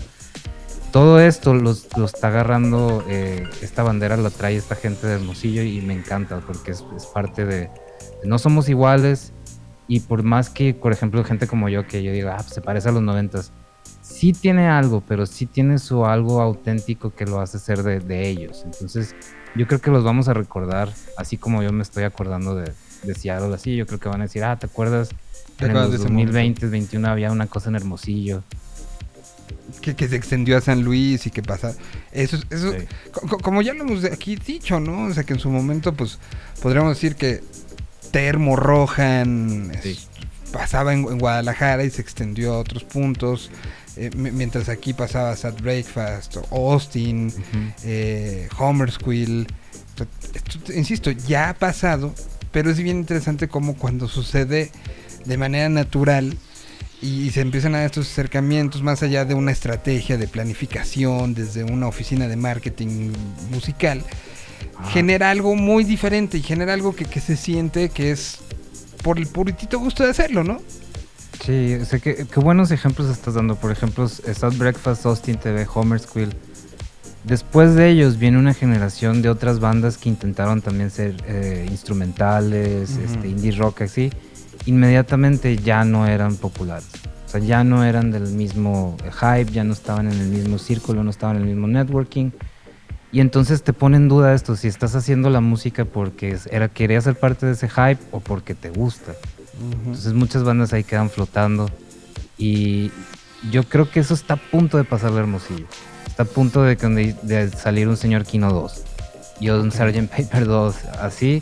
[0.94, 5.82] Todo esto lo está agarrando, eh, esta bandera la trae esta gente de Hermosillo y
[5.82, 7.72] me encanta porque es, parte de,
[8.24, 9.34] no somos iguales
[9.88, 12.62] y por más que, por ejemplo, gente como yo que yo diga, ah, pues se
[12.62, 13.52] parece a los noventas,
[14.04, 18.30] sí tiene algo, pero sí tiene su algo auténtico que lo hace ser de, de
[18.30, 18.62] ellos.
[18.64, 19.16] Entonces,
[19.56, 22.72] yo creo que los vamos a recordar, así como yo me estoy acordando de,
[23.02, 25.10] de Seattle, así, yo creo que van a decir, ah, ¿te acuerdas?
[25.58, 28.44] En el 2020, 2021 había una cosa en Hermosillo.
[29.82, 31.74] Que, que, se extendió a San Luis y que pasa.
[32.12, 32.74] Eso, eso
[33.42, 35.06] como ya lo hemos aquí dicho, ¿no?
[35.06, 36.20] O sea, que en su momento, pues,
[36.62, 37.42] podríamos decir que
[38.12, 39.72] Termo Rojan
[40.52, 43.50] pasaba en, Guadalajara y se extendió a otros puntos.
[43.96, 47.34] Eh, mientras aquí pasaba Sad Breakfast, Austin,
[47.84, 49.48] eh, Homer Squill.
[50.74, 52.14] insisto, ya ha pasado,
[52.52, 54.72] pero es bien interesante como cuando sucede
[55.26, 56.38] de manera natural
[57.04, 61.88] y se empiezan a estos acercamientos más allá de una estrategia de planificación desde una
[61.88, 63.12] oficina de marketing
[63.52, 64.04] musical,
[64.92, 68.40] genera algo muy diferente y genera algo que, que se siente que es
[69.04, 70.62] por el puritito gusto de hacerlo, ¿no?
[71.46, 73.56] Sí, o sea, qué, buenos ejemplos estás dando.
[73.56, 76.34] Por ejemplo, South Breakfast, Austin TV, Homer Squill.
[77.26, 82.92] Después de ellos viene una generación de otras bandas que intentaron también ser eh, instrumentales,
[82.92, 84.10] este, indie rock, así.
[84.66, 86.88] Inmediatamente ya no eran populares.
[87.26, 91.04] O sea, ya no eran del mismo hype, ya no estaban en el mismo círculo,
[91.04, 92.32] no estaban en el mismo networking.
[93.12, 97.04] Y entonces te pone en duda esto, si estás haciendo la música porque era, querías
[97.04, 99.14] ser parte de ese hype o porque te gusta.
[99.86, 101.70] Entonces muchas bandas ahí quedan flotando.
[102.38, 102.92] Y
[103.52, 105.68] yo creo que eso está a punto de pasar Hermosillo.
[106.08, 108.84] Está a punto de, de salir un señor Kino 2
[109.40, 110.10] y un Sgt.
[110.10, 110.76] Paper 2.
[111.00, 111.42] Así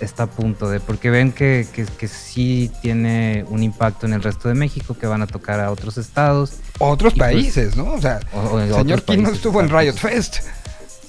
[0.00, 4.48] está a punto de, porque ven que, que, sí tiene un impacto en el resto
[4.48, 6.54] de México, que van a tocar a otros estados.
[6.78, 7.92] Otros pues países, ¿no?
[7.92, 8.20] O sea,
[8.60, 10.38] el señor Kino estuvo en Riot Fest.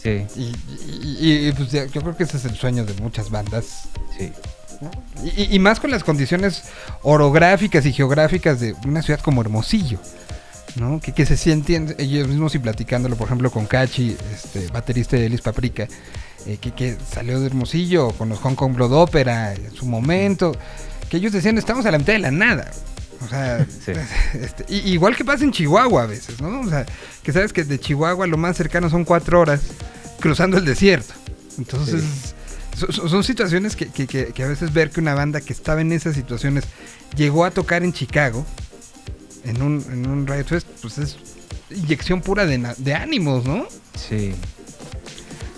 [0.01, 0.25] Sí.
[0.35, 3.87] Y, pues yo creo que ese es el sueño de muchas bandas.
[4.17, 4.31] Sí.
[5.35, 6.63] Y, más con las condiciones
[7.01, 9.99] orográficas y geográficas de una ciudad como Hermosillo,
[10.75, 10.99] ¿no?
[10.99, 15.25] Que, que se sienten ellos mismos y platicándolo, por ejemplo, con Cachi, este, baterista de
[15.25, 15.87] Elis Paprika,
[16.45, 20.55] eh, que, salió de Hermosillo con los Hong Kong Blood Opera en su momento,
[21.09, 22.71] que ellos decían, estamos a la mitad de la nada.
[23.23, 23.57] O sea,
[24.33, 26.61] este, igual que pasa en Chihuahua a veces, ¿no?
[26.61, 26.85] O sea,
[27.23, 29.61] que sabes que de Chihuahua lo más cercano son cuatro horas
[30.19, 31.13] cruzando el desierto.
[31.57, 32.03] Entonces,
[32.75, 36.65] son, situaciones que, a veces ver que una banda que estaba en esas situaciones
[37.15, 38.45] llegó a tocar en Chicago,
[39.45, 41.17] en un, en un Riot Fest, pues es
[41.69, 43.67] inyección pura de, ánimos, ¿no?
[43.97, 44.33] Sí.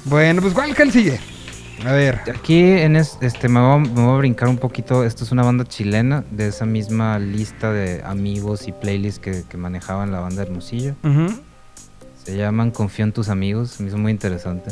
[0.10, 1.20] Bueno, pues ¿cuál, sigue?
[1.86, 2.22] A ver.
[2.34, 5.04] Aquí en este me voy, a, brincar un poquito.
[5.04, 10.12] Esto es una banda chilena de esa misma lista de amigos y playlists que, manejaban
[10.12, 10.96] la banda Hermosillo.
[12.24, 13.82] Se llaman Confío en tus amigos.
[13.82, 14.72] Me hizo muy interesante.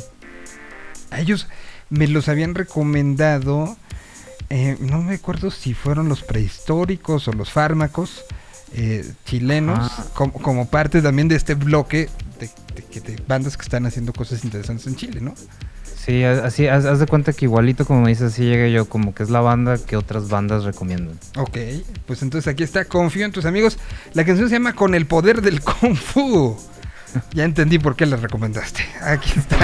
[1.12, 1.50] A ellos
[1.90, 3.76] me los habían recomendado.
[4.50, 8.24] Eh, no me acuerdo si fueron los prehistóricos o los fármacos
[8.74, 12.10] eh, chilenos, como, parte también de este bloque
[12.40, 12.50] de,
[13.28, 15.34] bandas que están haciendo cosas interesantes en Chile, ¿no?
[16.06, 19.24] Sí, así, haz, de cuenta que igualito como me dices, así llegué yo, como que
[19.24, 21.18] es la banda que otras bandas recomiendan.
[21.38, 21.58] Ok,
[22.06, 23.80] pues entonces aquí está, confío en tus amigos.
[24.14, 26.58] La canción se llama Con el poder del Kung Fu.
[27.34, 28.86] ya entendí por qué la recomendaste.
[29.02, 29.58] Aquí está.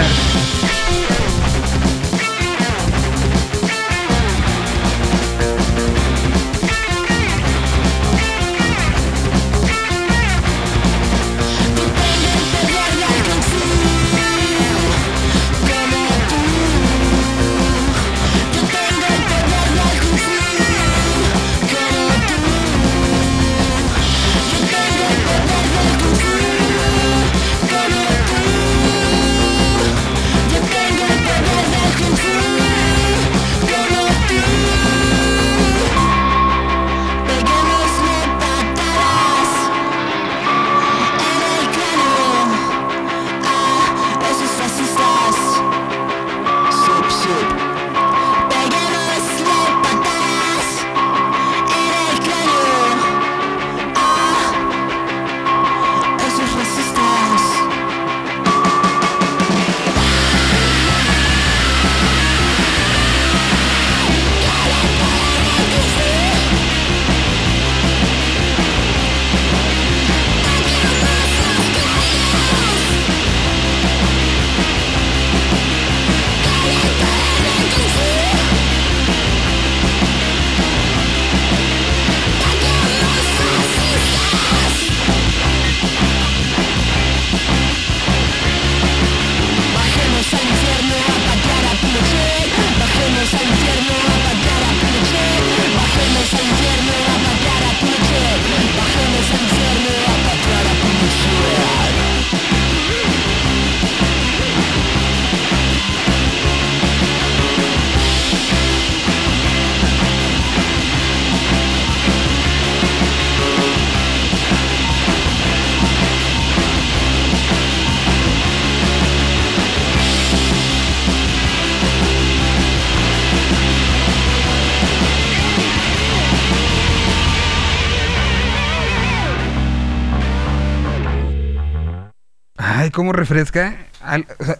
[133.21, 133.77] Refresca,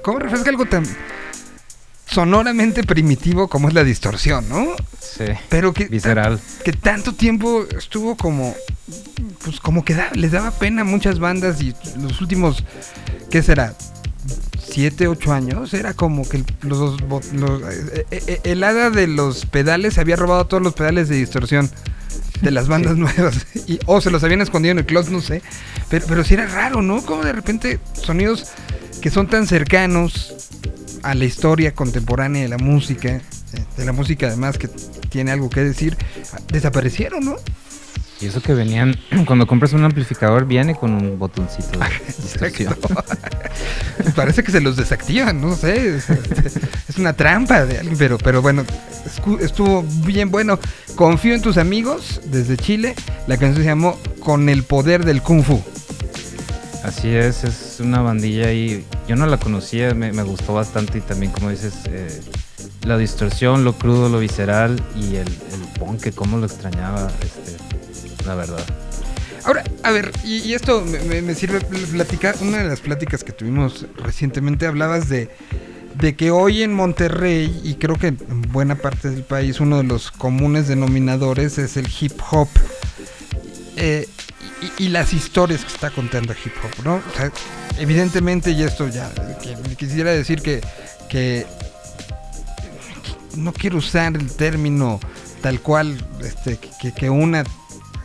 [0.04, 0.86] cómo refresca algo tan
[2.06, 4.76] sonoramente primitivo como es la distorsión, ¿no?
[5.00, 5.26] Sí.
[5.50, 6.40] Pero que visceral.
[6.64, 8.56] Que tanto tiempo estuvo como
[9.44, 12.64] pues como que les daba pena a muchas bandas y los últimos
[13.30, 13.74] ¿qué será?
[14.64, 19.98] Siete, ocho años, era como que los, eh, eh, eh, el hada de los pedales
[19.98, 21.70] había robado todos los pedales de distorsión
[22.42, 23.46] de las bandas nuevas.
[23.68, 25.42] Y, o se los habían escondido en el closet, no sé.
[25.90, 27.04] Pero, pero sí era raro, ¿no?
[27.06, 28.52] Como de repente sonidos
[29.02, 30.36] que son tan cercanos
[31.04, 33.22] a la historia contemporánea de la música,
[33.78, 34.70] de la música además que
[35.10, 35.98] tiene algo que decir,
[36.52, 37.36] desaparecieron, ¿no?
[38.22, 38.96] Y eso que venían,
[39.26, 41.86] cuando compras un amplificador, viene con un botoncito de
[42.22, 42.78] distorsión.
[44.16, 45.98] Parece que se los desactivan, no sé.
[45.98, 48.64] Es, una trampa de alguien, pero, pero bueno,
[49.40, 50.60] estuvo bien bueno.
[50.96, 52.96] Confío en tus amigos desde Chile.
[53.28, 55.64] La canción se llamó Con el poder del Kung Fu.
[56.84, 61.32] Así es, es una bandilla y yo no la conocía, me, gustó bastante y también
[61.32, 62.22] como dices, eh,
[62.84, 67.12] la distorsión, lo crudo, lo visceral y el, el punk, cómo lo extrañaba.
[67.22, 67.61] Este,
[68.26, 68.66] la verdad.
[69.44, 74.68] Ahora, a ver, y, esto me, sirve platicar, una de las pláticas que tuvimos recientemente
[74.68, 75.30] hablabas de,
[75.96, 79.84] de que hoy en Monterrey, y creo que en buena parte del país, uno de
[79.84, 82.50] los comunes denominadores es el hip hop.
[83.78, 84.08] Eh,
[84.78, 86.96] y, las historias que está contando hip hop, ¿no?
[86.96, 87.32] O sea,
[87.80, 89.12] evidentemente, y esto ya,
[89.76, 90.62] quisiera decir que,
[91.10, 91.48] que
[93.38, 95.00] no quiero usar el término
[95.42, 97.44] tal cual este, que, que una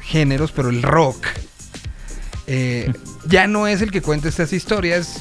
[0.06, 1.26] géneros, pero el rock
[2.46, 2.92] eh,
[3.28, 5.20] ya no es el que cuenta estas historias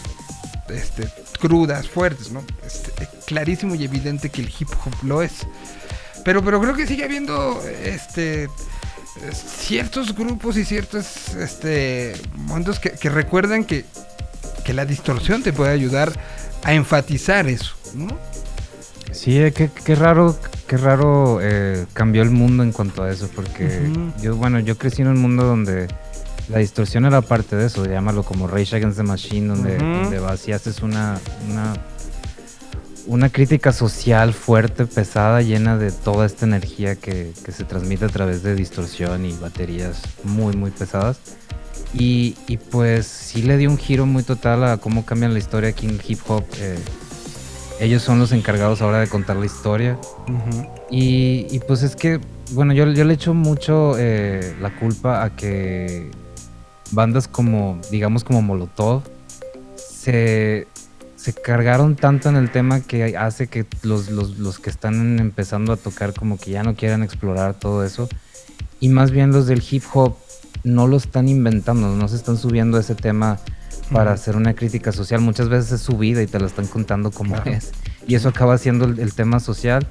[0.70, 1.10] este,
[1.40, 2.44] crudas, fuertes, ¿no?
[2.66, 5.45] Es eh, clarísimo y evidente que el hip hop lo es.
[6.24, 8.49] Pero, pero creo que sigue habiendo este
[9.34, 13.86] ciertos grupos y ciertos este, momentos que, recuerdan que,
[14.64, 16.12] que, la distorsión te puede ayudar
[16.64, 18.18] a enfatizar eso, ¿no?
[19.16, 20.36] Sí, eh, qué, raro,
[20.68, 23.90] qué raro eh, cambió el mundo en cuanto a eso, porque
[24.22, 25.88] yo, bueno, yo crecí en un mundo donde
[26.50, 30.52] la distorsión era parte de eso, llámalo como Rage Against the Machine, donde, vas y
[30.52, 31.18] haces una,
[31.50, 31.74] una,
[33.08, 38.10] una, crítica social fuerte, pesada, llena de toda esta energía que, que, se transmite a
[38.10, 41.20] través de distorsión y baterías muy, muy pesadas.
[41.94, 45.70] Y, y, pues sí le dio un giro muy total a cómo cambian la historia
[45.70, 46.44] aquí en hip hop.
[46.60, 46.78] Eh,
[47.80, 49.97] ellos son los encargados ahora de contar la historia.
[50.89, 52.19] y, y, pues es que,
[52.52, 56.11] bueno, yo, yo le echo mucho eh, la culpa a que
[56.91, 59.03] bandas como, digamos, como Molotov,
[59.76, 60.68] se,
[61.15, 65.73] se cargaron tanto en el tema que hace que los, los, los, que están empezando
[65.73, 68.07] a tocar como que ya no quieran explorar todo eso.
[68.80, 70.15] Y más bien los del hip hop
[70.64, 73.39] no lo están inventando, no se están subiendo a ese tema
[73.91, 75.22] para hacer una crítica social.
[75.22, 77.72] Muchas veces es su vida y te la están contando como es.
[78.07, 79.88] Y eso acaba siendo el, tema social.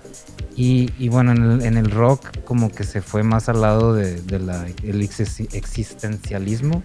[0.56, 3.94] Y, y bueno, en el, en el, rock como que se fue más al lado
[3.94, 6.82] del de, la, el existencialismo.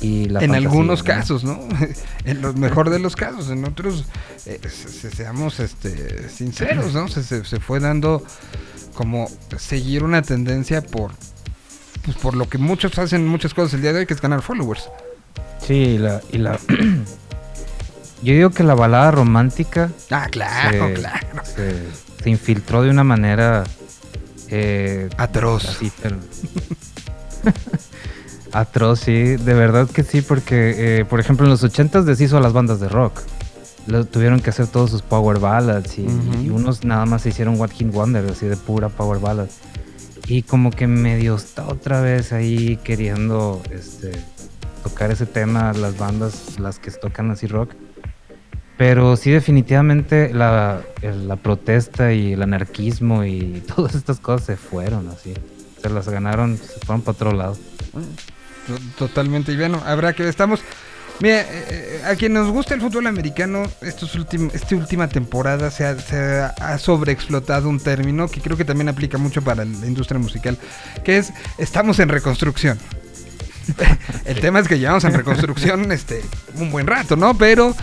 [0.00, 1.58] Y la en algunos casos, ¿no?
[2.24, 4.04] en lo mejor de los casos, en otros,
[4.46, 7.08] eh, seamos este, sinceros, ¿no?
[7.08, 8.22] Se, se, fue dando
[8.94, 11.10] como seguir una tendencia por,
[12.04, 14.40] pues por lo que muchos hacen muchas cosas el día de hoy, que es ganar
[14.42, 14.88] followers.
[15.60, 16.58] Sí, y la, y la
[18.22, 19.90] yo digo que la balada romántica.
[20.10, 21.26] Ah, claro, claro.
[21.44, 23.64] Se, infiltró de una manera.
[24.48, 25.78] Eh, Atroz.
[28.52, 32.40] Atroz, sí, de verdad que sí, porque, eh, por ejemplo, en los 80s deshizo a
[32.40, 33.20] las bandas de rock.
[33.86, 36.06] Lo, tuvieron que hacer todos sus power ballads y,
[36.50, 39.48] unos nada más se hicieron What King Wonder, así de pura power ballad.
[40.26, 44.12] Y como que medio está otra vez ahí queriendo este,
[44.78, 47.72] tocar ese tema las bandas, las que tocan así rock.
[48.76, 55.08] Pero sí, definitivamente la, la, protesta y el anarquismo y todas estas cosas se fueron
[55.08, 55.34] así.
[55.82, 57.56] Se las ganaron, se fueron para otro lado.
[58.96, 59.52] Totalmente.
[59.52, 60.60] Y bueno, habrá que estamos.
[61.20, 64.16] Mira, eh, eh, a quien nos gusta el fútbol americano, estos
[64.54, 69.18] esta última temporada se ha, se ha, sobreexplotado un término que creo que también aplica
[69.18, 70.56] mucho para la industria musical,
[71.02, 72.78] que es estamos en reconstrucción.
[74.24, 76.22] el tema es que llevamos en reconstrucción este,
[76.56, 77.36] un buen rato, ¿no?
[77.36, 77.74] Pero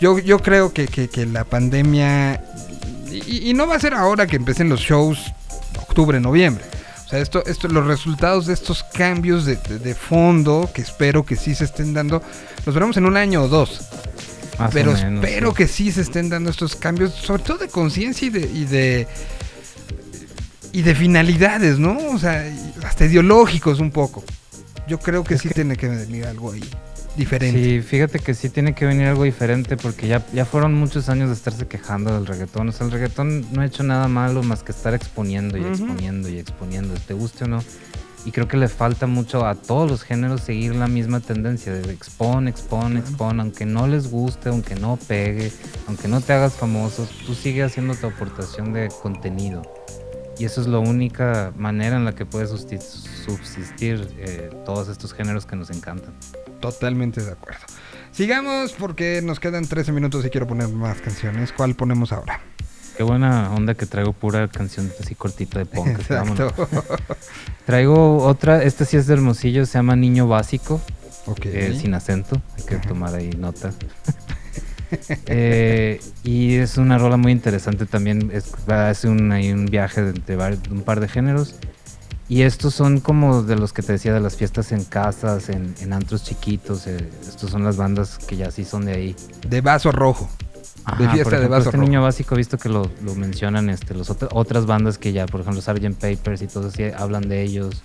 [0.00, 0.88] yo, yo creo que,
[1.26, 2.42] la pandemia.
[3.10, 5.18] Y, no va a ser ahora que empiecen los shows
[5.78, 6.64] octubre, noviembre.
[7.04, 9.56] O sea, esto, esto, los resultados de estos cambios de,
[9.94, 12.22] fondo, que espero que sí se estén dando,
[12.64, 13.80] los veremos en un año o dos.
[14.72, 18.40] Pero espero que sí se estén dando estos cambios, sobre todo de conciencia y de,
[18.40, 19.08] y de
[20.72, 21.98] y de finalidades, ¿no?
[22.12, 22.44] O sea,
[22.84, 24.22] hasta ideológicos un poco.
[24.90, 26.68] Yo creo que sí tiene que venir algo ahí
[27.16, 27.62] diferente.
[27.62, 31.28] Sí, fíjate que sí tiene que venir algo diferente porque ya, ya fueron muchos años
[31.28, 32.70] de estarse quejando del reggaetón.
[32.70, 36.28] O sea, el reggaetón no ha hecho nada malo más que estar exponiendo y exponiendo
[36.28, 37.62] y exponiendo, te guste o no.
[38.24, 41.92] Y creo que le falta mucho a todos los géneros seguir la misma tendencia de
[41.92, 45.52] expon, expon, expon, aunque no les guste, aunque no pegue,
[45.86, 49.62] aunque no te hagas famoso, tú sigue haciendo tu aportación de contenido.
[50.40, 55.44] Y eso es la única manera en la que puedes subsistir eh, todos estos géneros
[55.44, 56.14] que nos encantan.
[56.60, 57.60] Totalmente de acuerdo.
[58.10, 61.52] Sigamos porque nos quedan 13 minutos y quiero poner más canciones.
[61.52, 62.40] ¿Cuál ponemos ahora?
[62.96, 65.98] Qué buena onda que traigo pura canción así cortita de punk.
[67.66, 70.80] traigo otra, esta sí es de Hermosillo, se llama Niño Básico.
[71.26, 71.78] Okay.
[71.78, 73.74] sin acento, hay que tomar ahí nota.
[75.26, 78.30] Eh, y es una rola muy interesante también.
[78.32, 81.54] Es, hace un, un viaje de, un par de géneros.
[82.28, 85.92] Y estos son como de los que te decía, de las fiestas en casas, en,
[85.92, 86.86] antros chiquitos.
[86.86, 89.16] Eh, estos son las bandas que ya sí son de ahí.
[89.48, 90.30] De vaso rojo.
[90.98, 94.96] de fiesta de vaso este niño básico, visto que lo, mencionan este, los otras bandas
[94.96, 95.94] que ya, por ejemplo, Sgt.
[95.94, 97.82] Papers y todo así, hablan de ellos.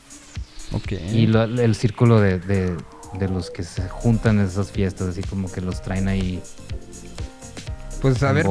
[1.12, 2.76] Y el círculo de, de,
[3.18, 6.42] de, los que se juntan en esas fiestas, así como que los traen ahí
[8.02, 8.48] pues a ver,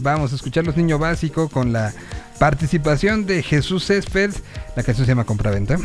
[0.00, 1.92] vamos a escuchar los niños básicos con la
[2.38, 4.30] participación de Jesús Césped.
[4.76, 5.76] La canción se llama Compraventa.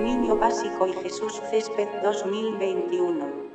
[0.00, 3.46] Niño básico y Jesús Césped 2021.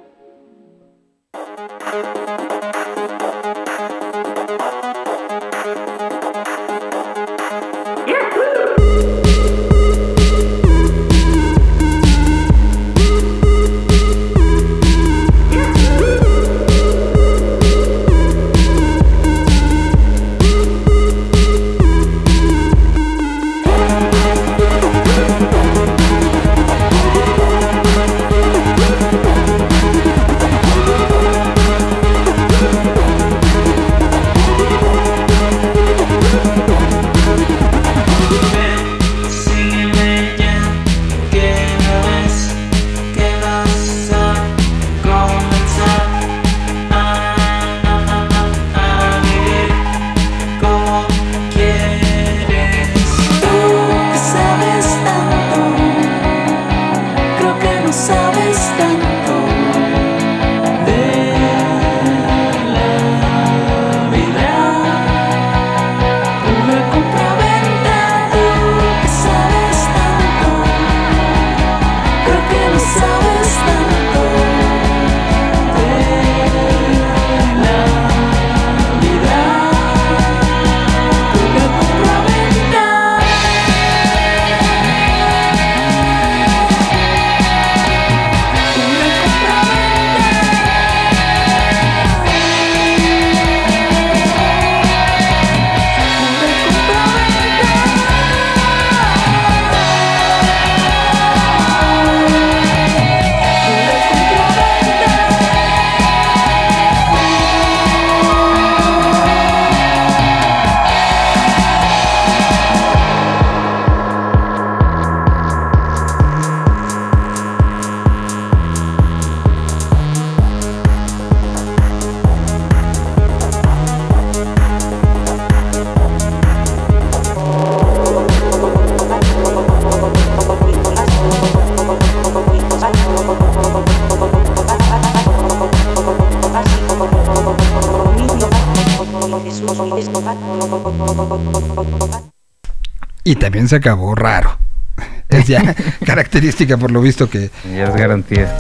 [143.72, 144.58] Se acabó raro.
[145.30, 145.74] Es ya
[146.06, 147.50] característica por lo visto que...
[147.74, 148.58] Ya es garantía.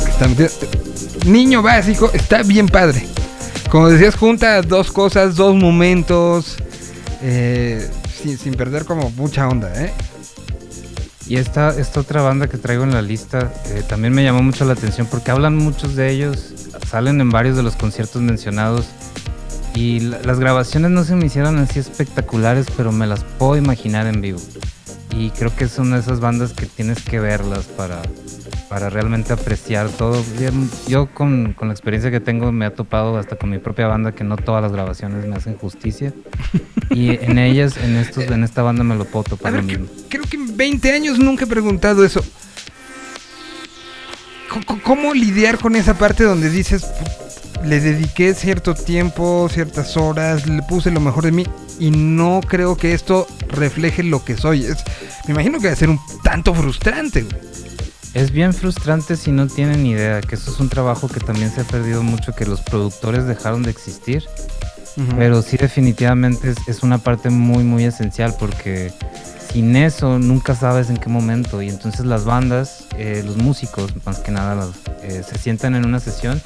[1.26, 3.06] Niño básico, está bien padre.
[3.70, 6.56] Como decías, junta dos cosas, dos momentos,
[7.22, 7.90] eh,
[8.40, 9.92] sin, perder como mucha onda, ¿eh?
[11.28, 14.64] Y esta, esta otra banda que traigo en la lista eh, también me llamó mucho
[14.64, 16.54] la atención porque hablan muchos de ellos,
[16.90, 18.88] salen en varios de los conciertos mencionados
[19.74, 24.22] y las grabaciones no se me hicieron así espectaculares, pero me las puedo imaginar en
[24.22, 24.40] vivo.
[25.22, 28.02] Y creo que son esas bandas que tienes que verlas para,
[28.70, 30.20] para realmente apreciar todo.
[30.88, 34.14] Yo con, con, la experiencia que tengo me ha topado hasta con mi propia banda
[34.14, 36.12] que no todas las grabaciones me hacen justicia.
[36.90, 39.86] Y en ellas, en estos, en esta banda me lo puedo topar lo mismo.
[40.10, 42.22] Creo que en 20 años nunca he preguntado eso.
[44.84, 46.86] ¿Cómo, lidiar con esa parte donde dices,
[47.64, 51.46] le dediqué cierto tiempo, ciertas horas, le puse lo mejor de mí
[51.80, 54.66] y no creo que esto refleje lo que soy.
[54.66, 54.84] Es,
[55.28, 57.26] me imagino que va a ser un tanto frustrante.
[58.14, 61.62] Es bien frustrante si no tienen idea, que eso es un trabajo que también se
[61.62, 64.24] ha perdido mucho, que los productores dejaron de existir.
[65.18, 68.92] Pero sí definitivamente es, es, una parte muy, muy esencial porque
[69.52, 74.20] sin eso nunca sabes en qué momento y entonces las bandas, eh, los músicos más
[74.20, 74.70] que nada,
[75.02, 76.42] eh, se sientan en una sesión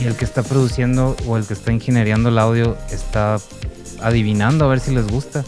[0.00, 3.38] y el que está produciendo o el que está ingeniando el audio está
[4.00, 5.44] adivinando a ver si les gusta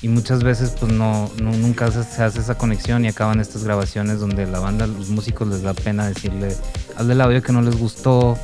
[0.00, 4.46] y muchas veces pues no, nunca se, hace esa conexión y acaban estas grabaciones donde
[4.46, 6.54] la banda, los músicos les da pena decirle
[6.96, 8.38] al del audio que no les gustó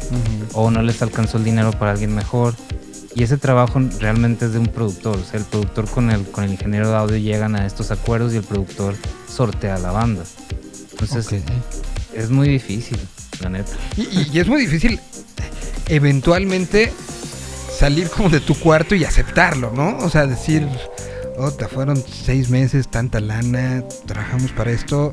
[0.52, 2.55] o no les alcanzó el dinero para alguien mejor
[3.14, 5.16] y ese trabajo realmente es de un productor.
[5.16, 8.35] O sea, el productor con el, con el ingeniero de audio llegan a estos acuerdos
[8.35, 8.97] y el productor
[9.28, 10.24] sortea la banda.
[10.90, 11.43] Entonces,
[12.12, 12.98] es muy difícil,
[13.40, 13.72] la neta.
[13.97, 15.01] Y, es muy difícil
[15.89, 16.93] eventualmente
[17.78, 19.98] salir como de tu cuarto y aceptarlo, ¿no?
[19.98, 20.66] O sea, decir,
[21.59, 25.11] te fueron seis meses, tanta lana, trabajamos para esto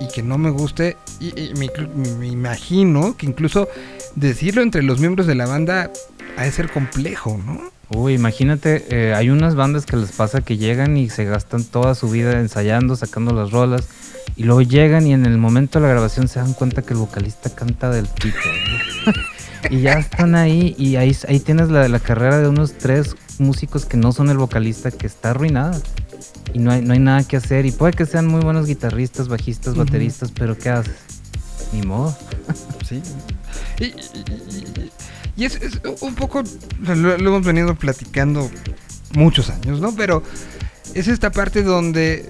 [0.00, 0.96] y, que no me guste.
[1.20, 3.68] Y, me, imagino que incluso
[4.14, 5.90] decirlo entre los miembros de la banda
[6.36, 7.70] ha de ser complejo, ¿no?
[7.90, 11.94] Uy, imagínate, eh, hay unas bandas que les pasa que llegan y se gastan toda
[11.94, 13.88] su vida ensayando, sacando las rolas,
[14.36, 17.00] y luego llegan y en el momento de la grabación se dan cuenta que el
[17.00, 18.38] vocalista canta del pito.
[19.70, 23.84] y ya están ahí, y ahí, ahí tienes la, la carrera de unos tres músicos
[23.84, 25.80] que no son el vocalista, que está arruinada.
[26.52, 29.28] Y no hay, no hay nada que hacer, y puede que sean muy buenos guitarristas,
[29.28, 30.96] bajistas, bateristas, pero ¿qué haces?
[31.72, 32.16] Ni modo.
[32.88, 33.02] sí.
[33.78, 33.94] y,
[35.38, 35.60] y es,
[36.00, 36.42] un poco,
[36.80, 38.50] lo, hemos venido platicando
[39.14, 39.94] muchos años, ¿no?
[39.94, 40.24] Pero
[40.94, 42.28] es esta parte donde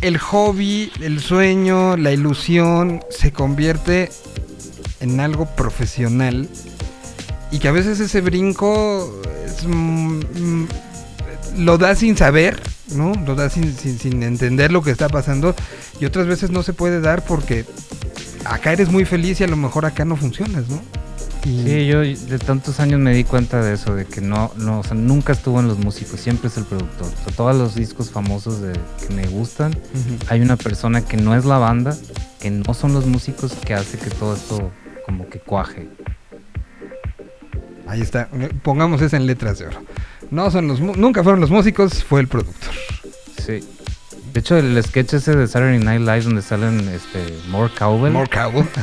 [0.00, 4.10] el hobby, el sueño, la ilusión se convierte
[5.00, 6.48] en algo profesional
[7.52, 9.22] y que a veces ese brinco
[9.66, 10.68] mm, mm,
[11.58, 12.60] lo da sin saber,
[12.96, 13.12] ¿no?
[13.26, 15.54] Lo da sin, sin, entender lo que está pasando
[16.00, 17.66] y otras veces no se puede dar porque
[18.46, 20.80] acá eres muy feliz y a lo mejor acá no funcionas, ¿no?
[21.44, 24.84] Sí, yo de tantos años me di cuenta de eso, de que no, no, o
[24.84, 27.08] sea, nunca estuvo en los músicos, siempre es el productor.
[27.36, 29.76] todos los discos famosos de, que me gustan,
[30.28, 31.96] hay una persona que no es la banda,
[32.40, 34.70] que no son los músicos, que hace que todo esto
[35.04, 35.88] como que cuaje.
[37.92, 38.26] Ahí está,
[38.62, 39.82] pongamos eso en letras de oro.
[40.30, 42.72] No son los, nunca fueron los músicos, fue el productor.
[43.36, 43.60] Sí.
[44.32, 48.12] De hecho, el sketch ese de Saturday Night Live donde salen este, More Cowbell.
[48.12, 48.66] More Cowbell.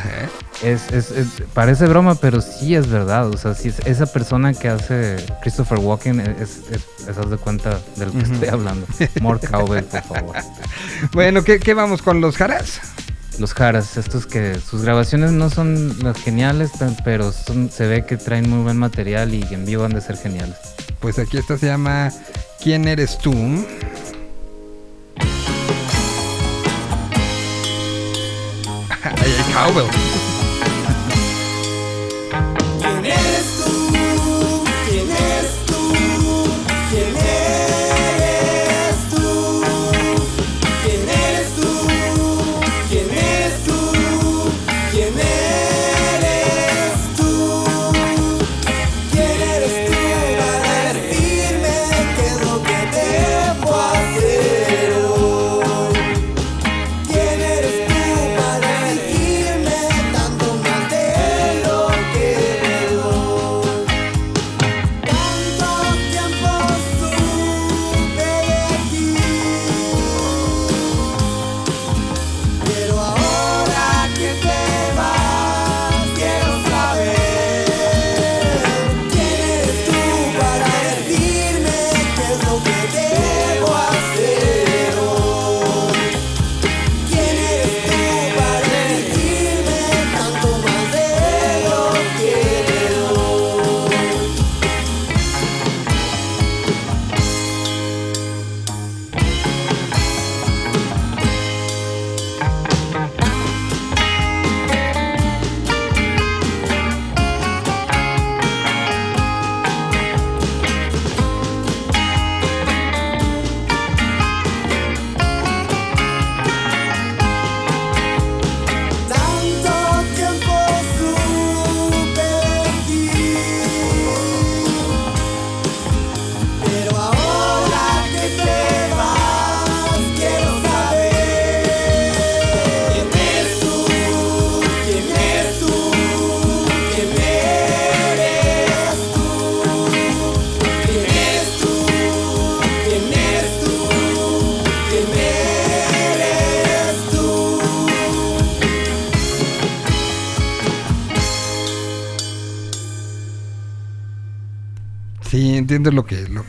[0.62, 1.14] Es, es,
[1.54, 3.30] parece broma, pero sí es verdad.
[3.30, 8.08] O sea, si es esa persona que hace Christopher Walken es, es, de cuenta de
[8.08, 8.86] lo que estoy hablando.
[9.22, 10.36] More Cowbell, por favor.
[11.14, 12.82] Bueno, ¿qué, ¿qué, vamos con los Jaras?
[13.40, 16.72] Los Jaras, estos que sus grabaciones no son las geniales,
[17.06, 20.58] pero se ve que traen muy buen material y en vivo han de ser geniales.
[21.00, 22.12] Pues aquí esta se llama
[22.62, 23.32] ¿Quién eres tú?
[29.54, 30.19] Cowbell.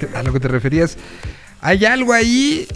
[0.07, 0.97] Que, a lo que te referías.
[1.61, 2.67] Hay algo ahí.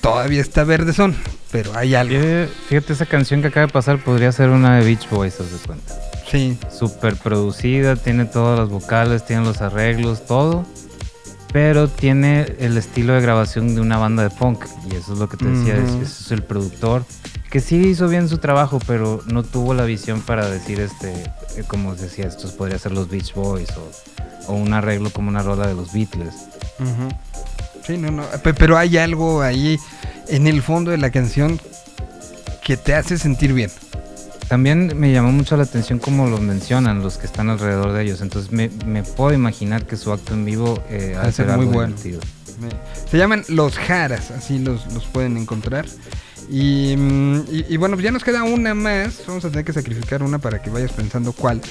[0.00, 1.14] Todavía está verde son,
[1.50, 2.14] pero hay algo.
[2.14, 5.50] Fíjate, fíjate, esa canción que acaba de pasar podría ser una de Beach Boys, haz
[5.52, 5.94] de cuenta.
[6.30, 6.58] Sí.
[6.76, 10.66] Súper producida, tiene todas las vocales, tiene los arreglos, todo.
[11.52, 14.64] Pero tiene el estilo de grabación de una banda de punk.
[14.90, 16.02] Y eso es lo que te decía, es, Ujú.
[16.02, 17.04] ese es el productor.
[17.52, 21.64] Que sí hizo bien su trabajo, pero no tuvo la visión para decir, este, eh,
[21.68, 25.66] como decía, estos podría ser los Beach Boys o, o un arreglo como una rola
[25.66, 26.34] de los Beatles.
[26.80, 27.08] Ujú.
[27.86, 28.22] Sí, no, no.
[28.42, 29.78] pe- Pero hay algo ahí
[30.28, 31.60] en el fondo de la canción
[32.64, 33.70] que te hace sentir bien.
[34.48, 38.20] También me llamó mucho la atención cómo lo mencionan los que están alrededor de ellos.
[38.22, 41.32] Entonces me, me puedo imaginar que su acto en vivo eh, ha Ha de de
[41.32, 41.96] ser ser muy algo bueno.
[41.96, 42.20] divertido.
[43.10, 45.84] Se llaman los Jaras, así los, los pueden encontrar.
[46.54, 49.22] Y, mm, y- y bueno, ya nos queda una más.
[49.26, 51.62] Vamos a tener que sacrificar una para que vayas pensando cuál.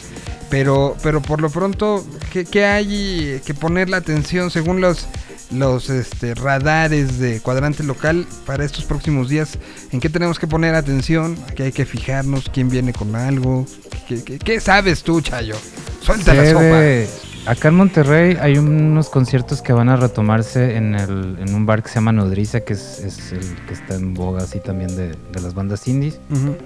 [0.49, 2.03] Pero, pero por lo pronto,
[2.33, 5.05] ¿qué, qué hay que poner la atención según los,
[5.51, 9.59] los este, radares de cuadrante local para estos próximos días?
[9.91, 11.37] ¿En qué tenemos que poner atención?
[11.47, 12.49] ¿A ¿Qué hay que fijarnos?
[12.51, 13.67] ¿Quién viene con algo?
[14.07, 15.55] ¿Qué, qué- qué sabes tú, Chayo?
[16.01, 16.59] Suelta la sopa.
[16.61, 17.07] ve-
[17.47, 21.81] Acá en Monterrey hay unos conciertos que van a retomarse en, el, en un bar
[21.81, 25.09] que se llama Nodriza, que es, es el que está en boga así también de,
[25.09, 26.19] de las bandas indies.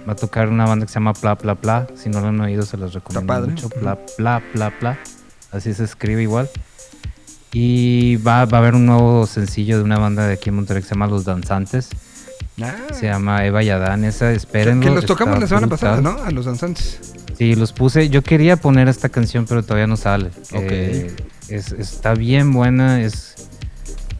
[0.07, 1.87] Va a tocar una banda que se llama Pla Pla Pla.
[1.95, 3.51] Si no lo han oído, se los recomiendo padre.
[3.51, 3.69] mucho.
[3.69, 4.99] Pla Pla Pla Pla.
[5.51, 6.49] Así se escribe igual.
[7.53, 10.83] Y va, va a haber un nuevo sencillo de una banda de aquí en Monterrey
[10.83, 11.89] que se llama Los Danzantes.
[12.61, 12.73] Ah.
[12.93, 14.03] Se llama Eva Yadán.
[14.03, 14.93] Esa, Que espérenlo.
[14.93, 16.01] los tocamos la semana brutal.
[16.01, 16.21] pasada, ¿no?
[16.21, 16.99] A los danzantes.
[17.37, 18.09] Sí, los puse.
[18.09, 20.27] Yo quería poner esta canción, pero todavía no sale.
[20.53, 20.61] Ok.
[20.71, 21.15] Eh,
[21.49, 23.01] es- está bien buena.
[23.01, 23.35] Es,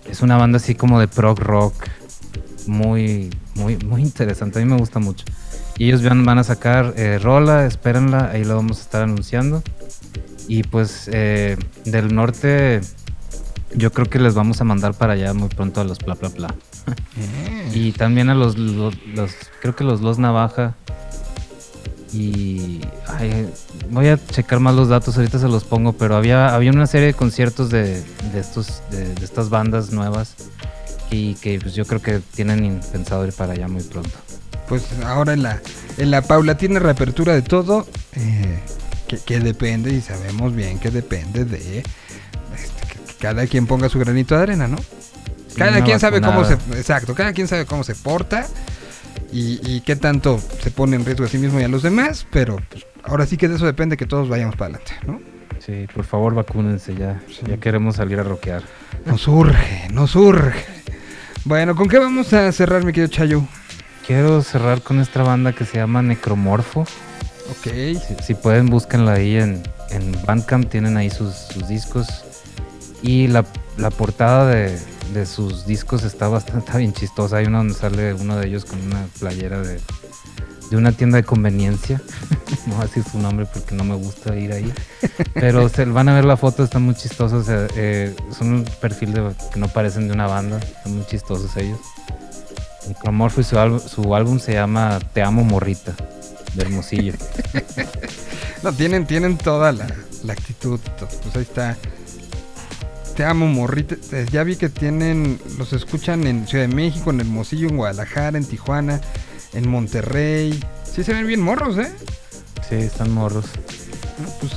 [0.10, 1.74] es una banda así como de prog rock.
[2.68, 4.60] Muy, muy, muy interesante.
[4.60, 5.24] A mí me gusta mucho.
[5.78, 8.30] Y ellos van, van a sacar eh, rola, espérenla.
[8.32, 9.64] Ahí la vamos a estar anunciando.
[10.48, 12.82] Y pues eh, del norte,
[13.76, 16.30] yo creo que les vamos a mandar para allá muy pronto a los Pla Pla
[16.30, 16.54] Pla.
[17.74, 20.76] Y también a los, los, los- creo que los Los Navaja.
[22.16, 23.50] Y ay,
[23.90, 27.08] voy a checar más los datos, ahorita se los pongo, pero había, había una serie
[27.08, 28.02] de conciertos de,
[28.32, 30.36] de estos, de, de estas bandas nuevas
[31.12, 34.18] y que pues, yo creo que tienen pensado ir para allá muy pronto.
[34.70, 35.62] Pues ahora en la,
[35.98, 38.60] en la paulatina reapertura de todo, eh,
[39.08, 43.90] que, que depende, y sabemos bien que depende de este, que, que cada quien ponga
[43.90, 44.78] su granito de arena, ¿no?
[45.58, 46.56] Cada quien sabe cómo se.
[46.56, 46.80] vacunada.
[46.80, 48.48] Exacto, cada quien sabe cómo se porta
[49.32, 52.26] y, y qué tanto se pone en riesgo a sí mismo y a los demás,
[52.32, 55.20] pero pues, ahora sí que de eso depende que todos vayamos para adelante, ¿no?
[55.60, 58.62] Sí, por favor vacúnense ya, ya queremos salir a rockear.
[59.06, 60.64] Nos urge, nos urge.
[61.44, 63.44] Bueno, ¿con qué vamos a cerrar, mi querido Chayo?
[64.06, 66.82] Quiero cerrar con esta banda que se llama Necromorfo.
[66.82, 67.64] Ok.
[67.64, 72.08] Si, si pueden, búsquenla ahí en, en Bandcamp, tienen ahí sus, sus discos.
[73.02, 73.46] Y la,
[73.78, 74.80] la portada de,
[75.14, 77.38] de sus discos está bastante está bien chistosa.
[77.38, 79.80] Hay uno donde sale uno de ellos con una playera de,
[80.70, 82.02] de una tienda de conveniencia.
[82.68, 84.74] no voy a decir su nombre porque no me gusta ir ahí.
[85.34, 87.48] Pero se van a ver la foto, están muy chistosos.
[87.50, 91.56] eh, eh, son un perfil de, que no parecen de una banda, están muy chistosos
[91.58, 91.80] ellos.
[92.88, 95.94] Necromorfo y su, álbum- su álbum se llama Te amo morrita,
[96.54, 97.14] de Hermosillo.
[98.62, 99.88] No, tienen, tienen toda la,
[100.24, 100.80] la actitud.
[101.24, 101.78] Pues ahí está.
[103.16, 103.96] Te amo, morrita.
[104.12, 108.38] Eh, Ya vi que tienen, los escuchan en Ciudad de México, en Hermosillo, en Guadalajara,
[108.38, 109.00] en Tijuana,
[109.54, 110.62] en Monterrey.
[110.84, 111.92] Sí se ven bien morros, ¿eh?
[112.68, 113.46] Sí, están morros.
[114.20, 114.52] Ah, Pues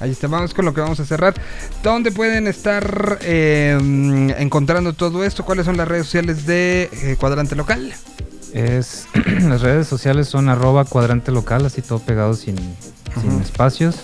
[0.00, 1.34] ahí está, vamos con lo que vamos a cerrar.
[1.82, 5.44] ¿Dónde pueden estar eh, mm, encontrando todo esto?
[5.44, 7.94] ¿Cuáles son las redes sociales de eh, Cuadrante Local?
[8.52, 9.06] Es,
[9.42, 12.56] las redes sociales son arroba cuadrante local, así todo pegado sin,
[13.20, 13.96] sin espacios.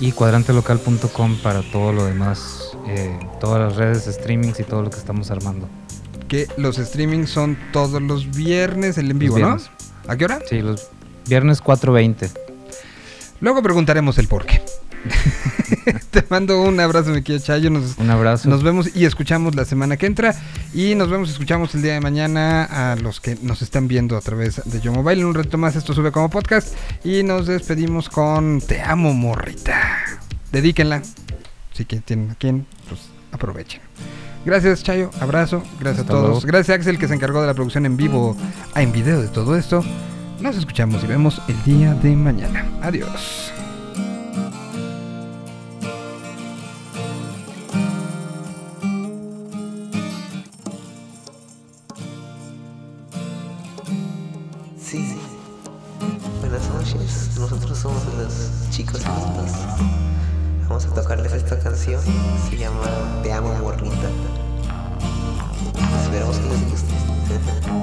[0.00, 4.98] Y cuadrantelocal.com para todo lo demás, eh, todas las redes, streamings y todo lo que
[4.98, 5.68] estamos armando.
[6.28, 9.58] Que los streamings son todos los viernes, el en vivo, ¿no?
[10.08, 10.40] ¿A qué hora?
[10.48, 10.88] Sí, los
[11.26, 12.30] viernes 4.20.
[13.40, 14.62] Luego preguntaremos el por qué.
[16.10, 17.70] Te mando un abrazo, mi querido Chayo.
[17.70, 18.48] Nos, Un abrazo.
[18.48, 20.34] nos vemos y escuchamos la semana que entra.
[20.72, 24.16] Y nos vemos y escuchamos el día de mañana a los que nos están viendo
[24.16, 25.20] a través de Yo Mobile.
[25.20, 26.74] En un reto más, esto sube como podcast.
[27.04, 30.20] Y nos despedimos con Te amo, morrita.
[30.52, 31.02] Dedíquenla.
[31.86, 33.00] Que tienen a quien, pues
[33.32, 33.80] aprovechen.
[34.44, 35.10] Gracias, Chayo.
[35.20, 35.62] Abrazo.
[35.80, 36.28] Gracias Hasta a todos.
[36.30, 36.40] luego.
[36.46, 38.36] Gracias, Axel, que se encargó de la producción en vivo,
[38.74, 39.84] en video de todo esto.
[40.40, 42.66] Nos escuchamos y vemos el día de mañana.
[42.82, 43.52] Adiós.
[54.80, 55.16] Sí,
[56.40, 57.30] buenas noches.
[57.38, 59.00] Nosotros somos los chicos
[61.52, 62.00] esta canción.
[62.48, 64.08] Se llama Te amo, morrita.
[66.02, 67.72] Esperamos que les guste.